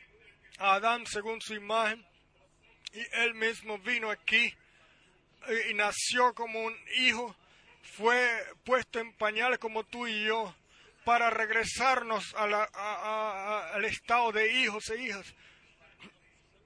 [0.58, 2.04] a Adán según su imagen
[2.92, 4.52] y él mismo vino aquí
[5.70, 7.36] y nació como un hijo
[7.86, 10.54] fue puesto en pañales como tú y yo
[11.04, 15.34] para regresarnos al estado de hijos e hijas,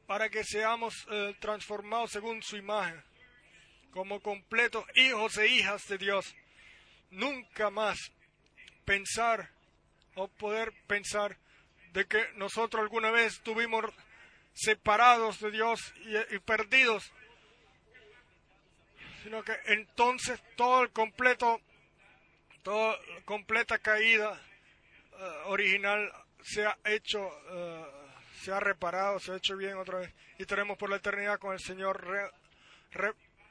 [0.07, 3.03] para que seamos eh, transformados según su imagen,
[3.91, 6.35] como completos hijos e hijas de Dios.
[7.11, 7.99] Nunca más
[8.85, 9.51] pensar
[10.15, 11.37] o poder pensar
[11.93, 13.85] de que nosotros alguna vez estuvimos
[14.55, 15.81] separados de Dios
[16.31, 17.13] y perdidos
[19.23, 21.61] sino que entonces todo el completo,
[22.63, 24.41] toda completa caída
[25.13, 26.11] eh, original
[26.43, 27.19] se ha hecho,
[27.51, 27.85] eh,
[28.41, 31.53] se ha reparado, se ha hecho bien otra vez y estaremos por la eternidad con
[31.53, 32.33] el Señor.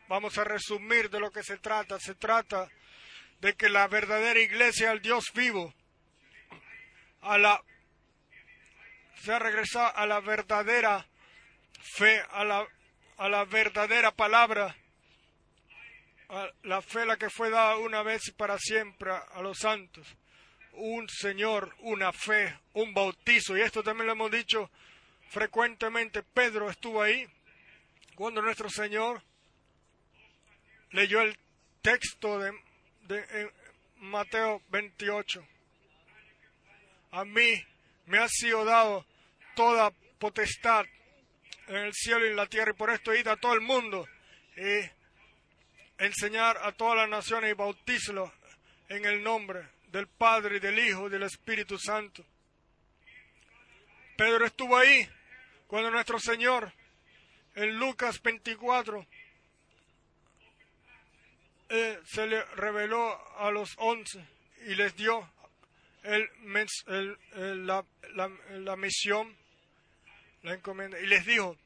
[0.08, 2.00] vamos a resumir de lo que se trata.
[2.00, 2.68] Se trata
[3.40, 5.74] de que la verdadera iglesia al Dios vivo,
[7.22, 7.64] a la
[9.22, 11.06] se ha a la verdadera
[11.96, 12.68] fe, a la,
[13.18, 14.76] a la verdadera palabra
[16.64, 20.08] la fe la que fue dada una vez y para siempre a los santos.
[20.74, 23.58] Un Señor, una fe, un bautizo.
[23.58, 24.70] Y esto también lo hemos dicho
[25.30, 26.24] frecuentemente.
[26.24, 27.28] Pedro estuvo ahí
[28.16, 29.24] cuando nuestro Señor
[30.92, 31.38] leyó el
[31.82, 32.54] texto de,
[33.98, 35.46] Mateo 28.
[37.12, 37.66] A mí
[38.06, 39.06] me ha sido dado
[39.56, 40.86] toda potestad
[41.68, 44.08] en el cielo y en la tierra, y por esto id a todo el mundo
[44.56, 44.99] y
[46.00, 48.32] enseñar a todas las naciones y bautízalo
[48.88, 52.26] en el nombre del Padre y del Hijo y del Espíritu Santo.
[54.18, 55.08] Pedro estuvo ahí
[55.68, 56.74] cuando nuestro Señor
[57.56, 59.06] en Lucas 24
[61.70, 64.26] eh, se le reveló a los once
[64.66, 65.32] y les dio
[66.04, 69.36] el, la, la, misión,
[70.42, 71.58] la encomienda, y les dijo,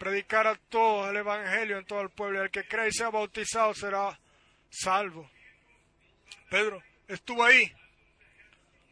[0.00, 3.74] predicar a todos el Evangelio en todo el pueblo, el que cree y sea bautizado
[3.74, 4.18] será
[4.70, 5.30] salvo.
[6.48, 7.70] Pedro estuvo ahí,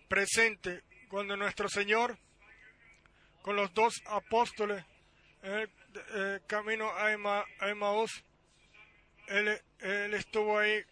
[0.07, 2.19] presente, cuando nuestro Señor,
[3.41, 4.85] con los dos apóstoles,
[5.43, 5.71] en el
[6.15, 7.11] eh, camino a,
[9.29, 10.85] él, él, estuvo ahí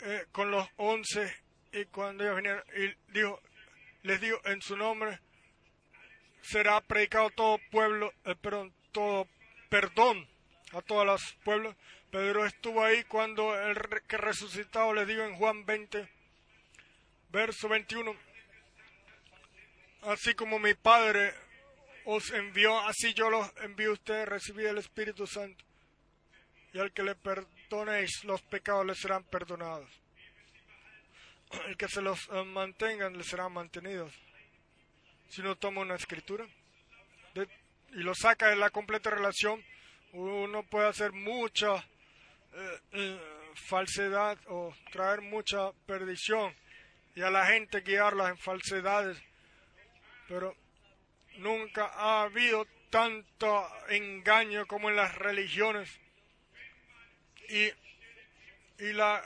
[0.00, 1.32] eh, con los once
[1.70, 3.40] y cuando ellos vinieron, y dijo,
[4.02, 5.20] les dijo, en su nombre
[6.42, 9.28] será predicado todo pueblo, eh, perdón, todo
[9.68, 10.26] perdón
[10.72, 11.76] a todos los pueblos.
[12.10, 13.76] Pedro estuvo ahí cuando el
[14.08, 16.08] que resucitado le dijo en Juan 20,
[17.28, 18.16] verso 21,
[20.00, 21.34] así como mi Padre
[22.06, 25.62] os envió, así yo los envío a ustedes, recibí el Espíritu Santo.
[26.72, 29.90] Y al que le perdonéis los pecados les serán perdonados.
[31.66, 34.14] El que se los eh, mantengan les serán mantenidos.
[35.28, 36.46] Si no toma una escritura
[37.92, 39.64] y lo saca de la completa relación,
[40.12, 43.20] uno puede hacer mucha eh, eh,
[43.54, 46.54] falsedad o traer mucha perdición
[47.14, 49.18] y a la gente guiarla en falsedades.
[50.28, 50.54] Pero
[51.38, 55.88] nunca ha habido tanto engaño como en las religiones.
[57.48, 57.70] Y,
[58.84, 59.22] y las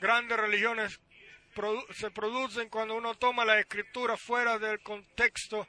[0.00, 1.00] grandes religiones
[1.94, 5.66] se producen cuando uno toma la escritura fuera del contexto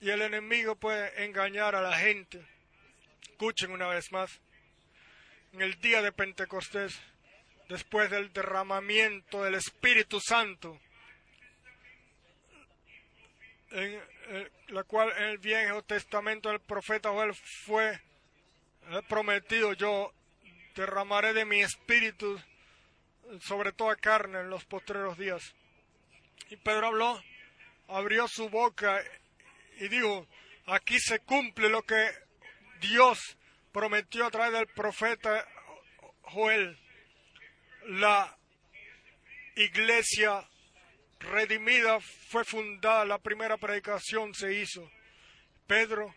[0.00, 2.44] y el enemigo puede engañar a la gente.
[3.22, 4.40] Escuchen una vez más.
[5.52, 6.98] En el día de Pentecostés,
[7.68, 10.80] después del derramamiento del Espíritu Santo,
[13.70, 14.02] en,
[14.68, 18.00] la cual en el Viejo Testamento el profeta Joel fue
[19.08, 20.12] prometido, yo
[20.74, 22.40] derramaré de mi espíritu
[23.40, 25.54] sobre toda carne en los postreros días.
[26.48, 27.22] Y Pedro habló,
[27.88, 29.02] abrió su boca
[29.80, 30.28] y dijo,
[30.66, 32.10] aquí se cumple lo que
[32.80, 33.36] Dios
[33.72, 35.48] prometió a través del profeta
[36.22, 36.78] Joel.
[37.86, 38.36] La
[39.56, 40.46] iglesia
[41.18, 41.98] redimida
[42.28, 44.90] fue fundada, la primera predicación se hizo.
[45.66, 46.14] Pedro,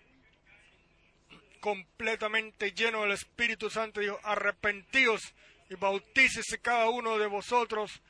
[1.62, 5.22] completamente lleno del Espíritu Santo, dijo, arrepentíos
[5.70, 8.02] y bautícese cada uno de vosotros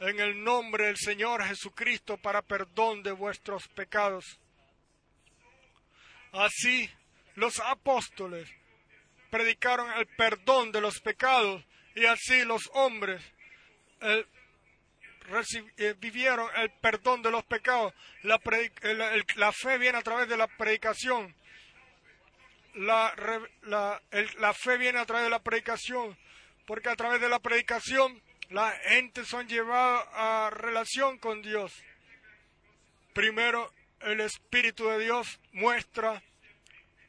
[0.00, 4.40] en el nombre del Señor Jesucristo para perdón de vuestros pecados.
[6.32, 6.90] Así
[7.34, 8.48] los apóstoles
[9.30, 13.22] predicaron el perdón de los pecados y así los hombres
[14.00, 14.26] el
[15.76, 17.92] eh, vivieron el perdón de los pecados.
[18.22, 21.34] La, fe viene a través de la predicación.
[22.74, 23.12] La,
[23.62, 26.16] la, fe viene a través de la predicación,
[26.66, 31.72] porque a través de la predicación la gente son llevadas a relación con Dios.
[33.14, 33.72] Primero,
[34.06, 36.22] el Espíritu de Dios muestra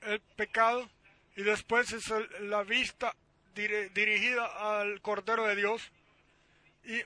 [0.02, 0.90] el pecado
[1.36, 2.12] y después es
[2.42, 3.16] la vista
[3.56, 5.92] dirigida al Cordero de Dios
[6.84, 7.02] y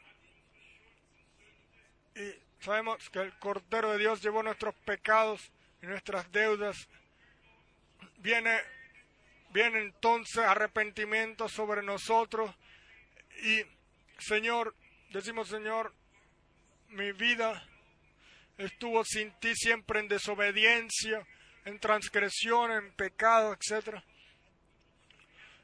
[2.15, 5.51] y sabemos que el Cordero de Dios llevó nuestros pecados
[5.81, 6.87] y nuestras deudas.
[8.17, 8.59] Viene,
[9.49, 12.53] viene entonces arrepentimiento sobre nosotros
[13.43, 13.61] y
[14.19, 14.75] Señor,
[15.11, 15.93] decimos Señor,
[16.89, 17.67] mi vida
[18.65, 21.25] estuvo sin ti siempre en desobediencia,
[21.65, 23.97] en transgresión, en pecado, etc.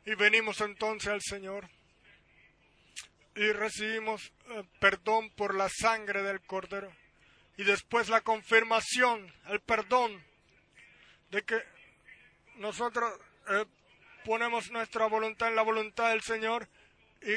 [0.05, 1.69] Y venimos entonces al Señor
[3.35, 6.91] y recibimos eh, perdón por la sangre del Cordero.
[7.57, 10.23] Y después la confirmación, el perdón
[11.29, 11.61] de que
[12.55, 13.11] nosotros
[13.49, 13.65] eh,
[14.25, 16.67] ponemos nuestra voluntad en la voluntad del Señor
[17.21, 17.35] y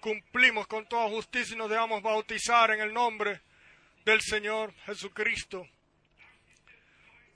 [0.00, 3.42] cumplimos con toda justicia y nos dejamos bautizar en el nombre
[4.08, 5.68] del Señor Jesucristo.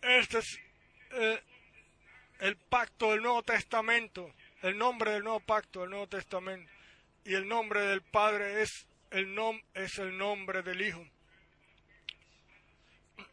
[0.00, 0.58] Este es
[1.10, 1.42] eh,
[2.40, 4.32] el pacto del Nuevo Testamento,
[4.62, 6.72] el nombre del nuevo pacto del Nuevo Testamento
[7.26, 11.06] y el nombre del Padre es el, nom es el nombre del Hijo.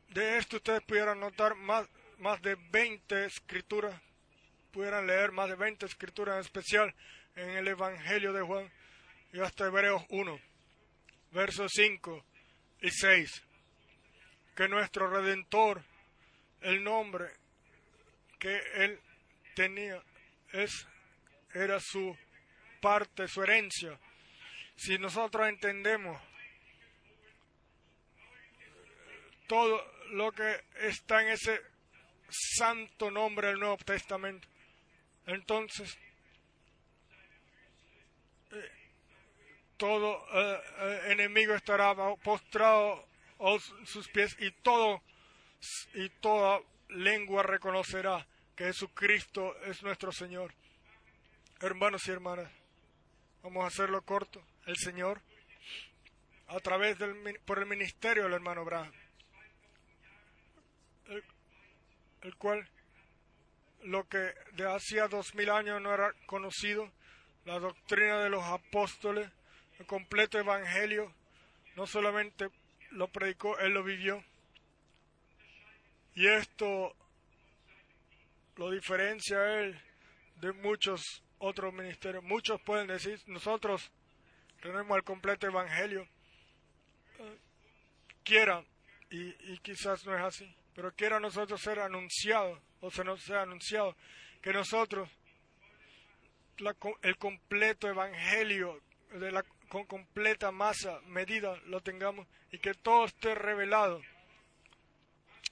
[0.09, 1.87] De esto ustedes pudieran notar más,
[2.17, 4.01] más de 20 escrituras,
[4.73, 6.93] pudieran leer más de 20 escrituras en especial
[7.37, 8.69] en el Evangelio de Juan
[9.31, 10.41] y hasta Hebreos 1,
[11.31, 12.25] versos 5
[12.81, 13.43] y 6.
[14.55, 15.81] que nuestro Redentor,
[16.61, 17.31] el nombre
[18.37, 18.99] que él
[19.55, 20.03] tenía,
[20.51, 20.87] es,
[21.53, 22.17] era su
[22.81, 23.97] parte, su herencia.
[24.75, 26.21] Si nosotros entendemos
[29.47, 31.61] todo lo que está en ese
[32.29, 34.47] santo nombre del Nuevo Testamento,
[35.25, 35.97] entonces
[39.79, 43.07] todo eh, eh, enemigo estará postrado
[43.39, 45.01] a sus pies y todo
[45.93, 48.27] y toda lengua reconocerá
[48.57, 50.53] que Jesucristo es nuestro Señor.
[51.61, 52.51] Hermanos y hermanas,
[53.41, 54.43] vamos a hacerlo corto.
[54.65, 55.21] El Señor,
[56.47, 58.91] a través del por el ministerio del hermano Abraham,
[62.21, 62.69] el, cual
[63.83, 66.91] lo que de hacía dos mil años no era conocido,
[67.45, 69.31] la doctrina de los apóstoles,
[69.79, 71.13] el completo evangelio,
[71.75, 72.49] no solamente
[72.91, 74.23] lo predicó, él lo vivió.
[76.15, 76.95] Y esto
[78.57, 79.81] lo diferencia él
[80.35, 82.23] de muchos otros ministerios.
[82.23, 83.89] Muchos pueden decir, nosotros
[84.61, 86.07] tenemos el completo evangelio.
[88.23, 88.63] quiera,
[89.09, 93.41] y, y, quizás no es así, pero quiera nosotros ser anunciado, o se nos sea
[93.41, 93.95] anunciado,
[94.41, 95.09] que nosotros
[97.01, 98.81] el completo evangelio
[99.13, 104.01] de la, con completa masa, medida, lo tengamos y que todo esté revelado,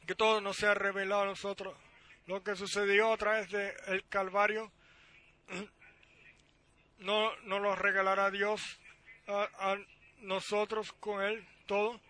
[0.05, 1.77] que todo nos sea revelado a nosotros.
[2.25, 4.71] Lo que sucedió a través del el Calvario
[6.99, 8.61] no nos lo regalará Dios
[9.27, 9.77] a,
[10.19, 12.01] nosotros con Él todo.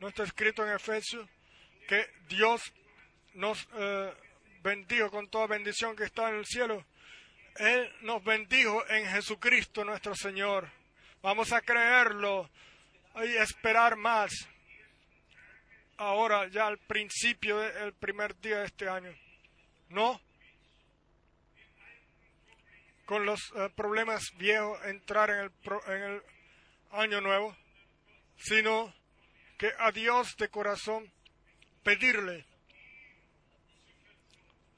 [0.00, 1.28] No está escrito en Efesios
[1.86, 2.72] que Dios
[3.34, 4.12] nos eh,
[4.62, 6.84] bendijo con toda bendición que está en el cielo
[7.56, 10.68] él nos bendijo en Jesucristo nuestro Señor.
[11.24, 12.50] Vamos a creerlo
[13.16, 14.30] y esperar más.
[15.96, 19.10] Ahora, ya al principio del primer día de este año.
[19.88, 20.20] No
[23.06, 25.50] con los eh, problemas viejos entrar en el,
[25.86, 26.22] en el
[26.90, 27.56] año nuevo,
[28.36, 28.94] sino
[29.56, 31.10] que a Dios de corazón
[31.82, 32.44] pedirle,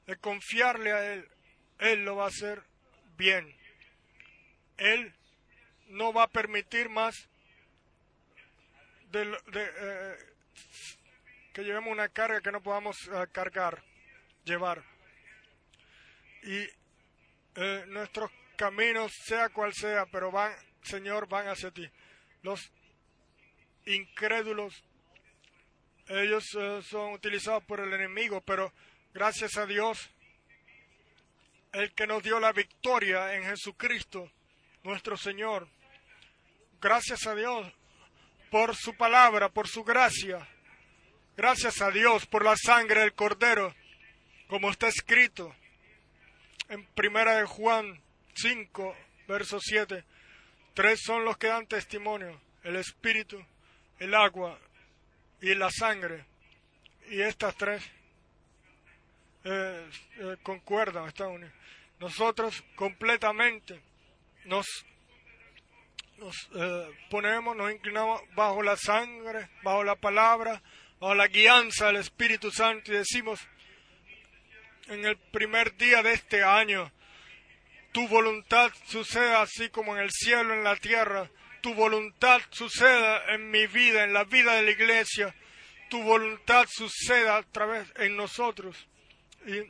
[0.05, 1.29] de confiarle a Él,
[1.79, 2.63] Él lo va a hacer
[3.17, 3.53] bien.
[4.77, 5.16] Él
[5.89, 7.27] no va a permitir más
[9.11, 10.17] de, eh,
[11.53, 13.83] que llevemos una carga que no podamos eh, cargar,
[14.43, 14.83] llevar.
[16.43, 16.67] Y
[17.55, 20.53] eh, nuestros caminos, sea cual sea, pero van,
[20.83, 21.89] Señor, van hacia ti.
[22.43, 22.71] Los
[23.85, 24.83] incrédulos,
[26.07, 26.45] ellos
[26.83, 28.71] son utilizados por el enemigo, pero
[29.13, 30.09] gracias a Dios,
[31.73, 34.31] el que nos dio la victoria en Jesucristo,
[34.83, 35.67] nuestro Señor.
[36.81, 37.73] Gracias a Dios
[38.51, 40.47] por su palabra, por su gracia.
[41.35, 43.73] Gracias a Dios por la sangre del Cordero,
[44.47, 45.55] como está escrito
[46.69, 48.01] en Primera de Juan
[48.35, 48.95] 5,
[49.27, 50.03] verso 7.
[50.73, 53.43] Tres son los que dan testimonio, el Espíritu,
[53.99, 54.59] el agua
[55.41, 56.25] y la sangre.
[57.09, 57.83] Y estas tres
[59.43, 61.51] eh, eh, concuerdan, están
[61.99, 63.81] nosotros completamente
[64.45, 64.65] nos,
[66.17, 70.61] nos eh, ponemos, nos inclinamos bajo la sangre, bajo la palabra,
[70.99, 73.39] bajo la guianza del Espíritu Santo y decimos,
[74.87, 76.91] en el primer día de este año,
[77.91, 81.29] tu voluntad suceda así como en el cielo, en la tierra,
[81.61, 85.35] tu voluntad suceda en mi vida, en la vida de la iglesia,
[85.89, 88.87] tu voluntad suceda a través en nosotros.
[89.45, 89.61] Y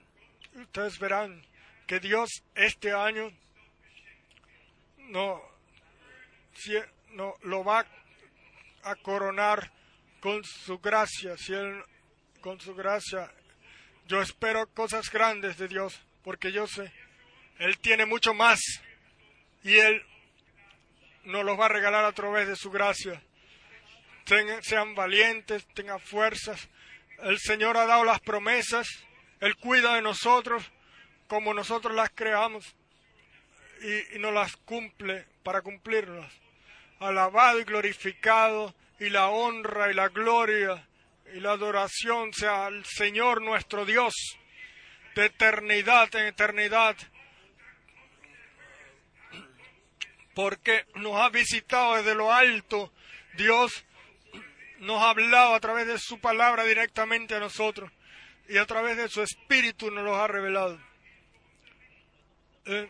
[0.59, 1.45] ustedes verán
[1.85, 3.31] que Dios este año
[4.97, 5.41] no,
[7.13, 7.85] no lo va
[8.83, 9.71] a coronar
[10.19, 11.83] con su gracia, si él,
[12.41, 13.31] con su gracia.
[14.05, 16.91] Yo espero cosas grandes de Dios, porque yo sé,
[17.59, 18.59] Él tiene mucho más
[19.63, 20.03] y Él
[21.23, 23.21] nos los va a regalar a través de su gracia.
[24.61, 26.69] sean valientes, tengan fuerzas.
[27.19, 28.87] El Señor ha dado las promesas,
[29.41, 30.71] Él cuida de nosotros
[31.27, 32.75] como nosotros las creamos
[33.81, 36.31] y, no las cumple para cumplirlas.
[36.99, 40.87] Alabado y glorificado y la honra y la gloria
[41.33, 44.13] y la adoración sea al Señor nuestro Dios
[45.15, 46.95] de eternidad en eternidad
[50.37, 52.93] porque nos ha visitado desde lo alto.
[53.35, 53.83] Dios
[54.77, 57.91] nos ha hablado a través de su palabra directamente a nosotros
[58.47, 60.79] y a través de su espíritu nos lo ha revelado.
[62.65, 62.87] Eh,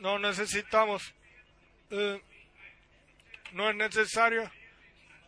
[0.00, 1.14] no necesitamos,
[1.90, 2.20] eh,
[3.52, 4.50] no es necesario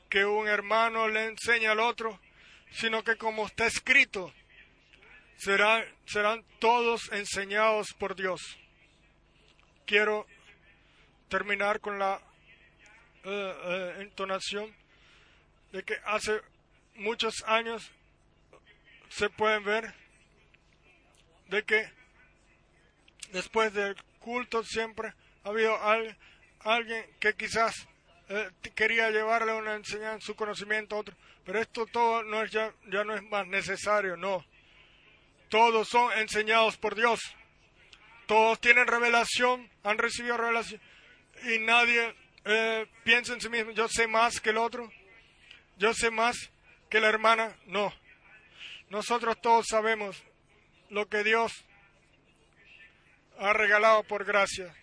[0.08, 2.20] que un hermano le enseñe al otro,
[2.70, 4.32] sino que como está escrito,
[5.36, 8.40] serán, serán todos enseñados por Dios.
[9.86, 10.26] Quiero
[11.28, 12.20] terminar con la
[13.24, 14.74] eh, eh, entonación
[15.72, 16.40] de que hace
[16.94, 17.90] muchos años
[19.08, 19.94] se pueden ver
[21.48, 21.90] de que
[23.32, 25.12] después del culto siempre
[25.44, 25.78] ha habido
[26.60, 27.88] alguien que quizás
[28.28, 32.72] eh, quería llevarle una enseñanza, su conocimiento a otro, pero esto todo no es ya,
[32.90, 34.44] ya no es más necesario, no.
[35.48, 37.20] Todos son enseñados por Dios.
[38.26, 40.80] Todos tienen revelación, han recibido revelación
[41.44, 42.14] y nadie
[42.44, 44.90] eh, piensa en sí mismo, yo sé más que el otro,
[45.76, 46.50] yo sé más
[46.90, 47.92] que la hermana, no.
[48.90, 50.22] Nosotros todos sabemos
[50.90, 51.52] lo que Dios
[53.38, 54.74] ha regalado por gracia.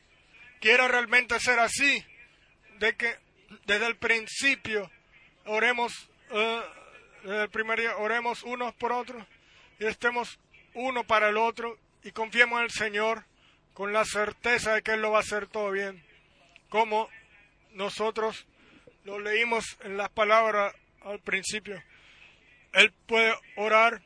[0.62, 2.04] Quiero realmente ser así,
[2.80, 3.25] de que
[3.66, 4.90] desde el principio
[5.46, 6.62] oremos, eh,
[7.24, 9.24] desde el primer día oremos unos por otros
[9.80, 10.40] y estemos
[10.74, 13.26] uno para el otro y confiemos en el Señor
[13.74, 16.04] con la certeza de que Él lo va a hacer todo bien.
[16.70, 17.10] Como
[17.72, 18.46] nosotros
[19.04, 21.82] lo leímos en las palabras al principio.
[22.74, 24.02] Él puede orar,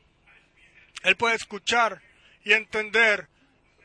[1.04, 2.02] Él puede escuchar
[2.44, 3.28] y entender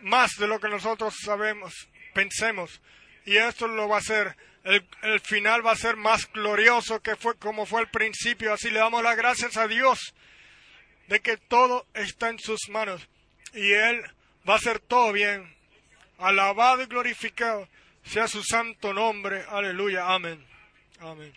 [0.00, 1.72] más de lo que nosotros sabemos,
[2.12, 2.82] pensemos.
[3.24, 4.36] Y esto lo va a hacer.
[4.64, 8.52] El, final va a ser más glorioso que fue como fue el principio.
[8.52, 10.14] Así le damos las gracias a Dios
[11.06, 13.06] de que todo está en sus manos.
[13.52, 14.02] Y Él
[14.48, 15.54] va a hacer todo bien.
[16.18, 17.68] Alabado y glorificado
[18.04, 19.44] sea su santo nombre.
[19.50, 20.06] Aleluya.
[20.14, 20.42] Amén.
[21.00, 21.34] Amén.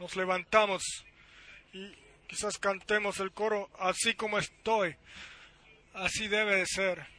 [0.00, 0.82] Nos levantamos
[1.74, 1.94] y
[2.26, 4.96] quizás cantemos el coro así como estoy.
[5.92, 7.15] Así debe de ser.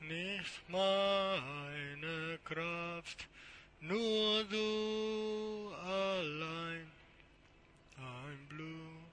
[0.00, 3.28] Nicht meine Kraft,
[3.80, 6.90] nur du allein.
[7.96, 9.10] Dein Blut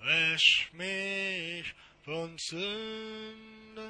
[0.00, 1.74] wäsch mich
[2.04, 3.88] von Sünde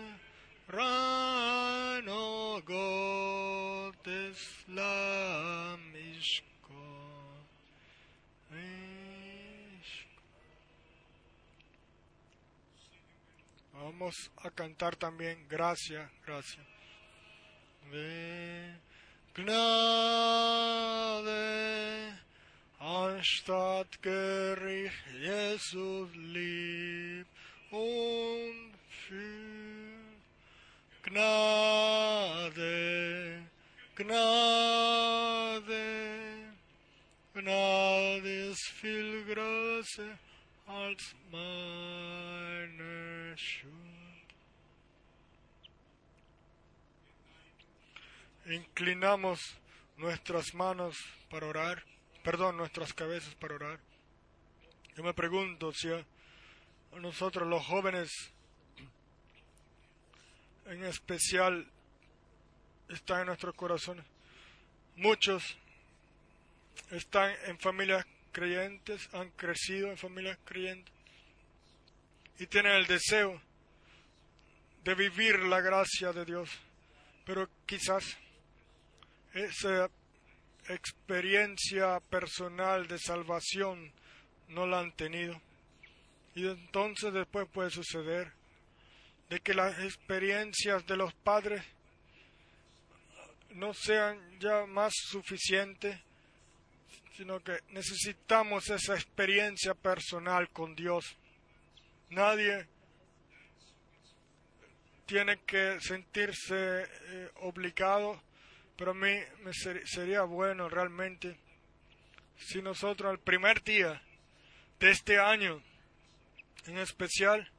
[0.69, 4.39] rein, oh Gottes
[4.69, 7.47] Lamm, ich Gott,
[13.87, 16.67] Vamos a cantar también gracia, gracia.
[17.89, 18.75] De
[19.33, 20.59] Gnade
[22.81, 27.29] anstatt Gericht, Jesus lieb
[27.71, 28.75] und
[29.07, 30.01] für
[31.05, 32.51] Gnade,
[33.95, 35.77] Gnade,
[37.35, 40.19] Gnade viel größer
[40.67, 43.16] als meine
[48.47, 49.41] Inclinamos
[49.97, 50.97] nuestras manos
[51.29, 51.97] para orar
[52.27, 53.79] perdón, nuestras cabezas para orar.
[54.97, 56.05] Yo me pregunto si a
[56.99, 58.11] nosotros los jóvenes,
[60.65, 61.71] en especial,
[62.89, 64.05] están en nuestros corazones.
[64.97, 65.57] Muchos
[66.91, 70.93] están en familias creyentes, han crecido en familias creyentes
[72.39, 73.41] y tienen el deseo
[74.85, 76.51] de vivir la gracia de Dios,
[77.25, 78.05] pero quizás
[79.33, 79.89] ese
[80.69, 83.93] experiencia personal de salvación
[84.49, 85.41] no la han tenido.
[86.35, 88.33] Y entonces después puede suceder
[89.29, 91.63] de que las experiencias de los padres
[93.51, 95.99] no sean ya más suficientes,
[97.17, 101.17] sino que necesitamos esa experiencia personal con Dios.
[102.11, 102.67] Nadie
[105.07, 108.21] tiene que sentirse eh, obligado
[108.77, 111.39] pero a mí me sería bueno realmente
[112.37, 114.03] si nosotros al primer día
[114.79, 115.63] de este año,
[116.67, 117.51] en especial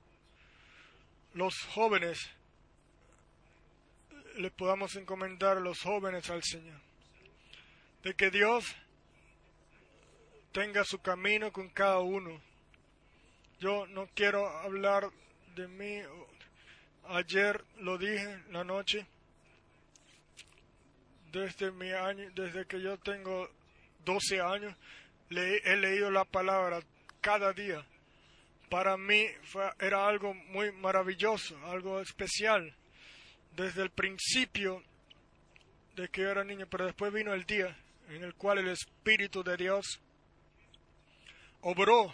[1.33, 2.19] los jóvenes,
[4.35, 6.79] le podamos encomendar a los jóvenes al Señor.
[8.03, 8.75] De que Dios
[10.51, 12.39] tenga su camino con cada uno.
[13.59, 15.09] Yo no quiero hablar
[15.55, 16.01] de mí.
[17.09, 19.07] Ayer lo dije la noche
[21.31, 23.49] desde mi año, desde que yo tengo
[24.05, 24.75] 12 años,
[25.29, 26.81] le, he leído la palabra
[27.21, 27.85] cada día.
[28.69, 29.25] Para mí
[29.79, 32.75] era algo muy maravilloso, algo especial.
[33.55, 34.83] Desde el principio
[35.95, 37.75] de que yo era niño, pero después vino el día
[38.09, 39.99] en el cual el Espíritu de Dios
[41.61, 42.13] obró,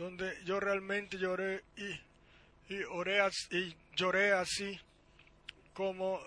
[0.00, 3.20] donde yo realmente lloré y, y oré
[3.50, 4.80] y lloré así
[5.74, 6.18] como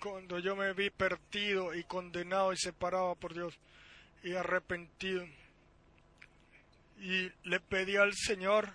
[0.00, 3.58] cuando yo me vi perdido y condenado y separado por Dios
[4.22, 5.26] y arrepentido.
[7.00, 8.72] Y le pedí al Señor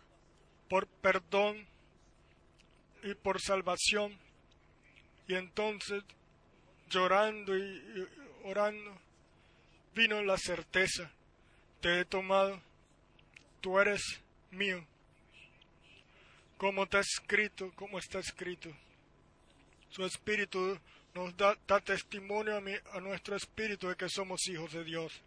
[0.67, 1.65] por perdón
[3.03, 4.17] y por salvación.
[5.25, 6.03] Y entonces,
[6.89, 8.07] llorando y,
[8.43, 8.91] orando,
[9.95, 11.11] vino la certeza,
[11.79, 12.61] te he tomado,
[13.61, 14.01] tú eres
[14.51, 14.85] mío.
[16.57, 18.69] Como está escrito, como está escrito.
[19.89, 20.79] Su espíritu
[21.13, 25.21] nos da, testimonio a, a nuestro espíritu de que somos hijos de Dios.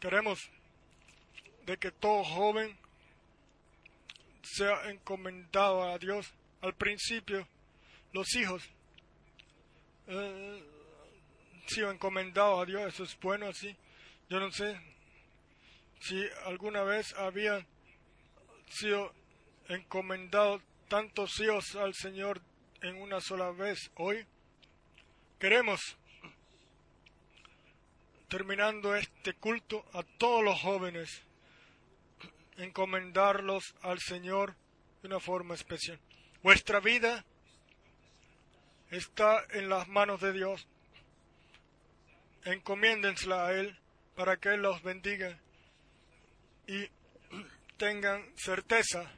[0.00, 0.38] Queremos
[1.66, 2.76] de que todo joven
[4.42, 6.32] sea encomendado a Dios.
[6.62, 7.46] Al principio,
[8.12, 8.68] los hijos
[10.08, 10.62] eh,
[11.66, 13.76] sido encomendados a Dios, eso es bueno así.
[14.28, 14.78] Yo no sé
[16.00, 17.66] si alguna vez habían
[18.68, 19.12] sido
[19.68, 22.40] encomendados tantos hijos al Señor
[22.82, 23.90] en una sola vez.
[23.96, 24.26] Hoy
[25.38, 25.96] queremos,
[28.28, 31.22] terminando este culto, a todos los jóvenes,
[32.56, 34.56] encomendarlos al Señor
[35.02, 36.00] de una forma especial.
[36.42, 37.24] Vuestra vida
[38.90, 40.66] está en las manos de Dios.
[42.44, 43.78] Encomiéndensela a Él
[44.16, 45.38] para que Él los bendiga
[46.70, 46.88] y
[47.78, 49.10] tengan certeza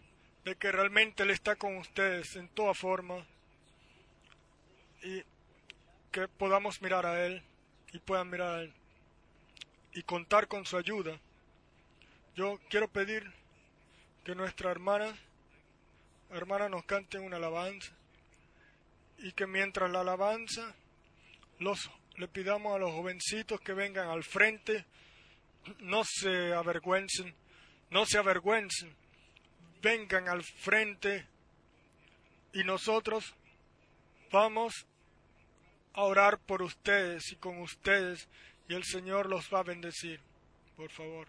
[0.43, 3.27] de que realmente Él está con ustedes en toda forma
[5.03, 5.23] y
[6.11, 7.43] que podamos mirar a Él
[7.93, 8.73] y puedan mirar a Él
[9.93, 11.21] y contar con su ayuda.
[12.35, 13.31] Yo quiero pedir
[14.25, 15.15] que nuestra hermana,
[16.31, 17.93] hermana nos cante una alabanza
[19.19, 20.75] y que mientras la alabanza
[21.59, 24.87] los le pidamos a los jovencitos que vengan al frente,
[25.81, 27.35] no se avergüencen,
[27.93, 28.97] no se avergüencen,
[29.83, 31.27] vengan al frente
[32.55, 33.35] y nosotros
[34.31, 34.87] vamos
[35.93, 38.29] a orar por ustedes y con ustedes
[38.67, 40.21] y el Señor los va a bendecir.
[40.75, 41.29] Por favor.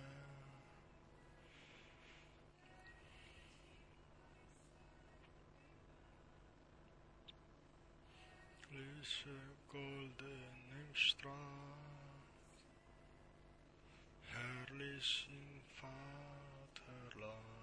[8.72, 9.32] Lyse uh,
[9.72, 11.32] golden Strahl,
[14.32, 15.28] herrlich
[15.80, 17.53] Vaterland.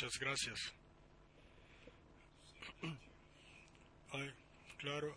[0.00, 0.72] Muchas gracias.
[4.12, 4.32] Ay,
[4.76, 5.16] claro,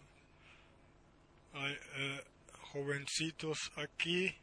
[1.53, 2.23] hay eh,
[2.71, 4.35] jovencitos aquí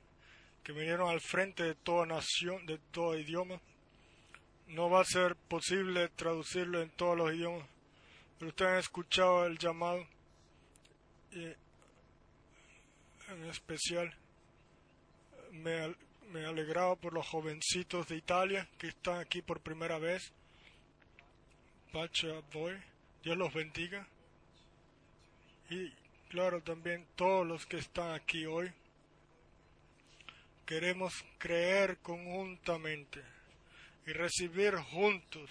[0.63, 3.61] que vinieron al frente de toda nación, de todo idioma.
[4.69, 7.69] No va a ser posible traducirlo en todos los idiomas,
[8.39, 10.07] pero ustedes han escuchado el llamado
[11.33, 11.47] y
[13.33, 14.17] en especial
[15.51, 15.97] me,
[16.31, 20.33] me alegraba por los jovencitos de Italia que están aquí por primera vez.
[21.93, 22.77] Pacha Boy,
[23.23, 24.07] Dios los bendiga.
[25.71, 25.91] Y
[26.29, 28.71] claro, también todos los que están aquí hoy.
[30.67, 33.23] Queremos creer conjuntamente
[34.07, 35.51] y recibir juntos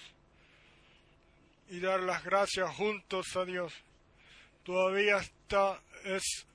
[1.70, 3.74] y dar las gracias juntos a Dios.
[4.64, 6.46] Todavía está, es,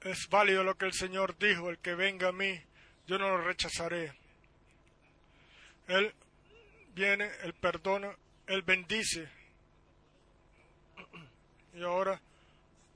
[0.00, 2.60] es válido lo que el Señor dijo, el que venga a mí,
[3.06, 4.12] yo no lo rechazaré.
[5.88, 6.14] Él
[6.94, 8.14] viene, Él perdona,
[8.46, 9.28] Él bendice.
[11.74, 12.20] Y ahora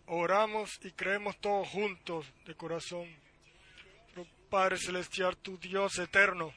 [0.06, 3.08] oramos y creemos todos juntos de corazón.
[4.50, 6.54] Padre Celestial, tu Dios eterno,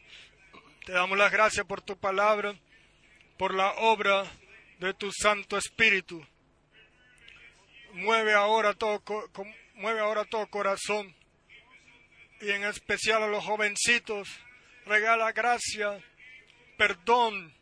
[0.85, 2.53] te damos las gracias por tu palabra,
[3.37, 4.25] por la obra
[4.79, 6.23] de tu Santo Espíritu.
[7.93, 9.01] Mueve ahora todo,
[9.73, 11.15] mueve ahora todo corazón
[12.41, 14.29] y en especial a los jovencitos.
[14.85, 15.99] Regala gracia,
[16.77, 17.53] perdón.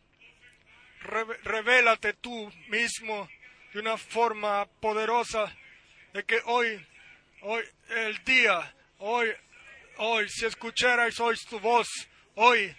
[1.43, 3.29] Revélate tú mismo
[3.73, 5.55] de una forma poderosa
[6.13, 6.85] de que hoy,
[7.41, 9.31] hoy, el día, hoy,
[9.97, 11.87] hoy, si escucharais hoy tu voz,
[12.35, 12.75] hoy,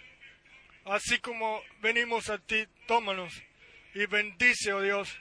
[0.85, 3.33] así como venimos a ti, tómanos
[3.93, 5.17] y bendice, oh Dios,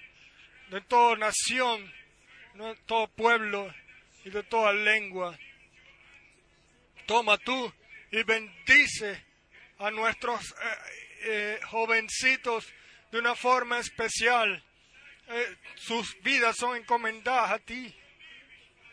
[0.71, 1.93] de toda nación,
[2.55, 3.73] de todo pueblo
[4.25, 5.39] y de toda lengua.
[7.09, 7.73] Toma tú
[8.11, 9.25] y bendice
[9.79, 10.55] a nuestros eh,
[11.23, 12.71] eh, jovencitos
[13.11, 14.63] de una forma especial.
[15.29, 17.95] Eh, sus vidas son encomendadas a ti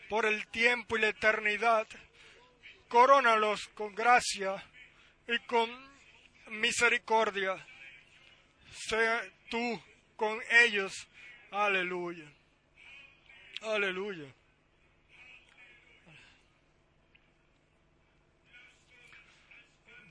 [0.08, 1.86] por el tiempo y la eternidad.
[2.88, 4.64] Corónalos con gracia
[5.28, 5.68] y con
[6.52, 7.66] misericordia.
[8.88, 9.78] Sea tú
[10.16, 11.06] con ellos.
[11.50, 12.32] Aleluya.
[13.60, 14.35] Aleluya.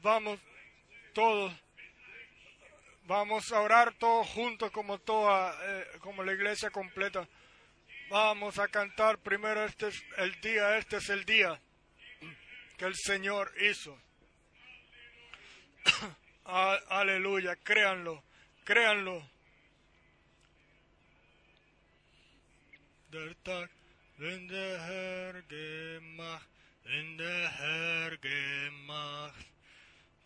[0.05, 0.39] Vamos
[1.15, 1.51] todos,
[3.07, 7.27] vamos a orar todos juntos como toda, eh, como la iglesia completa.
[8.11, 11.59] Vamos a cantar primero este es el día, este es el día
[12.77, 13.99] que el Señor hizo.
[16.45, 18.23] Aleluya, créanlo,
[18.63, 19.27] créanlo.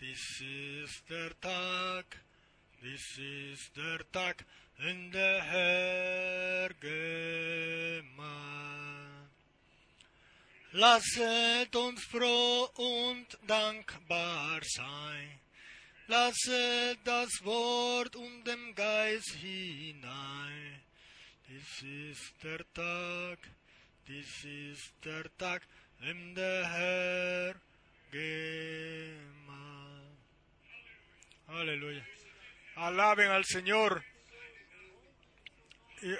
[0.09, 2.05] Dies ist der Tag,
[2.81, 3.19] dies
[3.53, 4.43] ist der Tag,
[4.77, 8.19] wenn der Herr gemacht.
[10.71, 15.39] Lasset uns froh und dankbar sein.
[16.07, 20.81] Lasset das Wort und dem Geist hinein.
[21.47, 23.37] Dies ist der Tag,
[24.07, 25.67] dies ist der Tag,
[25.99, 27.55] wenn der Herr
[28.09, 29.68] gemacht.
[31.51, 32.05] Aleluya.
[32.75, 34.03] Alaben al Señor
[36.03, 36.13] y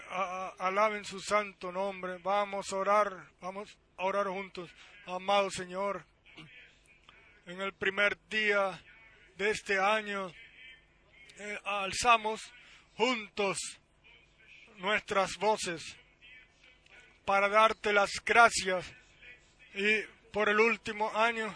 [0.58, 2.18] alaben su santo nombre.
[2.18, 4.72] Vamos a orar, vamos a orar juntos.
[5.06, 6.04] Amado Señor,
[7.46, 8.84] en el primer día
[9.36, 10.34] de este año
[11.38, 12.42] eh, alzamos
[12.96, 13.60] juntos
[14.78, 15.96] nuestras voces
[17.26, 18.92] para darte las gracias
[19.76, 20.02] y
[20.34, 21.56] por el último año,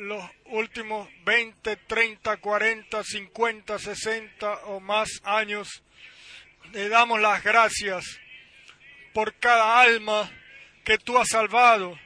[0.00, 5.82] los últimos 20, 30, 40, 50, 60 o más años,
[6.72, 8.04] le damos las gracias
[9.12, 10.30] por cada alma
[10.84, 11.98] que tú has salvado,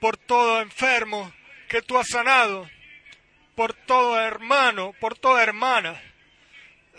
[0.00, 1.32] por todo enfermo
[1.68, 2.68] que tú has sanado,
[3.54, 6.00] por todo hermano, por toda hermana,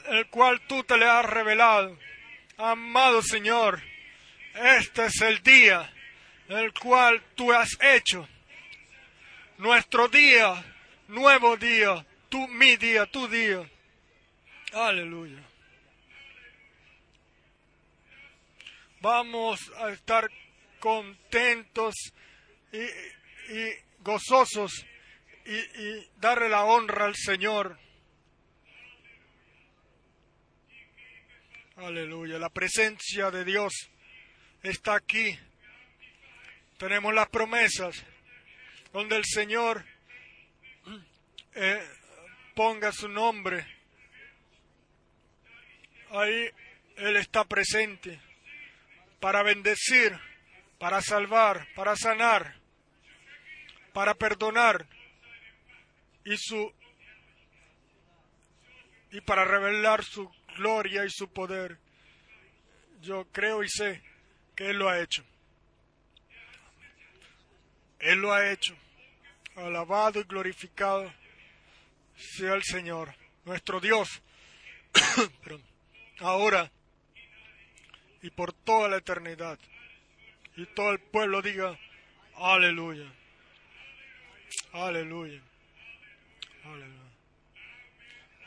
[0.09, 1.97] el cual tú te le has revelado.
[2.57, 3.81] Amado Señor,
[4.53, 5.91] este es el día
[6.49, 8.27] el cual tú has hecho
[9.59, 10.63] nuestro día,
[11.09, 13.69] nuevo día, tu, mi día, tu día.
[14.71, 15.43] Aleluya.
[19.01, 20.29] Vamos a estar
[20.79, 21.93] contentos
[22.71, 22.79] y,
[23.99, 24.85] gozosos
[25.45, 27.77] y, y darle la honra al Señor.
[31.75, 32.39] Aleluya.
[32.39, 33.73] La presencia de Dios
[34.63, 35.37] está aquí.
[36.77, 38.05] Tenemos las promesas
[38.93, 39.85] donde el Señor
[41.55, 41.87] eh,
[42.55, 43.65] ponga su nombre.
[46.11, 46.49] Ahí
[46.95, 48.19] Él está presente
[49.19, 50.17] para bendecir,
[50.77, 52.55] para salvar, para sanar,
[53.93, 54.87] para perdonar
[56.23, 56.73] y su
[59.11, 61.79] y para revelar su gloria y su poder.
[63.01, 64.03] Yo creo y sé
[64.55, 65.23] que Él lo ha hecho.
[67.99, 68.75] Él lo ha hecho.
[69.55, 71.11] Alabado y glorificado
[72.15, 73.13] sea el Señor,
[73.45, 74.21] nuestro Dios.
[76.19, 76.71] Ahora
[78.21, 79.57] y por toda la eternidad.
[80.55, 81.77] Y todo el pueblo diga,
[82.35, 83.11] aleluya.
[84.73, 85.41] Aleluya.
[86.63, 87.09] Aleluya.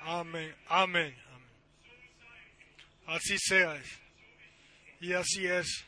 [0.01, 1.49] Amén, amén, amén.
[3.07, 3.81] Así sea.
[5.01, 5.85] Y así es.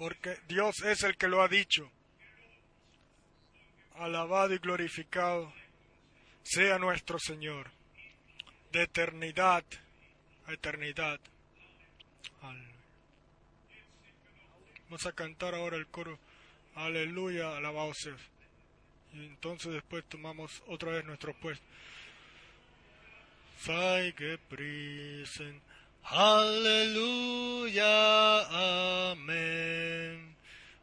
[0.00, 1.90] Porque Dios es el que lo ha dicho.
[3.96, 5.52] Alabado y glorificado
[6.42, 7.70] sea nuestro Señor.
[8.72, 9.62] De eternidad
[10.46, 11.20] a eternidad.
[14.84, 16.18] Vamos a cantar ahora el coro.
[16.76, 18.16] Aleluya, alabado sea.
[19.12, 21.66] Y entonces después tomamos otra vez nuestro puesto.
[23.58, 24.14] Sei.
[26.02, 27.90] Halleluja,
[29.10, 30.36] Amen.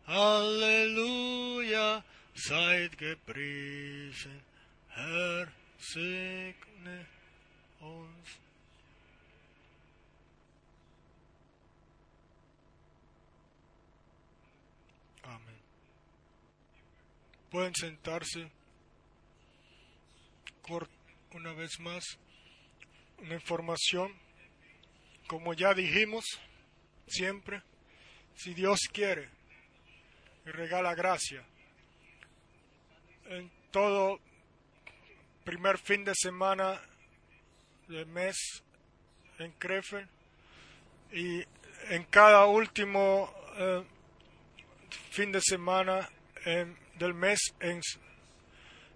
[0.06, 2.03] Halleluja,
[2.34, 4.41] seid gepriesen.
[4.89, 7.06] Herr, segne
[7.80, 8.39] uns.
[15.23, 15.60] Amén.
[17.52, 18.52] Pueden sentarse
[21.38, 22.03] una vez más
[23.19, 24.11] una información,
[25.28, 26.24] como ya dijimos
[27.08, 27.62] siempre,
[28.36, 29.30] si Dios quiere
[30.45, 31.44] y regala gracia,
[33.26, 34.20] en todo
[35.44, 36.82] primer fin de semana
[37.88, 38.64] del mes
[39.40, 40.08] en Krefeld
[41.12, 41.44] y
[41.90, 43.84] en cada último eh,
[45.12, 46.10] fin de semana
[46.98, 47.82] del mes en,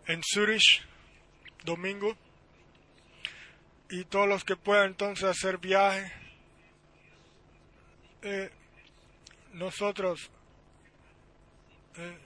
[0.07, 0.81] en Zurich,
[1.65, 2.15] domingo
[3.91, 6.11] y todos los que puedan entonces hacer viaje,
[8.21, 8.49] eh,
[9.51, 10.31] nosotros
[11.97, 12.17] eh,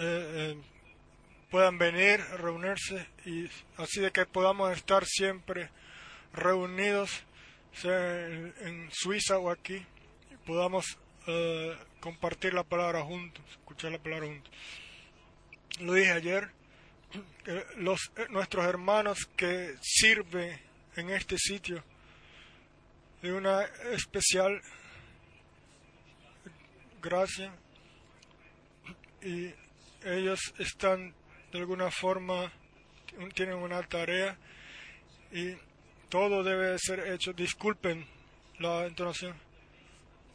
[0.00, 0.60] eh,
[1.48, 5.70] puedan venir, reunirse y así de que podamos estar siempre
[6.32, 7.22] reunidos,
[7.72, 9.86] sea en, Suiza o aquí,
[10.32, 10.98] y podamos
[12.00, 14.52] compartir la palabra juntos, escuchar la palabra juntos
[15.80, 16.50] lo dije ayer,
[17.76, 20.58] los, eh, nuestros hermanos que sirven
[20.96, 21.82] en este sitio
[23.22, 24.60] de una especial
[27.00, 27.52] gracia
[29.22, 29.52] y
[30.04, 31.14] ellos están
[31.52, 32.52] de alguna forma
[33.34, 34.36] tienen una tarea
[35.32, 35.54] y
[36.08, 37.32] todo debe ser hecho.
[37.32, 38.06] Disculpen
[38.58, 39.46] la entonación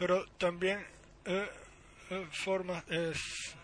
[0.02, 0.84] pero también
[1.26, 1.48] eh,
[2.10, 3.56] eh forma es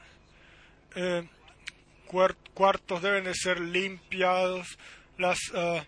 [2.08, 4.78] cuartos deben de ser limpiados,
[5.18, 5.82] las uh,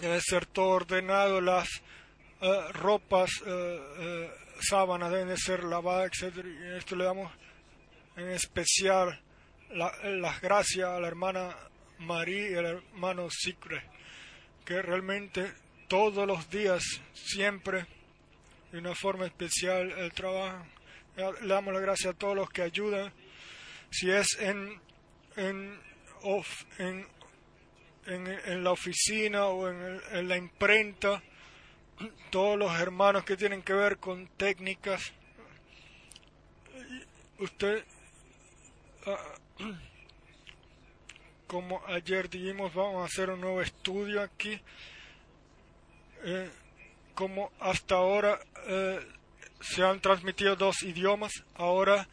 [0.00, 1.68] debe ser todo ordenado, las
[2.40, 4.28] uh, ropas, uh,
[4.60, 6.44] sábanas deben de ser lavadas, etc.
[6.44, 7.32] Y esto le damos
[8.16, 9.20] en especial
[9.70, 11.56] las gracias a la hermana
[11.98, 13.82] María y al hermano Sicre,
[14.64, 15.52] que realmente
[15.88, 17.86] todos los días, siempre,
[18.70, 20.66] de una forma especial, el trabajo.
[21.16, 23.12] Le damos las gracias a todos los que ayudan,
[23.90, 24.80] si es en
[25.36, 25.78] en,
[26.78, 27.06] en,
[28.06, 31.22] en, la oficina o en, en, la imprenta,
[32.30, 35.12] todos los hermanos que tienen que ver con técnicas.
[37.38, 37.84] Usted,
[39.06, 39.34] ah,
[41.46, 44.60] como ayer dijimos, vamos a hacer un nuevo estudio aquí.
[46.24, 46.50] Eh,
[47.14, 49.00] como hasta ahora eh,
[49.60, 52.08] se han transmitido dos idiomas, ahora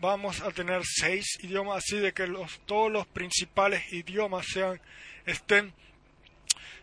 [0.00, 4.80] vamos a tener seis idiomas, así de que los, todos los principales idiomas sean,
[5.24, 5.72] estén,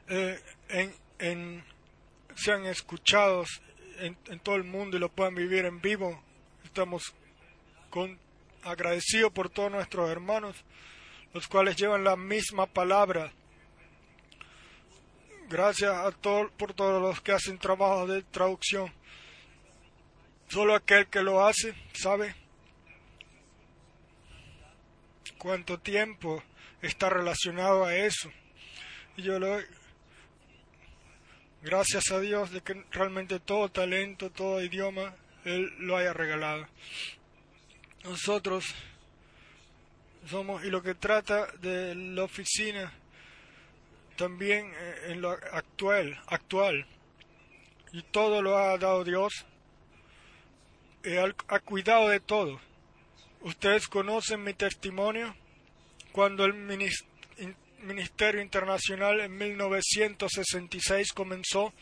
[0.10, 1.64] eh, en, en,
[2.36, 3.62] sean escuchados
[4.00, 6.22] en, en todo el mundo y lo puedan vivir en vivo.
[6.64, 7.14] Estamos
[7.90, 8.18] con,
[8.64, 10.56] agradecidos por todos nuestros hermanos,
[11.34, 13.32] los cuales llevan la misma palabra.
[15.50, 18.92] Gracias a todos por todos los que hacen trabajo de traducción.
[20.48, 22.43] Solo aquel que lo hace sabe
[25.44, 26.42] cuánto tiempo
[26.82, 28.32] está relacionado a eso.
[29.18, 29.66] Y yo le doy
[31.62, 35.14] gracias a Dios de que realmente todo talento, todo idioma,
[35.44, 36.66] Él lo haya regalado.
[38.06, 38.74] Nosotros
[40.30, 42.94] somos, y lo que trata de la oficina,
[44.16, 46.88] también eh, en lo actual, actual,
[47.92, 49.46] y todo lo ha dado Dios,
[51.04, 52.62] y ha cuidado de todo
[53.44, 55.36] Ustedes conocen mi testimonio
[56.14, 61.74] cuando el Ministerio Internacional en 1966 comenzó.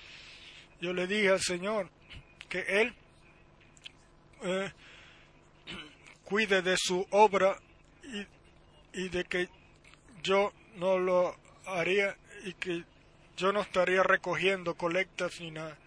[0.81, 1.91] Yo le dije al Señor
[2.49, 2.95] que Él
[4.41, 4.71] eh,
[6.23, 7.59] cuide de su obra
[8.05, 9.47] y, y de que
[10.23, 12.85] yo no lo haría y que
[13.37, 15.77] yo no estaría recogiendo colectas ni nada.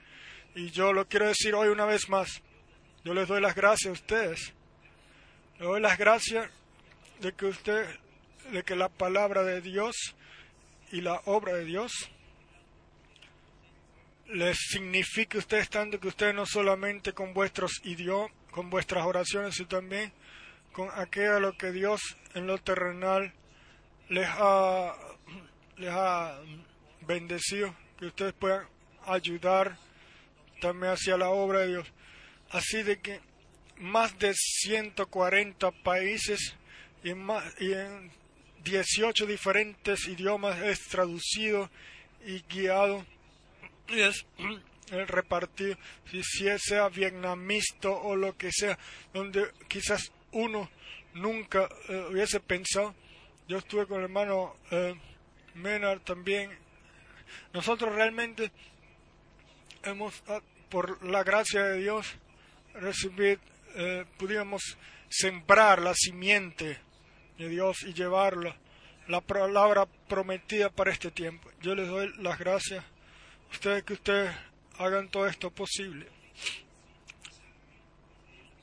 [0.55, 2.43] Y yo lo quiero decir hoy una vez más.
[3.03, 4.55] Yo les doy las gracias a ustedes
[5.65, 6.51] le doy las gracias
[7.21, 7.87] de que usted,
[8.53, 9.97] de que la palabra de Dios
[10.93, 11.91] y la obra de Dios
[14.27, 19.55] les signifique a ustedes tanto que ustedes no solamente con vuestros idiomas, con vuestras oraciones,
[19.55, 20.13] sino también
[20.73, 23.33] con aquello a lo que Dios en lo terrenal
[24.11, 24.95] les ha,
[25.79, 26.41] les ha
[27.07, 28.69] bendecido, que ustedes puedan
[29.07, 29.79] ayudar
[30.61, 31.93] también hacia la obra de Dios.
[32.51, 33.23] Así de que
[33.79, 36.55] más de 140 países
[37.03, 38.11] y, en
[38.65, 41.71] 18 diferentes idiomas es traducido
[42.25, 43.05] y guiado
[43.89, 44.25] y es
[45.09, 45.77] repartido,
[46.11, 46.23] si,
[46.59, 48.79] sea vietnamista o lo que sea,
[49.13, 50.71] donde quizás uno
[51.15, 52.95] nunca eh, hubiese pensado.
[53.49, 54.95] Yo estuve con el hermano eh,
[55.55, 56.51] Menard también.
[57.53, 58.51] Nosotros realmente
[59.83, 62.15] hemos, ah, por la gracia de Dios,
[62.75, 63.39] recibido
[63.75, 64.79] eh, pudiéramos
[65.09, 66.79] sembrar la simiente
[67.39, 68.57] de Dios y llevarla,
[69.09, 71.51] la palabra prometida para este tiempo.
[71.61, 72.85] Yo les doy las gracias
[73.51, 74.35] ustedes que ustedes
[74.79, 76.07] hagan todo esto posible.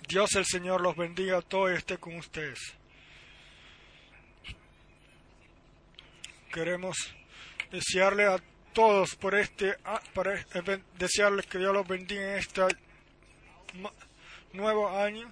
[0.07, 2.59] Dios el Señor los bendiga a todos y esté con ustedes.
[6.51, 6.97] Queremos
[7.71, 8.37] desearle a
[8.73, 9.77] todos por este,
[10.13, 12.67] para eh, desearles que Dios los bendiga en esta
[14.53, 15.31] nuevo año,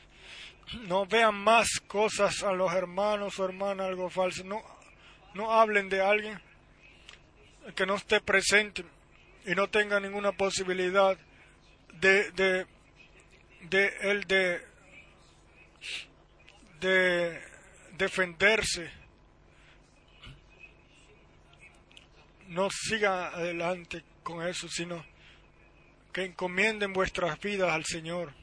[0.88, 4.61] no vean más cosas a los hermanos o hermanas algo falso, no,
[5.33, 6.39] no hablen de alguien
[7.75, 8.83] que no esté presente
[9.45, 11.17] y no tenga ninguna posibilidad
[11.99, 12.65] de, de,
[13.69, 14.61] de de,
[16.80, 17.41] de
[17.98, 18.91] defenderse.
[22.48, 25.06] No siga adelante con eso, sino
[26.11, 28.33] que encomienden vuestras vidas al Señor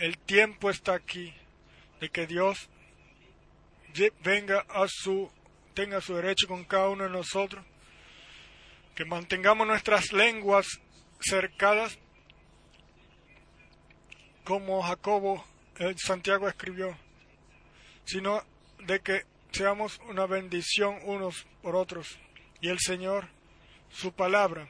[0.00, 1.32] el tiempo está aquí
[2.00, 2.68] de que Dios
[4.22, 5.30] venga a su
[5.74, 7.62] tenga su derecho con cada uno de nosotros,
[8.94, 10.66] que mantengamos nuestras lenguas
[11.20, 11.98] cercadas,
[14.44, 15.44] como Jacobo
[15.78, 16.96] el Santiago escribió,
[18.04, 18.42] sino
[18.86, 22.18] de que seamos una bendición unos por otros
[22.62, 23.28] y el Señor,
[23.90, 24.66] su palabra,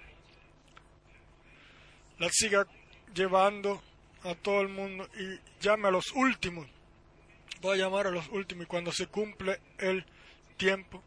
[2.19, 2.67] la siga
[3.15, 3.81] llevando
[4.25, 6.67] a todo el mundo y llame a los últimos.
[7.61, 10.05] Voy a llamar a los últimos y cuando se cumple el
[10.57, 11.03] tiempo,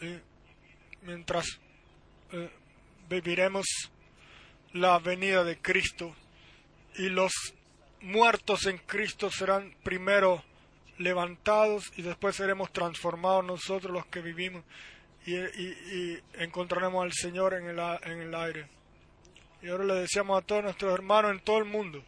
[0.00, 0.20] eh,
[1.02, 1.58] mientras
[2.32, 2.50] eh,
[3.08, 3.66] viviremos
[4.72, 6.14] la venida de Cristo
[6.96, 7.32] y los
[8.00, 10.44] muertos en Cristo serán primero
[10.98, 14.64] levantados y después seremos transformados nosotros los que vivimos
[15.24, 18.77] y, y encontraremos al Señor en el, en el aire.
[19.60, 22.02] Y ahora le deseamos a todos nuestros hermanos en todo el mundo,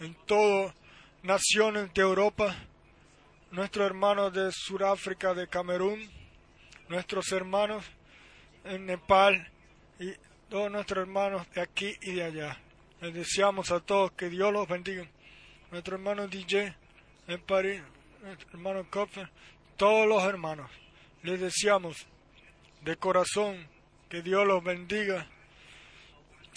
[0.00, 0.74] en todas
[1.22, 2.54] naciones de Europa,
[3.50, 6.06] nuestros hermanos de Sudáfrica, de Camerún,
[6.90, 7.86] nuestros hermanos
[8.64, 9.50] en Nepal
[9.98, 10.12] y
[10.50, 12.60] todos nuestros hermanos de aquí y de allá.
[13.00, 15.08] Les deseamos a todos que Dios los bendiga.
[15.70, 16.74] Nuestro hermano DJ
[17.28, 17.80] en París,
[18.22, 19.30] nuestro hermano Kopfer,
[19.78, 20.70] todos los hermanos.
[21.22, 22.06] Les deseamos
[22.82, 23.66] de corazón
[24.10, 25.26] que Dios los bendiga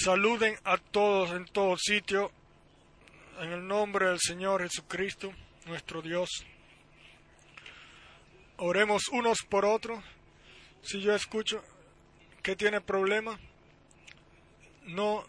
[0.04, 2.32] Saluden a todos en todo sitio,
[3.40, 5.32] en el nombre del Señor Jesucristo,
[5.68, 6.28] nuestro Dios.
[8.58, 10.04] Oremos unos por otros.
[10.82, 11.64] Si yo escucho
[12.42, 13.40] que tiene problemas,
[14.88, 15.24] no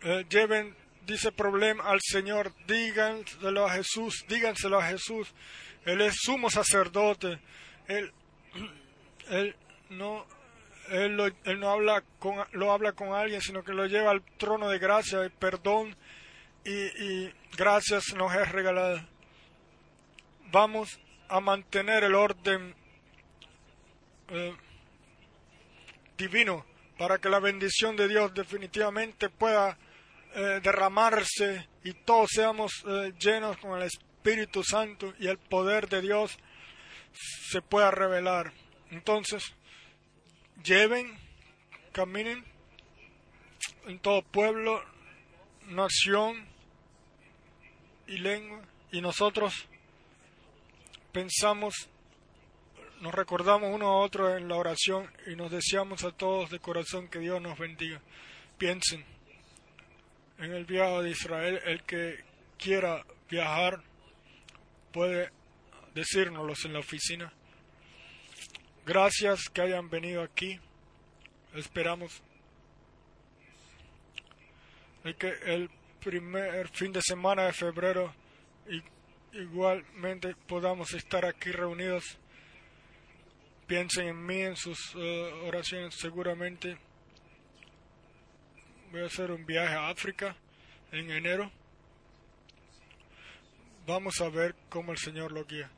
[0.00, 0.74] eh, lleven,
[1.04, 5.34] dice problema al Señor, díganselo a Jesús, díganselo a Jesús.
[5.84, 7.38] Él es sumo sacerdote.
[7.86, 8.10] Él,
[9.28, 9.54] él
[9.90, 10.24] no
[10.90, 11.16] él,
[11.58, 15.24] no habla con, lo habla con alguien, sino que lo lleva al trono de gracia
[15.24, 15.96] y perdón
[16.64, 19.06] y, y gracias nos es regalada.
[20.50, 22.74] Vamos a mantener el orden
[24.28, 24.56] eh,
[26.16, 26.64] divino
[26.98, 29.76] para que la bendición de Dios definitivamente pueda
[30.34, 36.02] eh, derramarse y todos seamos eh, llenos con el Espíritu Santo y el poder de
[36.02, 36.38] Dios
[37.12, 38.52] se pueda revelar.
[38.90, 39.54] Entonces,
[40.64, 41.16] lleven,
[41.92, 42.44] caminen
[43.86, 44.82] en todo pueblo,
[45.66, 46.46] nación
[48.06, 49.66] y lengua, y nosotros
[51.12, 51.88] pensamos,
[53.00, 57.08] nos recordamos uno a otro en la oración y nos deseamos a todos de corazón
[57.08, 58.00] que Dios nos bendiga.
[58.58, 59.04] Piensen
[60.38, 62.24] en el viaje de Israel, el que
[62.58, 63.82] quiera viajar
[64.92, 65.30] puede
[65.94, 67.32] decírnoslos en la oficina.
[68.86, 70.60] Gracias que hayan venido aquí.
[71.54, 72.22] Esperamos
[75.18, 78.14] que el primer fin de semana de febrero
[79.32, 82.18] igualmente podamos estar aquí reunidos.
[83.66, 86.76] Piensen en mí, en sus eh, oraciones seguramente.
[88.90, 90.36] Voy a hacer un viaje a África
[90.92, 91.50] en enero.
[93.86, 95.70] Vamos a ver cómo el Señor lo guía.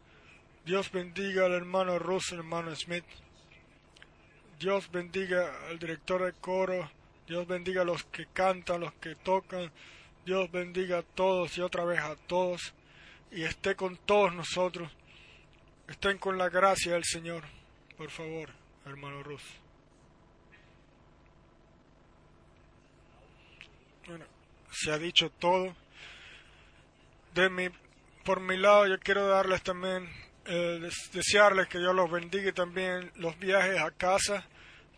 [0.66, 3.04] Dios bendiga al hermano Russo, hermano Smith.
[4.58, 6.90] Dios bendiga al director de coro.
[7.28, 9.70] Dios bendiga a los que cantan, los que tocan.
[10.24, 12.74] Dios bendiga a todos y otra vez a todos.
[13.30, 14.90] Y esté con todos nosotros.
[15.86, 17.44] Estén con la gracia del Señor.
[17.96, 18.50] Por favor,
[18.86, 19.54] hermano Russo.
[24.08, 24.24] Bueno,
[24.72, 25.76] se ha dicho todo.
[27.34, 27.68] De mi,
[28.24, 33.10] por mi lado, yo quiero darles también eh, desearles que Dios los bendiga y también
[33.16, 34.46] los viajes a casa.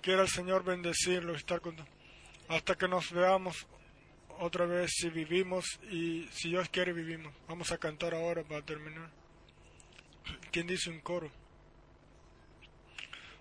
[0.01, 1.77] Quiera el Señor bendecirlos y estar con
[2.49, 3.67] hasta que nos veamos
[4.39, 7.35] otra vez si vivimos y si Dios quiere vivimos.
[7.47, 9.11] Vamos a cantar ahora para terminar.
[10.51, 11.31] ¿Quién dice un coro?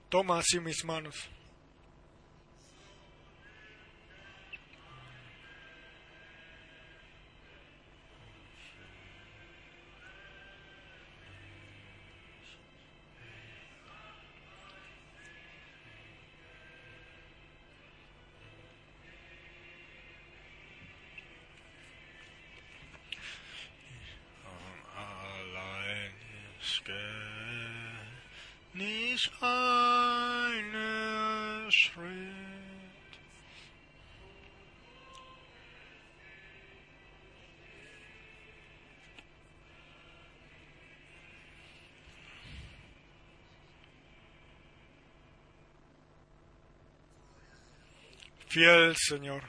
[0.10, 1.30] Toma así mis manos.
[48.50, 49.42] Fiel Señor.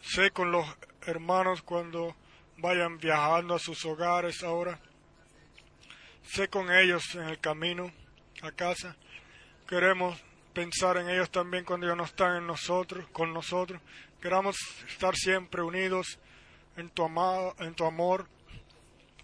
[0.00, 0.64] Sé con los
[1.02, 2.14] hermanos cuando
[2.58, 4.80] vayan viajando a sus hogares ahora
[6.26, 7.92] sé con ellos en el camino
[8.42, 8.96] a casa.
[9.68, 10.22] Queremos
[10.52, 13.80] pensar en ellos también cuando ellos no están en nosotros, con nosotros.
[14.20, 14.56] Queramos
[14.88, 16.18] estar siempre unidos
[16.76, 18.26] en tu, amado, en tu amor.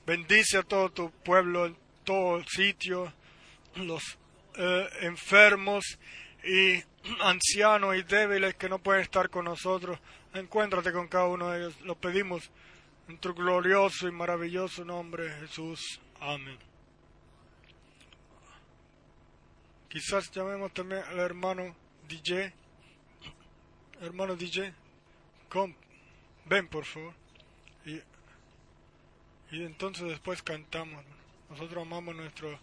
[0.06, 3.12] Bendice a todo tu pueblo, en todo sitio,
[3.76, 4.18] los
[4.56, 5.98] eh, enfermos
[6.44, 6.82] y
[7.20, 9.98] ancianos y débiles que no pueden estar con nosotros.
[10.34, 11.80] Encuéntrate con cada uno de ellos.
[11.82, 12.50] Lo pedimos
[13.08, 16.00] en tu glorioso y maravilloso nombre, Jesús.
[16.20, 16.71] Amén.
[19.92, 21.76] Quizás llamemos también al hermano
[22.08, 22.50] DJ.
[24.00, 24.72] Hermano DJ,
[26.46, 27.12] ven por favor.
[27.84, 28.00] Y,
[29.54, 31.04] y entonces después cantamos.
[31.50, 32.58] Nosotros amamos a nuestros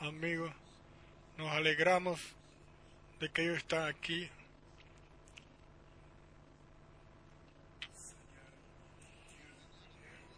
[0.00, 0.52] amigos.
[1.38, 2.20] Nos alegramos
[3.18, 4.28] de que ellos están aquí.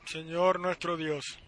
[0.06, 1.40] Señor nuestro Dios.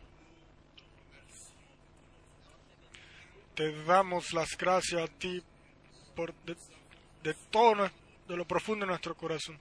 [3.60, 5.42] Te damos las gracias a ti
[6.16, 7.90] por de, todo
[8.26, 9.58] de lo profundo de nuestro corazón.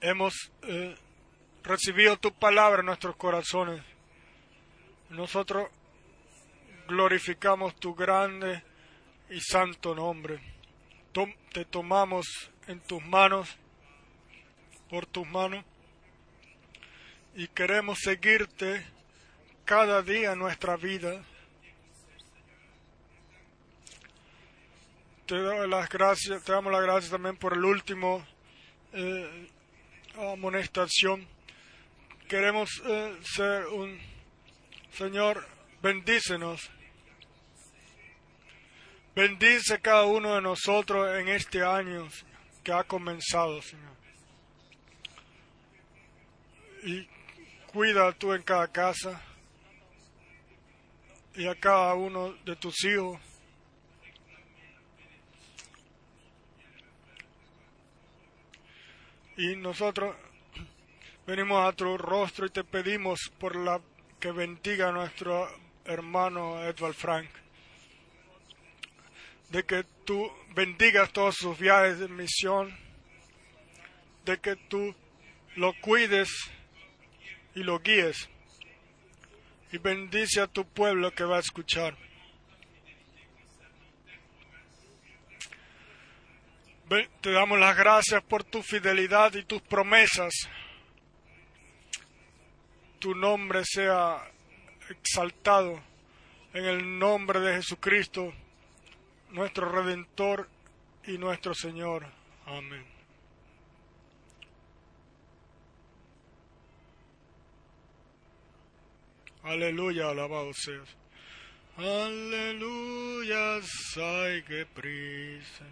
[0.00, 0.96] Hemos eh,
[1.62, 3.84] recibido tu palabra en nuestros corazones.
[5.10, 5.68] Nosotros
[6.88, 8.62] glorificamos tu grande
[9.28, 10.40] y santo nombre.
[11.52, 12.24] te tomamos
[12.68, 13.54] en tus manos,
[14.88, 15.62] por tus manos,
[17.34, 18.82] y queremos seguirte
[19.66, 21.22] cada día en nuestra vida
[25.26, 28.26] te doy las gracias, te damos las gracias también por el último
[28.92, 29.48] eh,
[30.16, 31.26] amonestación.
[32.28, 33.98] Queremos eh, ser un
[34.96, 35.44] Señor,
[35.82, 36.70] bendícenos.
[39.16, 42.08] Bendice cada uno de nosotros en este año
[42.62, 43.96] que ha comenzado, Señor.
[46.84, 47.08] Y
[47.72, 49.20] cuida tú en cada casa
[51.34, 53.18] y a cada uno de tus hijos.
[59.36, 60.14] Y nosotros
[61.26, 63.80] venimos a tu rostro y te pedimos por la
[64.20, 65.48] que bendiga a nuestro
[65.84, 67.28] hermano Edward Frank.
[69.50, 72.76] De que tú bendigas todos sus viajes de misión.
[74.24, 74.94] De que tú
[75.56, 76.30] lo cuides
[77.56, 78.28] y lo guíes.
[79.72, 81.96] Y bendice a tu pueblo que va a escuchar.
[87.20, 90.32] Te damos las gracias por tu fidelidad y tus promesas.
[92.98, 94.30] Tu nombre sea
[94.88, 95.82] exaltado
[96.52, 98.32] en el nombre de Jesucristo,
[99.30, 100.48] nuestro Redentor
[101.06, 102.06] y nuestro Señor.
[102.46, 102.84] Amén.
[109.42, 110.88] Aleluya, alabado seas.
[111.76, 113.60] Aleluya,
[113.96, 115.64] ay que prisa.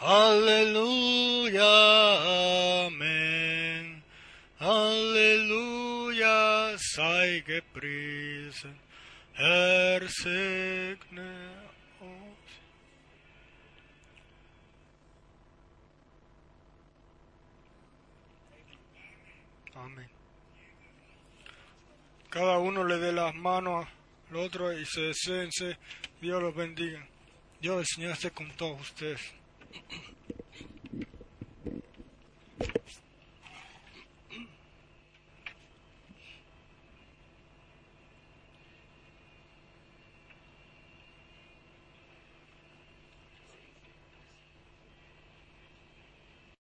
[0.00, 1.66] Aleluya,
[2.86, 4.04] amén.
[4.60, 6.38] Aleluya,
[6.78, 8.78] sei gepriesen.
[9.34, 11.58] Herr segne.
[19.74, 20.08] Amén.
[22.30, 23.84] Cada uno le dé las manos
[24.30, 25.76] al otro y se deseense.
[26.20, 27.04] Dios los bendiga.
[27.60, 29.38] Dios, el Señor esté con todos ustedes.
[32.58, 33.07] ピタピタ。